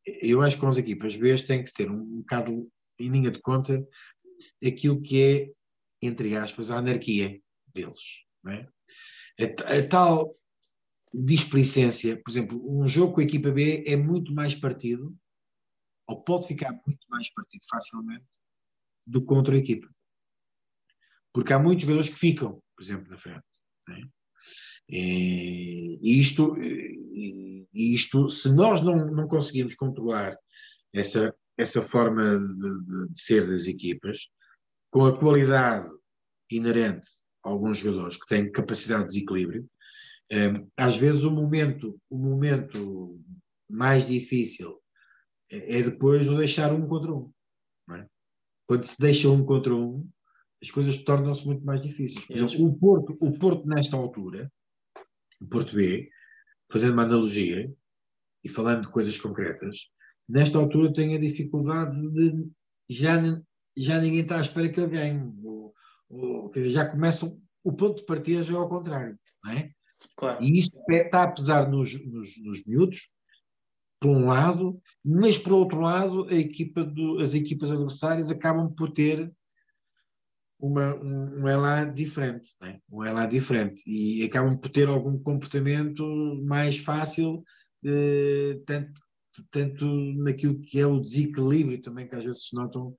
[0.06, 3.32] eu acho que com as equipas B tem que ter um, um bocado em linha
[3.32, 3.84] de conta
[4.66, 5.52] aquilo que é,
[6.02, 7.40] entre aspas, a anarquia
[7.74, 8.02] deles.
[8.44, 8.68] Não é?
[9.40, 10.36] A, a tal
[11.14, 15.16] displicência, por exemplo, um jogo com a equipa B é muito mais partido,
[16.08, 18.26] ou pode ficar muito mais partido facilmente,
[19.08, 19.88] do que contra a equipa.
[21.34, 23.46] Porque há muitos jogadores que ficam, por exemplo, na frente.
[23.90, 24.02] É?
[24.90, 26.56] E isto,
[27.74, 30.38] isto, se nós não, não conseguimos controlar
[30.94, 34.30] essa, essa forma de, de ser das equipas,
[34.92, 35.90] com a qualidade
[36.52, 37.08] inerente
[37.46, 39.70] alguns jogadores que têm capacidade de desequilíbrio.
[40.34, 43.22] Um, às vezes o momento, o momento
[43.70, 44.82] mais difícil
[45.52, 47.32] é, é depois de deixar um contra um.
[47.92, 48.06] É?
[48.66, 50.10] Quando se deixa um contra um,
[50.62, 52.26] as coisas tornam-se muito mais difíceis.
[52.26, 54.52] Por exemplo, o Porto, o Porto nesta altura,
[55.40, 56.10] o Porto B,
[56.72, 57.72] fazendo uma analogia
[58.44, 59.92] e falando de coisas concretas,
[60.28, 62.50] nesta altura tem a dificuldade de
[62.90, 63.22] já,
[63.78, 65.72] já ninguém está à espera que ele ganhe o,
[66.54, 69.72] dizer, já começam, o ponto de partida já é ao contrário, não é?
[70.16, 70.44] Claro.
[70.44, 73.14] E isto é, está a pesar nos, nos, nos miúdos,
[74.00, 79.32] por um lado, mas por outro lado, equipa do, as equipas adversárias acabam por ter
[80.60, 82.80] uma, um, um elan diferente, é?
[82.90, 86.06] um elan diferente, e acabam por ter algum comportamento
[86.46, 87.44] mais fácil,
[87.84, 89.02] eh, tanto,
[89.52, 89.86] tanto
[90.18, 92.96] naquilo que é o desequilíbrio também que às vezes se notam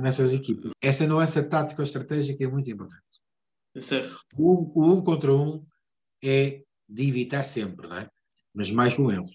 [0.00, 0.72] nessas equipas.
[0.82, 3.02] Essa nuance tática estratégica é muito importante.
[3.74, 4.18] É certo.
[4.36, 5.64] O, o, um contra um
[6.22, 8.10] é de evitar sempre, não é?
[8.54, 9.30] Mas mais com eles.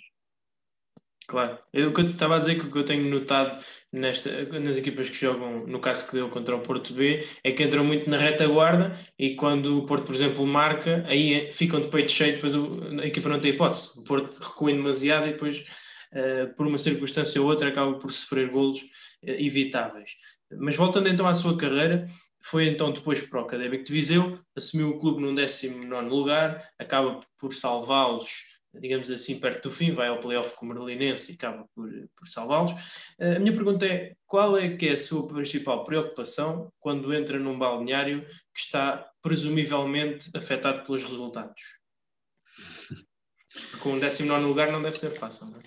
[1.28, 1.58] Claro.
[1.72, 4.76] Eu, o que eu estava a dizer que o que eu tenho notado nesta, nas
[4.76, 8.10] equipas que jogam, no caso que deu contra o Porto B, é que entram muito
[8.10, 12.54] na retaguarda e quando o Porto, por exemplo, marca, aí ficam de peito cheio, depois
[13.02, 13.98] a equipa não tem hipótese.
[14.00, 18.50] O Porto recua demasiado e depois, uh, por uma circunstância ou outra, acaba por sofrer
[18.50, 18.82] golos
[19.26, 20.12] evitáveis.
[20.60, 22.06] Mas voltando então à sua carreira,
[22.44, 27.20] foi então depois para o Académico de Viseu, assumiu o clube num 19 lugar, acaba
[27.40, 31.68] por salvá-los digamos assim, perto do fim, vai ao playoff com o Merlinense e acaba
[31.76, 32.72] por, por salvá-los.
[33.20, 37.38] Uh, a minha pergunta é, qual é que é a sua principal preocupação quando entra
[37.38, 41.62] num balneário que está presumivelmente afetado pelos resultados?
[43.82, 45.64] Com o 19 lugar não deve ser fácil, não é?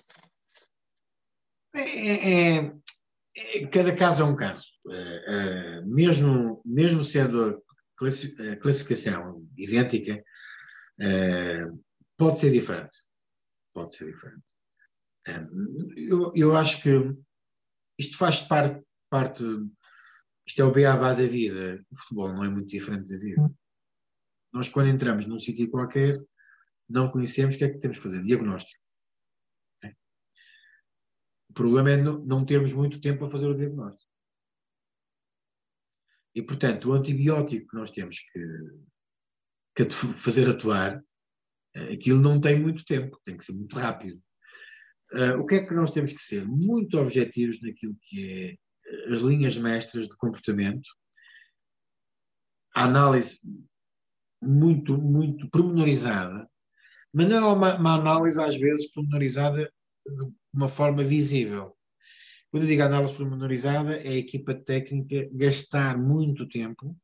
[1.77, 2.73] É, é, é,
[3.71, 4.67] cada caso é um caso.
[4.87, 7.63] Uh, uh, mesmo, mesmo sendo
[8.01, 10.23] a classificação idêntica,
[11.01, 11.85] uh,
[12.17, 12.99] pode ser diferente.
[13.75, 14.45] Pode ser diferente.
[15.97, 17.15] eu, eu acho que
[17.99, 19.45] isto faz parte, parte
[20.47, 21.85] isto é o beabá da vida.
[21.91, 23.51] O futebol não é muito diferente da vida.
[24.53, 26.19] Nós, quando entramos num sítio qualquer,
[26.89, 28.23] não conhecemos o que é que temos que fazer.
[28.23, 28.81] Diagnóstico.
[31.57, 34.13] Problema é não, termos muito tempo para fazer o diagnóstico.
[36.35, 41.03] E, portanto, o antibiótico que nós temos que, que fazer atuar,
[41.75, 44.23] eh, aquilo não tem muito tempo, tem que ser muito rápido.
[45.13, 46.47] Uh, o que é que nós temos que ser?
[46.47, 48.51] Muito objetivos naquilo que é
[48.93, 50.87] eh, as linhas mestras de comportamento,
[52.75, 53.41] a análise
[54.43, 56.47] muito, muito pormenorizada,
[57.15, 59.73] mas não é uma, uma análise às vezes pormenorizada
[60.57, 61.77] de uma forma visível.
[62.51, 66.97] Quando eu digo análise pormenorizada, é a equipa técnica gastar muito tempo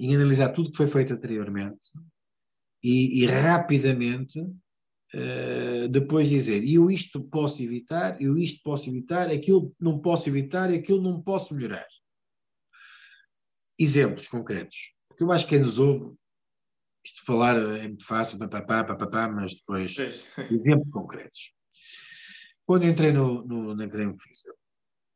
[0.00, 1.78] em analisar tudo que foi feito anteriormente
[2.82, 9.72] e, e rapidamente uh, depois dizer eu isto posso evitar, eu isto posso evitar, aquilo
[9.78, 11.86] não posso evitar, aquilo não posso melhorar.
[13.78, 14.94] Exemplos concretos.
[15.08, 16.12] Porque eu acho que quem nos ouve,
[17.04, 19.94] isto falar é muito fácil, papapá, papapá, mas depois
[20.50, 21.52] exemplos concretos.
[22.70, 24.54] Quando entrei no, no, na Académico Viseu,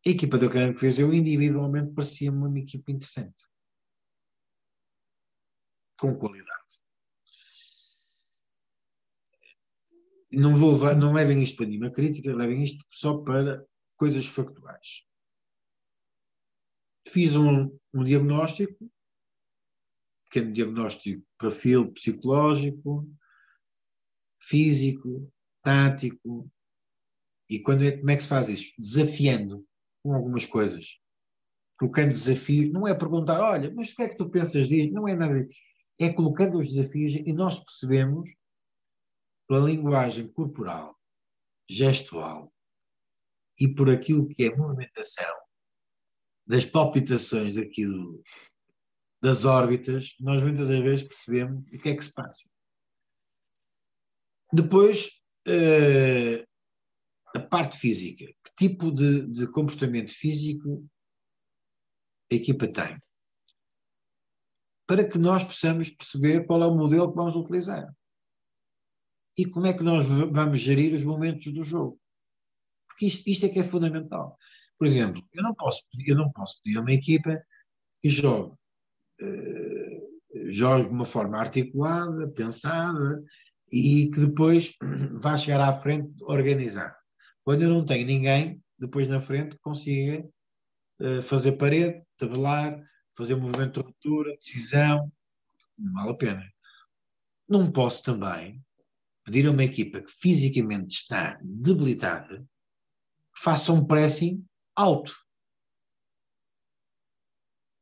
[0.05, 3.47] a equipa do Académico Viseu individualmente parecia-me uma equipa interessante.
[5.97, 6.83] Com qualidade.
[10.33, 13.65] Não, vou levar, não levem isto para nenhuma crítica, levem isto só para
[13.97, 15.07] coisas factuais.
[17.07, 18.91] Fiz um, um diagnóstico,
[20.25, 23.09] pequeno diagnóstico, perfil psicológico,
[24.41, 25.33] físico,
[25.63, 26.49] tático.
[27.49, 28.73] E quando é, como é que se faz isso?
[28.79, 29.67] Desafiando
[30.03, 30.99] com algumas coisas.
[31.79, 34.93] Colocando desafios, não é perguntar, olha, mas o que é que tu pensas disso?
[34.93, 35.47] Não é nada.
[35.99, 38.29] É colocando os desafios e nós percebemos,
[39.49, 40.99] pela linguagem corporal,
[41.69, 42.53] gestual
[43.61, 45.35] e por aquilo que é movimentação
[46.47, 48.23] das palpitações daquilo,
[49.23, 52.49] das órbitas, nós muitas das vezes percebemos o que é que se passa.
[54.53, 56.47] Depois, uh,
[57.35, 58.25] a parte física.
[58.25, 60.89] Que tipo de, de comportamento físico
[62.31, 62.99] a equipa tem?
[64.87, 67.93] Para que nós possamos perceber qual é o modelo que vamos utilizar.
[69.37, 72.01] E como é que nós vamos gerir os momentos do jogo.
[72.87, 74.39] Porque isto, isto é que é fundamental.
[74.79, 77.45] Por exemplo, eu não posso, eu não posso pedir a uma equipa
[78.01, 78.55] que jogue,
[79.21, 83.25] uh, jogue de uma forma articulada, pensada
[83.73, 84.77] e que depois
[85.19, 86.97] vá chegar à frente organizada.
[87.45, 90.27] Quando eu não tenho ninguém, depois na frente consiga
[91.01, 92.83] uh, fazer parede, tabelar,
[93.17, 95.13] fazer movimento de ruptura, decisão,
[95.79, 96.53] não vale a pena.
[97.49, 98.65] Não posso também
[99.25, 102.41] pedir a uma equipa que fisicamente está debilitada
[103.35, 104.45] que faça um pressing
[104.77, 105.15] alto.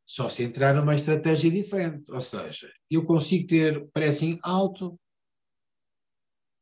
[0.06, 2.10] Só se entrar numa estratégia diferente.
[2.10, 4.98] Ou seja, eu consigo ter pressing alto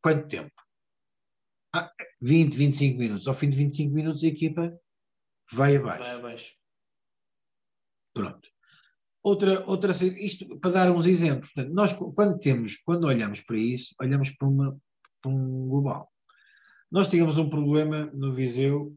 [0.03, 0.70] quanto tempo?
[1.73, 3.29] Ah, 20, 25 minutos.
[3.29, 4.79] Ao fim de 25 minutos a equipa
[5.53, 6.03] vai abaixo.
[6.03, 6.53] Vai abaixo.
[8.13, 8.49] Pronto.
[9.23, 11.53] Outra, outra, isto para dar uns exemplos.
[11.53, 14.81] Portanto, nós quando temos, quando olhamos para isso, olhamos para, uma,
[15.21, 16.11] para um global.
[16.91, 18.97] Nós tínhamos um problema no Viseu,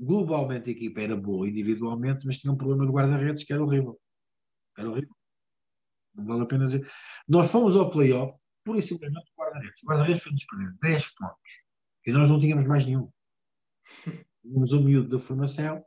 [0.00, 4.00] globalmente a equipa era boa individualmente, mas tinha um problema de guarda-redes que era horrível.
[4.78, 5.14] Era horrível.
[6.14, 6.88] Não vale a pena dizer.
[7.28, 8.32] Nós fomos ao playoff,
[8.64, 9.82] por e simplesmente guarda-redes.
[9.82, 11.64] O guarda-redes fez-nos perder 10 pontos.
[12.06, 13.08] E nós não tínhamos mais nenhum.
[14.42, 15.84] Tínhamos um miúdo da formação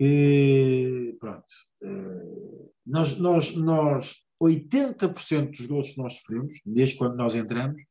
[0.00, 1.54] e pronto.
[1.82, 7.82] Eh, nós, nós, nós 80% dos gols que nós sofremos, desde quando nós entramos,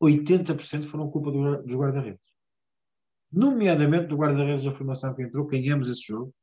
[0.00, 2.26] 80% foram culpa do, dos guarda-redes.
[3.32, 6.34] Nomeadamente do guarda-redes da formação que entrou, ganhamos esse jogo,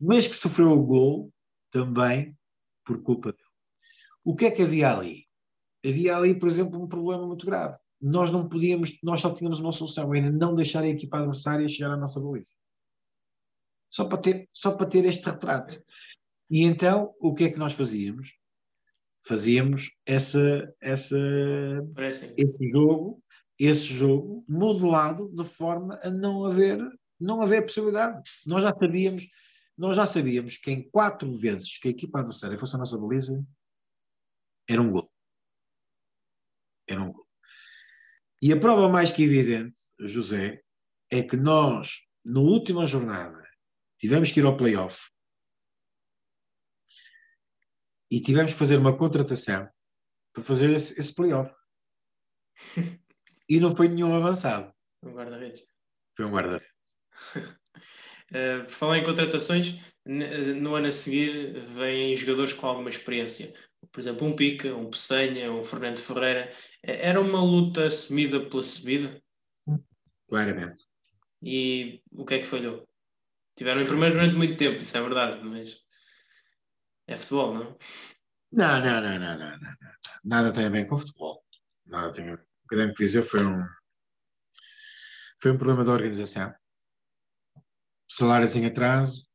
[0.00, 1.32] mas que sofreu o gol
[1.70, 2.36] também
[2.84, 3.44] por culpa dele.
[4.24, 5.26] O que é que havia ali?
[5.84, 9.72] Havia ali, por exemplo, um problema muito grave nós não podíamos, nós só tínhamos uma
[9.72, 12.52] solução, era não deixar a equipa adversária chegar à nossa baliza.
[13.90, 15.82] Só para ter, só para ter este retrato.
[16.48, 18.38] E então, o que é que nós fazíamos?
[19.26, 21.18] Fazíamos essa, essa,
[22.36, 23.22] esse jogo
[23.60, 26.80] esse jogo modelado de forma a não haver,
[27.20, 28.22] não haver possibilidade.
[28.46, 29.28] Nós já sabíamos,
[29.76, 33.44] nós já sabíamos que em quatro vezes que a equipa adversária fosse a nossa baliza,
[34.66, 35.12] era um gol.
[36.88, 37.26] Era um gol.
[38.42, 40.62] E a prova mais que evidente, José,
[41.10, 43.46] é que nós, na última jornada,
[43.98, 45.10] tivemos que ir ao playoff
[48.10, 49.68] e tivemos que fazer uma contratação
[50.32, 51.54] para fazer esse, esse playoff.
[53.48, 54.72] e não foi nenhum avançado.
[55.02, 55.66] Um guarda-redes.
[56.16, 56.68] Foi um guarda-redes.
[57.36, 63.52] uh, por falar em contratações, no ano a seguir vêm jogadores com alguma experiência.
[63.92, 66.52] Por exemplo, um Pica, um Peçanha, um Fernando Ferreira.
[66.82, 69.22] Era uma luta assumida pela subida?
[70.28, 70.84] Claramente.
[71.42, 72.88] E o que é que falhou?
[73.56, 75.84] Tiveram em primeiro durante muito tempo, isso é verdade, mas
[77.06, 77.78] é futebol, não?
[78.52, 79.76] Não, não, não, não, não, não.
[80.24, 81.44] Nada tem a ver com futebol.
[81.86, 82.46] Nada tem a ver.
[82.64, 83.64] O grande dizer foi um
[85.42, 86.54] foi um problema da organização.
[88.08, 89.26] Salários em atraso,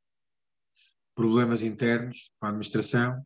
[1.15, 3.26] problemas internos com a administração.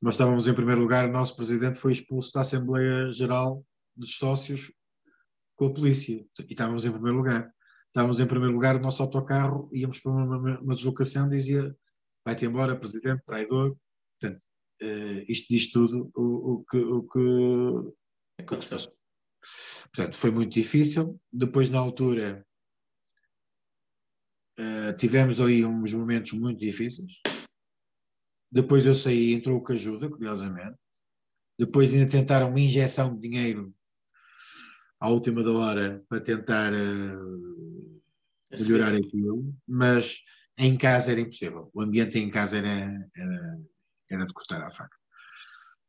[0.00, 3.64] Nós estávamos em primeiro lugar, o nosso presidente foi expulso da Assembleia Geral
[3.96, 4.72] dos Sócios
[5.56, 7.52] com a polícia e estávamos em primeiro lugar.
[7.88, 11.76] Estávamos em primeiro lugar, o nosso autocarro, íamos para uma, uma deslocação, dizia
[12.24, 13.76] vai-te embora, presidente, traidor.
[14.20, 14.42] Portanto,
[14.82, 18.78] uh, isto diz tudo o, o que, o que aconteceu.
[19.92, 21.20] Portanto, foi muito difícil.
[21.32, 22.46] Depois, na altura,
[24.60, 27.14] uh, tivemos ali uns momentos muito difíceis.
[28.50, 30.78] Depois eu saí, entrou o que ajuda, curiosamente.
[31.58, 33.74] Depois ainda tentaram uma injeção de dinheiro
[35.00, 38.02] à última da hora para tentar uh,
[38.50, 40.22] melhorar aquilo, mas
[40.56, 41.70] em casa era impossível.
[41.74, 43.60] O ambiente em casa era, era,
[44.10, 44.96] era de cortar a faca.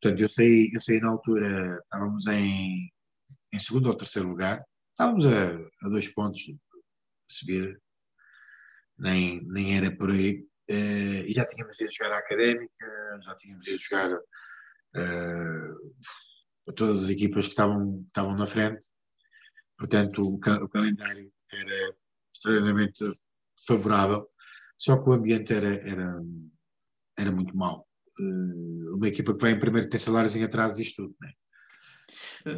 [0.02, 2.92] Portanto, eu saí, eu saí na altura, estávamos em,
[3.52, 6.58] em segundo ou terceiro lugar, estávamos a, a dois pontos de
[7.28, 7.82] subir,
[8.98, 10.46] nem, nem era por aí.
[10.70, 15.76] Uh, e já tínhamos ido jogar à académica, já tínhamos ido jogar uh,
[16.76, 18.86] todas as equipas que estavam, que estavam na frente.
[19.78, 21.96] Portanto, o, o calendário era
[22.34, 23.04] extremamente
[23.66, 24.30] favorável
[24.80, 26.22] só que o ambiente era, era,
[27.18, 27.86] era muito mau.
[28.18, 31.16] Uh, uma equipa que vem em primeiro tem salários em atraso disto tudo.
[31.20, 31.34] Né?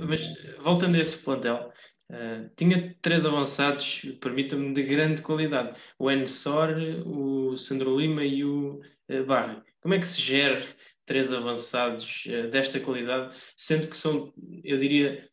[0.07, 0.21] Mas
[0.59, 1.73] voltando a esse plantel,
[2.11, 6.69] uh, tinha três avançados, permita-me, de grande qualidade: o Ensor,
[7.05, 9.63] o Sandro Lima e o uh, Barra.
[9.81, 10.61] Como é que se gera
[11.05, 14.33] três avançados uh, desta qualidade, sendo que são,
[14.63, 15.27] eu diria,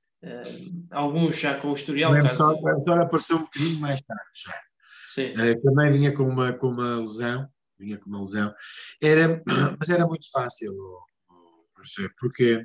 [0.90, 2.12] alguns já com o historial?
[2.12, 2.92] O Ensor, caso...
[2.92, 4.54] apareceu um bocadinho mais tarde já.
[5.18, 7.48] Uh, também vinha com uma, com uma lesão,
[7.78, 8.54] vinha com uma lesão.
[9.02, 9.42] Era,
[9.78, 10.72] mas era muito fácil,
[12.18, 12.64] porque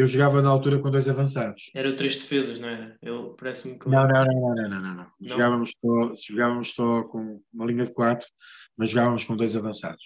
[0.00, 1.70] eu jogava na altura com dois avançados.
[1.74, 2.96] Era três defesas, não era?
[3.02, 3.88] Eu parece-me que.
[3.88, 5.06] Não, não, não, não, não, não, não.
[5.20, 8.28] Jogávamos, só, jogávamos só com uma linha de quatro,
[8.76, 10.02] mas jogávamos com dois avançados.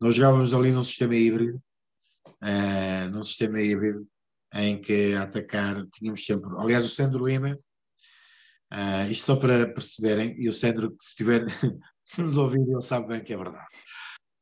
[0.00, 1.62] Nós jogávamos ali num sistema híbrido,
[2.26, 4.06] uh, num sistema híbrido,
[4.54, 6.50] em que a atacar tínhamos sempre.
[6.58, 7.58] Aliás, o Sandro Lima
[8.72, 11.44] Uh, isto só para perceberem, e o Sandro, se estiver,
[12.04, 13.66] se nos ouvir, ele sabe bem que é verdade.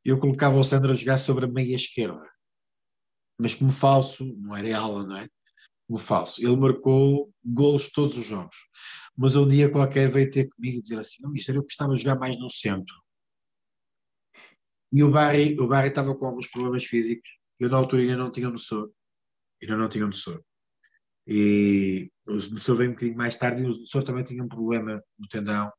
[0.04, 2.20] Eu colocava o Sandro a jogar sobre a meia esquerda,
[3.38, 5.28] mas como falso, não era ala, não é?
[5.86, 6.44] Como falso.
[6.44, 8.56] Ele marcou golos todos os jogos,
[9.16, 12.02] mas um dia qualquer veio ter comigo e dizer assim: não, isto eu gostava de
[12.02, 12.94] jogar mais no centro.
[14.92, 17.28] E o Barry, o Barry estava com alguns problemas físicos,
[17.60, 18.90] eu na altura ainda não tinha noção,
[19.62, 20.42] ainda não tinha noção.
[21.26, 25.02] E o Nussor veio um bocadinho mais tarde e o Nussor também tinha um problema
[25.18, 25.70] no tendão.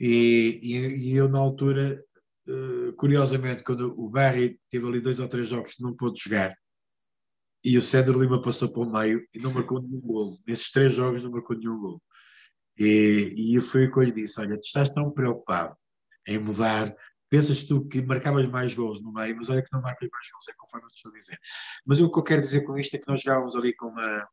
[0.00, 2.02] E, e, e eu, na altura,
[2.96, 6.54] curiosamente, quando o Barry teve ali dois ou três jogos que não pôde jogar,
[7.64, 10.38] e o Sandro Lima passou para o meio e não marcou nenhum golo.
[10.46, 12.02] Nesses três jogos não marcou nenhum golo.
[12.76, 15.76] E, e foi o que eu lhe disse: Olha, tu estás tão preocupado
[16.26, 16.92] em mudar
[17.32, 20.48] pensas tu que marcavas mais gols no meio, mas olha que não marcas mais gols,
[20.48, 21.38] é conforme eu estou a dizer.
[21.86, 24.28] Mas o que eu quero dizer com isto é que nós jogávamos ali com uma,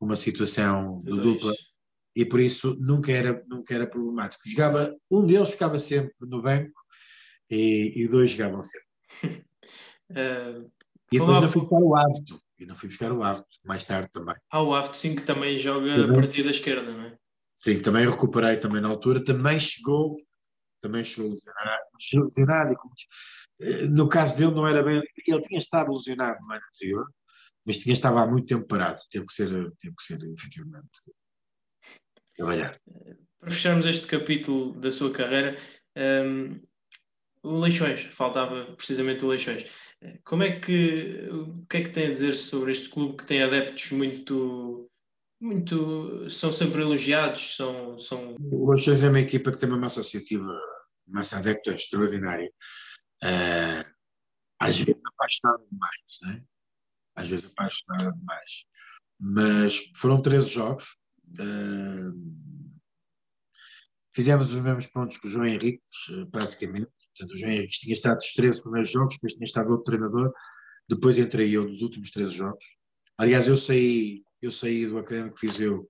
[0.00, 1.52] uma situação de dupla
[2.14, 4.48] e por isso nunca era, nunca era problemático.
[4.48, 6.80] Jogava, um deles ficava sempre no banco
[7.52, 9.46] e, e dois jogavam sempre.
[10.10, 10.70] uh,
[11.12, 14.10] e depois não fui buscar o Avto, e não fui buscar o Avto, mais tarde
[14.10, 14.34] também.
[14.50, 17.18] Ah, o Avto sim que também joga também, a partir da esquerda, não é?
[17.54, 20.16] Sim, também recuperei também na altura, também chegou
[20.80, 22.76] também chegou lesionado.
[23.60, 25.00] Eh, no caso dele, não era bem.
[25.26, 27.06] Ele tinha estado lesionado no ano anterior,
[27.64, 29.00] mas tinha estado há muito tempo parado.
[29.10, 29.48] Teve que ser,
[29.78, 30.88] teve que ser efetivamente
[32.36, 32.76] trabalhado.
[33.38, 35.56] Para fecharmos este capítulo da sua carreira,
[35.96, 36.60] um, ehm,
[37.42, 39.70] o Leixões, faltava precisamente o Leixões.
[40.24, 43.42] Como é que, o que é que tem a dizer sobre este clube que tem
[43.42, 44.88] adeptos muito
[45.42, 47.98] muito, são sempre elogiados, são...
[47.98, 48.36] são...
[48.38, 50.56] O Leixões é uma equipa que tem uma massa associativa,
[51.04, 52.48] massa adepta extraordinária.
[53.24, 53.84] Uh,
[54.60, 56.44] às vezes apaixonada demais, né?
[57.16, 58.64] às vezes apaixonada demais.
[59.18, 60.84] Mas foram 13 jogos.
[61.40, 62.12] Uh,
[64.14, 65.82] fizemos os mesmos pontos que o João Henrique,
[66.30, 66.92] praticamente.
[67.22, 70.32] Portanto, o João Henrique tinha estado os 13 primeiros jogos, depois tinha estado outro treinador,
[70.88, 72.64] depois entrei eu nos últimos 13 jogos.
[73.16, 75.88] Aliás, eu saí, eu saí do Académico eu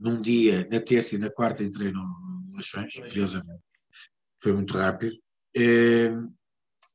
[0.00, 3.62] num dia, na terça e na quarta entrei no, no Leixões, curiosamente.
[4.42, 5.16] Foi muito rápido.
[5.56, 6.10] É,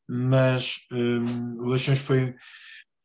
[0.07, 2.35] mas um, o Leixões foi,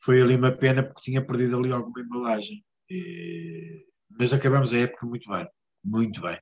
[0.01, 2.65] foi ali uma pena porque tinha perdido ali alguma embalagem.
[2.91, 3.83] É,
[4.19, 5.49] mas acabamos a época muito bem,
[5.85, 6.39] muito bem.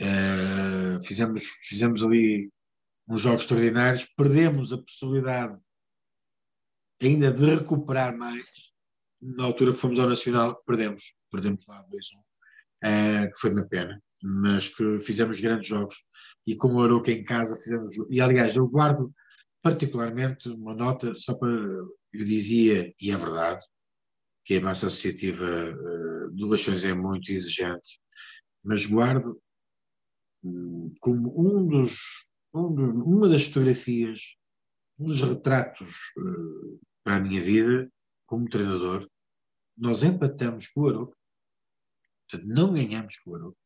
[0.00, 2.50] É, fizemos, fizemos ali
[3.08, 5.58] uns jogos extraordinários, perdemos a possibilidade
[7.02, 8.44] ainda de recuperar mais.
[9.20, 14.00] Na altura que fomos ao Nacional, perdemos, perdemos lá 2-1, uh, que foi uma pena,
[14.22, 15.96] mas que fizemos grandes jogos.
[16.46, 17.90] E como o Aroca em casa, fizemos.
[18.10, 19.12] E aliás, eu guardo
[19.62, 21.50] particularmente uma nota, só para.
[21.50, 23.62] Eu dizia, e é verdade,
[24.44, 28.00] que a massa associativa uh, de Leixões é muito exigente,
[28.64, 29.38] mas guardo
[30.42, 32.27] um, como um dos,
[32.58, 34.36] um uma das fotografias,
[34.98, 37.90] um dos retratos uh, para a minha vida
[38.26, 39.08] como treinador,
[39.76, 41.16] nós empatamos com o Aroca,
[42.28, 43.58] portanto, não ganhamos com o Aroca,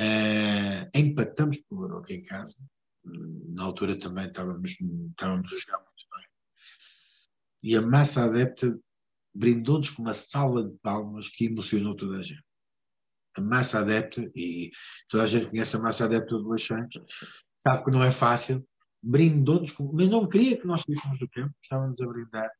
[0.00, 2.58] uh, empatamos com o Aroca em casa,
[3.04, 6.26] na altura também estávamos, estávamos a jogar muito bem,
[7.62, 8.78] e a massa adepta
[9.34, 12.42] brindou-nos com uma salva de palmas que emocionou toda a gente.
[13.36, 14.72] A massa adepta, e
[15.08, 16.92] toda a gente conhece a massa adepta do Leixões,
[17.60, 18.66] sabe que não é fácil,
[19.02, 22.50] brindou-nos, mas não queria que nós saíssemos do campo, estávamos a brindar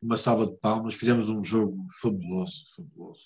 [0.00, 3.22] uma salva de palmas, fizemos um jogo fabuloso, fabuloso.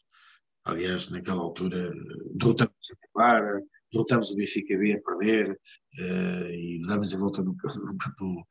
[0.65, 1.93] Aliás, naquela altura,
[2.35, 3.63] derrotamos a Clara,
[3.93, 7.57] derrotamos o Benfica B a perder uh, e damos a volta no,
[8.21, 8.47] no,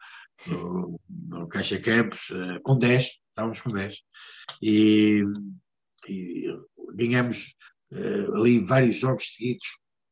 [0.48, 1.00] no,
[1.30, 3.96] no Caixa Campos uh, com 10, estávamos com 10
[4.62, 5.24] e,
[6.10, 6.46] e
[6.96, 7.56] ganhamos
[7.94, 9.68] uh, ali vários jogos seguidos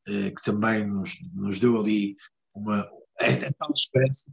[0.06, 2.16] que também nos, nos deu ali
[2.58, 2.82] uma,
[3.58, 4.32] tal esperança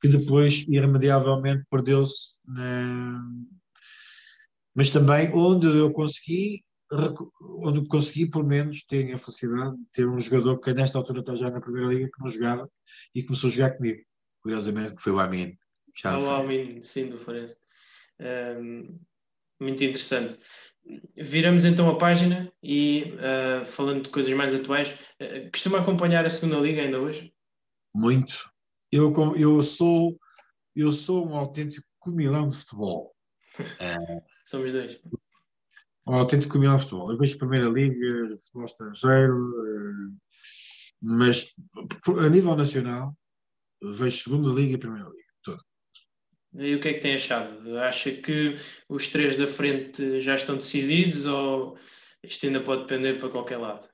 [0.00, 3.20] que depois irremediavelmente perdeu-se na...
[4.74, 6.64] mas também onde eu consegui
[7.40, 11.36] onde consegui pelo menos ter a felicidade de ter um jogador que nesta altura está
[11.36, 12.70] já na primeira liga que não jogava
[13.14, 14.02] e começou a jogar comigo.
[14.40, 15.54] Curiosamente que foi o Amin
[16.04, 17.56] ah, o Amin, sim, do Farense.
[18.20, 18.98] Um,
[19.60, 20.38] muito interessante.
[21.16, 26.30] Viramos então a página e uh, falando de coisas mais atuais uh, costuma acompanhar a
[26.30, 27.32] segunda liga ainda hoje?
[27.98, 28.50] Muito.
[28.92, 30.18] Eu, eu, sou,
[30.74, 33.14] eu sou um autêntico comilão de futebol.
[34.44, 35.00] Somos dois.
[36.06, 37.10] Um autêntico comilão de futebol.
[37.10, 40.42] Eu vejo Primeira Liga, futebol estrangeiro, eh,
[41.02, 41.54] mas
[42.24, 43.14] a nível nacional
[43.82, 45.28] vejo Segunda Liga e Primeira Liga.
[46.54, 47.78] E o que é que tem achado?
[47.78, 48.54] Acha que
[48.88, 51.76] os três da frente já estão decididos ou
[52.22, 53.86] isto ainda pode depender para qualquer lado?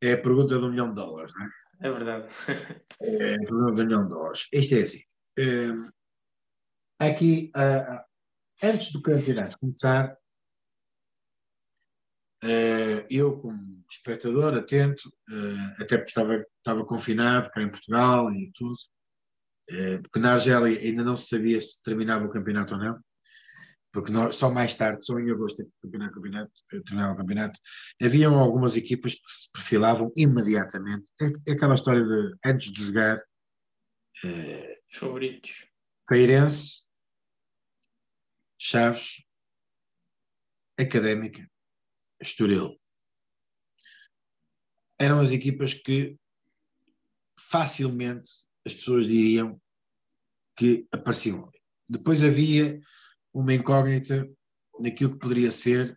[0.00, 1.50] É a pergunta do milhão de dólares, não é?
[1.80, 2.28] É verdade.
[3.00, 4.48] é a pergunta do milhão de dólares.
[4.52, 5.00] Isto é assim.
[5.38, 5.92] Uh,
[6.98, 8.00] aqui, uh,
[8.62, 10.16] antes do campeonato começar,
[12.44, 15.10] uh, eu, como espectador, atento,
[15.80, 18.76] até porque estava, estava confinado cá em Portugal e tudo,
[20.02, 23.00] porque na Argélia ainda não se sabia se terminava o campeonato ou não
[23.92, 26.52] porque nós, só mais tarde, só em agosto, terminar o campeonato,
[26.84, 27.60] terminar o campeonato,
[28.02, 31.10] haviam algumas equipas que se perfilavam imediatamente.
[31.20, 33.22] É, é aquela história de, antes de jogar,
[34.24, 35.66] eh, favoritos.
[36.08, 36.86] Feirense,
[38.58, 39.24] Chaves,
[40.78, 41.48] Académica,
[42.20, 42.78] Estoril.
[44.98, 46.18] Eram as equipas que
[47.38, 48.30] facilmente
[48.66, 49.60] as pessoas diriam
[50.56, 51.50] que apareciam.
[51.88, 52.80] Depois havia
[53.38, 54.28] uma incógnita
[54.80, 55.96] daquilo que poderia ser,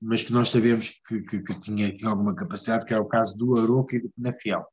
[0.00, 3.36] mas que nós sabemos que, que, que tinha, tinha, alguma capacidade, que é o caso
[3.36, 4.64] do Aroca e do Penafiel.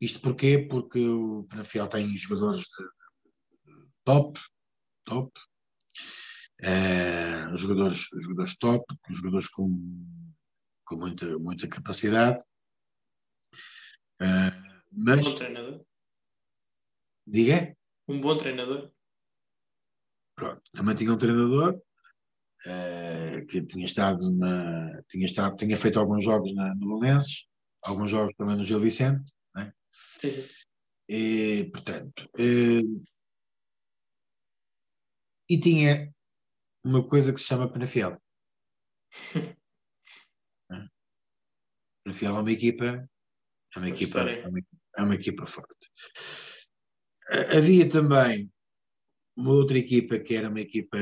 [0.00, 0.58] Isto porquê?
[0.70, 2.64] Porque o Penafiel tem jogadores
[4.04, 4.38] top,
[5.04, 5.32] top,
[6.62, 9.68] uh, jogadores, jogadores top, jogadores com,
[10.84, 12.40] com muita, muita capacidade.
[14.20, 15.84] Uh, mas, um bom treinador.
[17.26, 17.76] Diga?
[18.06, 18.95] Um bom treinador.
[20.36, 26.22] Pronto, também tinha um treinador uh, que tinha estado na, tinha estado, tinha feito alguns
[26.22, 27.46] jogos na, no Valenses,
[27.82, 29.72] alguns jogos também no Gil Vicente, né?
[30.18, 30.46] Sim, sim.
[31.08, 33.06] E, portanto, uh,
[35.48, 36.12] e tinha
[36.84, 38.20] uma coisa que se chama Penafiel.
[42.04, 44.58] Penafiel é uma equipa, é uma equipa, é uma,
[44.98, 45.90] é uma equipa forte.
[47.56, 48.52] Havia também
[49.36, 50.96] uma outra equipa que era uma equipa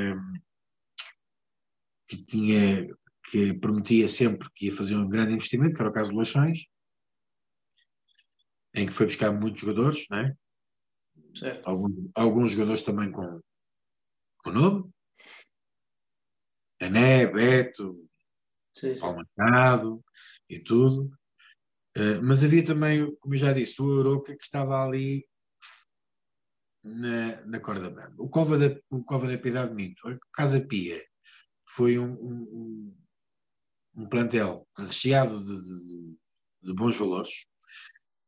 [2.09, 2.89] que tinha
[3.31, 6.66] que prometia sempre que ia fazer um grande investimento, que era o caso do Leixões,
[8.74, 10.36] em que foi buscar muitos jogadores, né?
[11.65, 13.40] Alguns, alguns jogadores também com,
[14.39, 14.93] com nome.
[16.81, 18.06] Nené, Beto,
[18.73, 18.94] sim,
[20.51, 21.11] e tudo.
[21.97, 25.27] Uh, mas havia também, como eu já disse, o Euroca que estava ali
[26.85, 28.15] na, na corda bamba.
[28.19, 31.02] O Cova da, o Cova da Piedade Minto, a Casa Pia,
[31.66, 32.97] foi um, um,
[33.97, 36.16] um plantel recheado de, de,
[36.62, 37.47] de bons valores,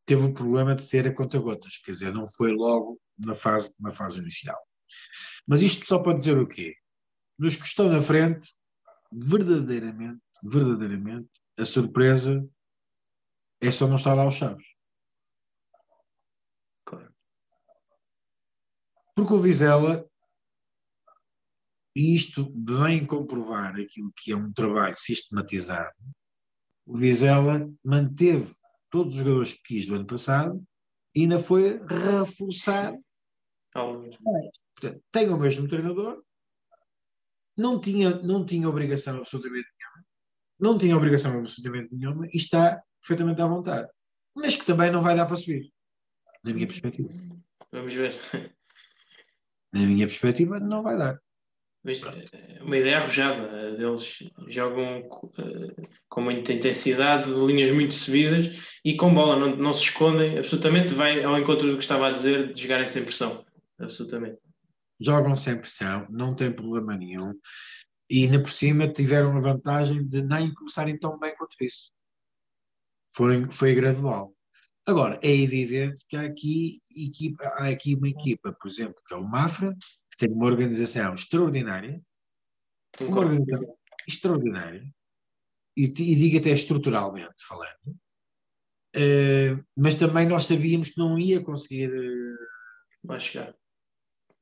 [0.07, 3.91] teve o problema de ser a conta-gotas, quer dizer, não foi logo na fase, na
[3.91, 4.59] fase inicial.
[5.47, 6.74] Mas isto só para dizer o quê?
[7.39, 8.49] Dos que estão na frente,
[9.12, 11.28] verdadeiramente, verdadeiramente,
[11.59, 12.49] a surpresa
[13.61, 14.66] é só não estar lá os Chaves.
[19.17, 20.07] Porque o Vizela,
[21.97, 25.97] e isto vem comprovar aquilo que é um trabalho sistematizado,
[26.85, 28.55] o Vizela manteve
[28.91, 30.63] todos os jogadores que quis do ano passado
[31.15, 32.95] e ainda foi reforçar.
[33.73, 36.23] Portanto, tem o mesmo treinador,
[37.57, 40.07] não tinha, não tinha obrigação absolutamente nenhuma,
[40.61, 43.91] não tinha obrigação absolutamente nenhuma e está perfeitamente à vontade.
[44.35, 45.73] Mas que também não vai dar para subir,
[46.45, 47.09] na minha perspectiva.
[47.73, 48.15] Vamos ver.
[49.77, 51.20] Na minha perspectiva, não vai dar.
[52.32, 53.77] É uma ideia arrojada.
[53.78, 59.82] Eles jogam uh, com muita intensidade, linhas muito subidas e com bola, não, não se
[59.82, 60.39] escondem.
[60.39, 63.44] Absolutamente vai ao encontro do que estava a dizer de jogarem sem pressão.
[63.78, 64.39] Absolutamente.
[64.98, 67.35] Jogam sem pressão, não tem problema nenhum.
[68.11, 71.93] E ainda por cima tiveram a vantagem de nem começarem tão bem quanto isso.
[73.15, 74.36] Foi, foi gradual.
[74.87, 79.17] Agora, é evidente que há aqui, equipa, há aqui uma equipa, por exemplo, que é
[79.17, 79.77] o Mafra,
[80.11, 82.01] que tem uma organização extraordinária,
[83.01, 83.77] uma organização
[84.07, 84.89] extraordinária,
[85.77, 87.99] e, e digo até estruturalmente falando,
[88.97, 92.39] uh, mas também nós sabíamos que não ia conseguir uh,
[93.05, 93.55] lá chegar.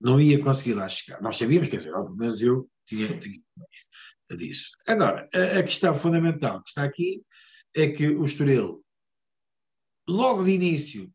[0.00, 1.22] Não ia conseguir lá chegar.
[1.22, 3.40] Nós sabíamos, quer dizer, mas eu tinha, tinha
[4.36, 4.70] disso.
[4.86, 7.22] Agora, a, a, questão fundamental que está aqui
[7.74, 8.83] é que o Estoril,
[10.08, 11.12] logo de início,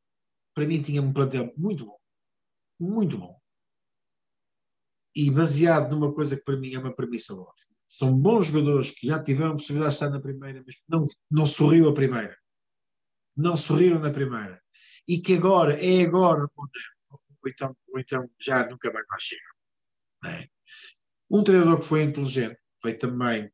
[0.53, 1.99] para mim tinha um plantel muito bom,
[2.79, 3.39] muito bom
[5.15, 7.75] e baseado numa coisa que para mim é uma premissa ótima.
[7.87, 11.45] São bons jogadores que já tiveram a possibilidade de estar na primeira, mas não, não
[11.45, 12.37] sorriu a primeira.
[13.35, 14.61] Não sorriram na primeira.
[15.07, 16.69] E que agora, é agora ou,
[17.47, 19.43] então, ou então já nunca mais lá chegam.
[20.25, 20.47] É?
[21.29, 23.51] Um treinador que foi inteligente, foi também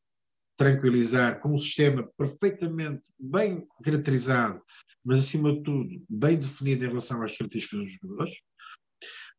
[0.57, 4.63] tranquilizar com um sistema perfeitamente bem caracterizado,
[5.05, 8.33] mas acima de tudo bem definido em relação às características dos jogadores.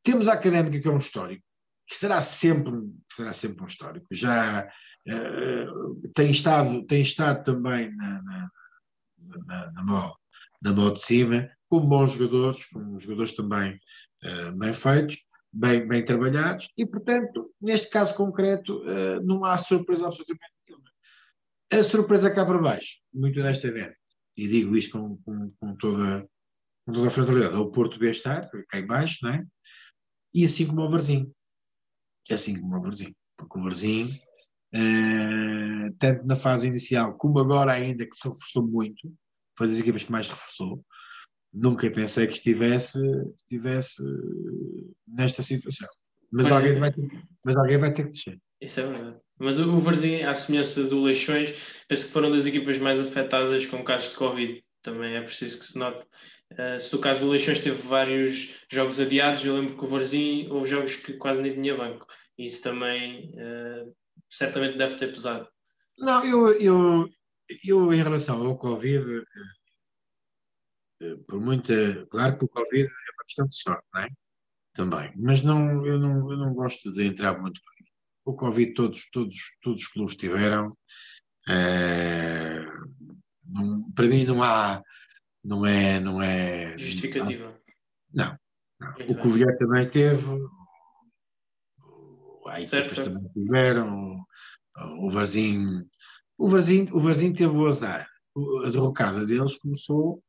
[0.03, 1.43] Temos a académica, que é um histórico,
[1.89, 2.73] que será sempre,
[3.11, 4.07] será sempre um histórico.
[4.13, 4.69] Já
[5.09, 8.51] uh, tem, estado, tem estado também na, na,
[9.47, 10.15] na, na, mão,
[10.63, 13.81] na mão de cima, com bons jogadores, com jogadores também
[14.25, 15.17] uh, bem feitos,
[15.53, 20.91] bem, bem trabalhados, e portanto, neste caso concreto, uh, não há surpresa absolutamente nenhuma.
[21.73, 23.97] A surpresa cá para baixo, muito honestamente,
[24.37, 26.29] e digo isto com, com, com toda,
[26.87, 29.45] com toda a frontalidade, é o Porto B-Estar, cá em baixo, não é?
[30.35, 31.35] e assim como o Varzinho
[32.27, 34.11] que é assim como o Varzim, porque o Varzim,
[34.75, 39.15] uh, tanto na fase inicial como agora ainda que se reforçou muito,
[39.57, 40.85] foi das equipas que mais reforçou,
[41.55, 42.99] nunca pensei que estivesse,
[43.37, 44.03] estivesse
[45.07, 45.89] nesta situação.
[46.33, 46.81] Mas, alguém é.
[46.81, 47.09] vai ter,
[47.45, 48.41] mas alguém vai ter que descer.
[48.61, 49.19] Isso é verdade.
[49.39, 53.85] Mas o Varzim, à semelhança do Leixões, penso que foram das equipas mais afetadas com
[53.85, 54.65] casos de Covid.
[54.83, 56.07] Também é preciso que se note.
[56.53, 60.49] Uh, se no caso do Leixões teve vários jogos adiados, eu lembro que o Varzim
[60.49, 62.07] houve jogos que quase nem tinha banco.
[62.39, 63.95] Isso também uh,
[64.31, 65.49] certamente deve ter pesado.
[65.99, 67.09] Não, eu, eu,
[67.65, 69.25] eu em relação ao Covid,
[71.03, 72.07] uh, por muita.
[72.07, 74.09] Claro que o Covid é uma questão de sorte, não é?
[74.73, 75.13] Também.
[75.17, 77.61] Mas não, eu, não, eu não gosto de entrar muito.
[78.27, 80.77] O Covid todos, todos, todos os clubes tiveram.
[83.49, 84.83] Não, para mim não há
[85.47, 86.01] não é.
[86.01, 87.57] Não é Justificativa.
[88.13, 88.37] Não.
[88.81, 88.95] não.
[89.09, 90.27] O Cuvier também teve,
[92.47, 94.25] há equipas também tiveram,
[94.99, 95.89] o Varzim.
[96.37, 98.09] O Varzim, o Varzim teve o azar.
[98.65, 100.23] A derrocada deles começou.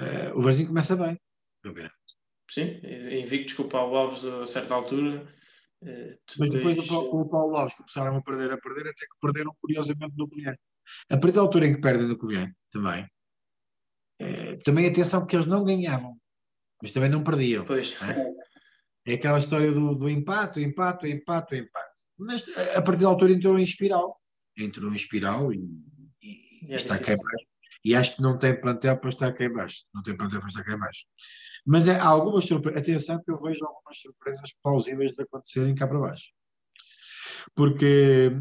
[0.00, 1.18] Uh, o Varzim começa bem.
[2.50, 5.26] Sim, invictos com o Paulo Alves a certa altura
[5.82, 9.54] Uh, Mas depois com o Paulo Lopes começaram a perder, a perder, até que perderam
[9.60, 10.56] curiosamente no Covilhã.
[11.10, 13.06] A partir da altura em que perdem no Covilhã, também,
[14.18, 16.16] é, também atenção porque eles não ganhavam,
[16.82, 17.64] mas também não perdiam.
[17.64, 17.94] Pois.
[18.02, 22.04] É, é aquela história do, do empate, empate, empate, empate.
[22.18, 24.20] Mas a partir da altura entrou em espiral.
[24.58, 25.58] Entrou em espiral e,
[26.20, 27.16] e, e está cá.
[27.84, 29.84] E acho que não tem plantel para estar cá embaixo.
[29.94, 31.04] Não tem plantel para estar cá embaixo.
[31.64, 32.82] Mas é, há algumas surpresas.
[32.82, 36.32] Atenção que eu vejo algumas surpresas plausíveis de acontecerem cá para baixo.
[37.54, 38.36] Porque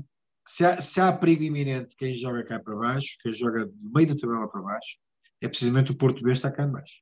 [0.48, 4.08] se há, se há perigo iminente quem joga cá para baixo, quem joga do meio
[4.08, 4.98] da tabela para baixo,
[5.42, 6.96] é precisamente o Porto B está cá embaixo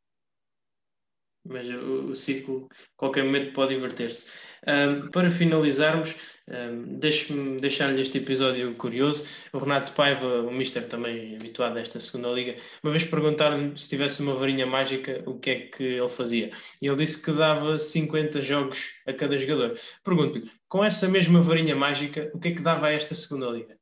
[1.45, 2.67] mas o, o ciclo,
[2.97, 4.31] qualquer momento, pode inverter-se.
[4.67, 6.15] Um, para finalizarmos,
[6.47, 9.25] um, deixe-me deixar-lhe este episódio curioso.
[9.53, 13.87] O Renato Paiva, o Mister também habituado a esta segunda liga, uma vez perguntaram-lhe se
[13.87, 16.51] tivesse uma varinha mágica, o que é que ele fazia.
[16.81, 19.77] E ele disse que dava 50 jogos a cada jogador.
[20.03, 23.77] Pergunto-lhe, com essa mesma varinha mágica, o que é que dava a esta segunda liga?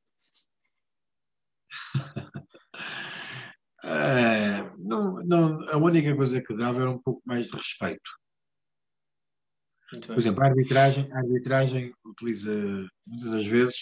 [3.84, 8.23] Uh, não, não, a única coisa que dava era um pouco mais de respeito.
[10.02, 12.54] Por exemplo, a arbitragem, a arbitragem utiliza
[13.06, 13.76] muitas das vezes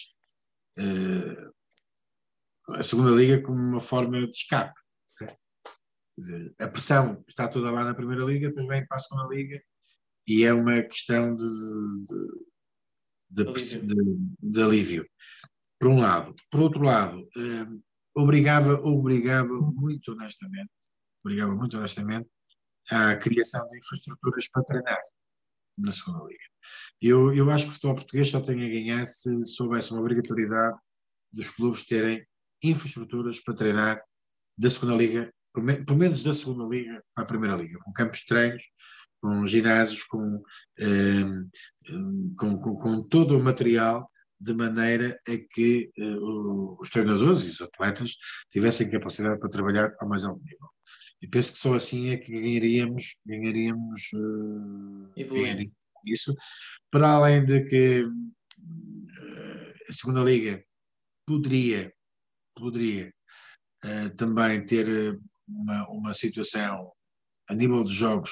[0.79, 1.53] uh,
[2.73, 4.79] a segunda liga como uma forma de escape.
[6.17, 9.61] Dizer, a pressão está toda lá na primeira liga, depois vem para a segunda liga
[10.27, 11.45] e é uma questão de,
[13.29, 14.37] de, de, alívio.
[14.39, 15.09] de alívio.
[15.79, 16.35] Por um lado.
[16.51, 17.83] Por outro lado, uh,
[18.13, 20.71] obrigava, obrigava muito honestamente,
[21.23, 22.29] obrigava muito honestamente
[22.89, 25.01] à criação de infraestruturas para treinar
[25.81, 26.43] na segunda liga.
[27.01, 30.77] Eu, eu acho que o futebol português só tem a ganhar se soubesse uma obrigatoriedade
[31.31, 32.25] dos clubes terem
[32.63, 34.01] infraestruturas para treinar
[34.57, 38.25] da segunda liga, pelo menos da segunda liga para a primeira liga, com campos de
[38.27, 38.63] treinos,
[39.19, 40.43] com ginásios, com,
[40.79, 41.93] eh,
[42.37, 44.09] com, com, com todo o material
[44.41, 48.15] de maneira a que uh, os treinadores e os atletas
[48.49, 50.67] tivessem capacidade para trabalhar ao mais alto nível.
[51.21, 55.75] E penso que só assim é que ganharíamos, ganharíamos, uh, ganharíamos
[56.05, 56.35] isso,
[56.89, 60.63] para além de que uh, a segunda liga
[61.25, 61.93] poderia,
[62.55, 63.13] poderia
[64.15, 66.91] também ter uma, uma situação
[67.49, 68.31] a nível de jogos,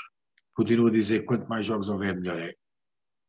[0.54, 2.54] continuo a dizer quanto mais jogos houver melhor é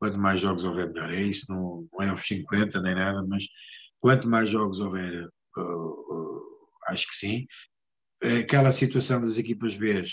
[0.00, 1.12] quanto mais jogos houver, melhor.
[1.12, 3.44] É isso, não, não é os 50 nem nada, mas
[4.00, 5.28] quanto mais jogos houver,
[5.58, 6.42] uh, uh,
[6.86, 7.46] acho que sim.
[8.22, 10.04] Aquela situação das equipas B,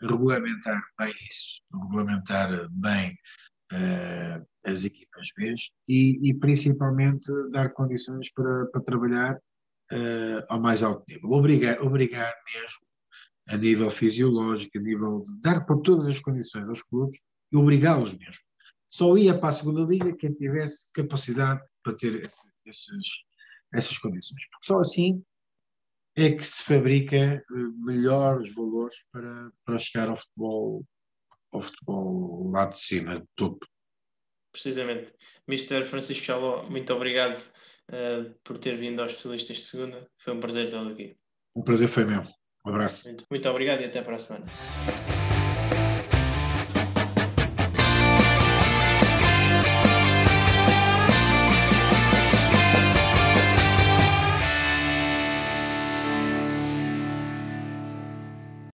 [0.00, 3.12] regulamentar bem isso, regulamentar bem
[3.72, 5.54] uh, as equipas B
[5.88, 11.30] e, e, principalmente dar condições para, para trabalhar uh, ao mais alto nível.
[11.30, 12.86] Obrigar, obrigar mesmo
[13.48, 17.22] a nível fisiológico, a nível de dar por todas as condições aos clubes
[17.52, 18.42] e obrigá-los mesmo
[18.92, 22.30] só ia para a segunda liga quem tivesse capacidade para ter
[22.66, 23.06] esses,
[23.72, 24.46] essas condições.
[24.50, 25.24] Porque só assim
[26.16, 27.42] é que se fabrica eh,
[27.84, 30.84] melhores valores para, para chegar ao futebol,
[31.52, 33.66] ao futebol lá de cima, de topo.
[34.52, 35.14] Precisamente.
[35.48, 35.84] Mr.
[35.84, 40.06] Francisco Chaló, muito obrigado uh, por ter vindo aos especialistas de segunda.
[40.18, 41.16] Foi um prazer tê-lo aqui.
[41.56, 42.22] Um prazer foi meu.
[42.64, 43.08] Um abraço.
[43.08, 44.44] Muito, muito obrigado e até para a semana.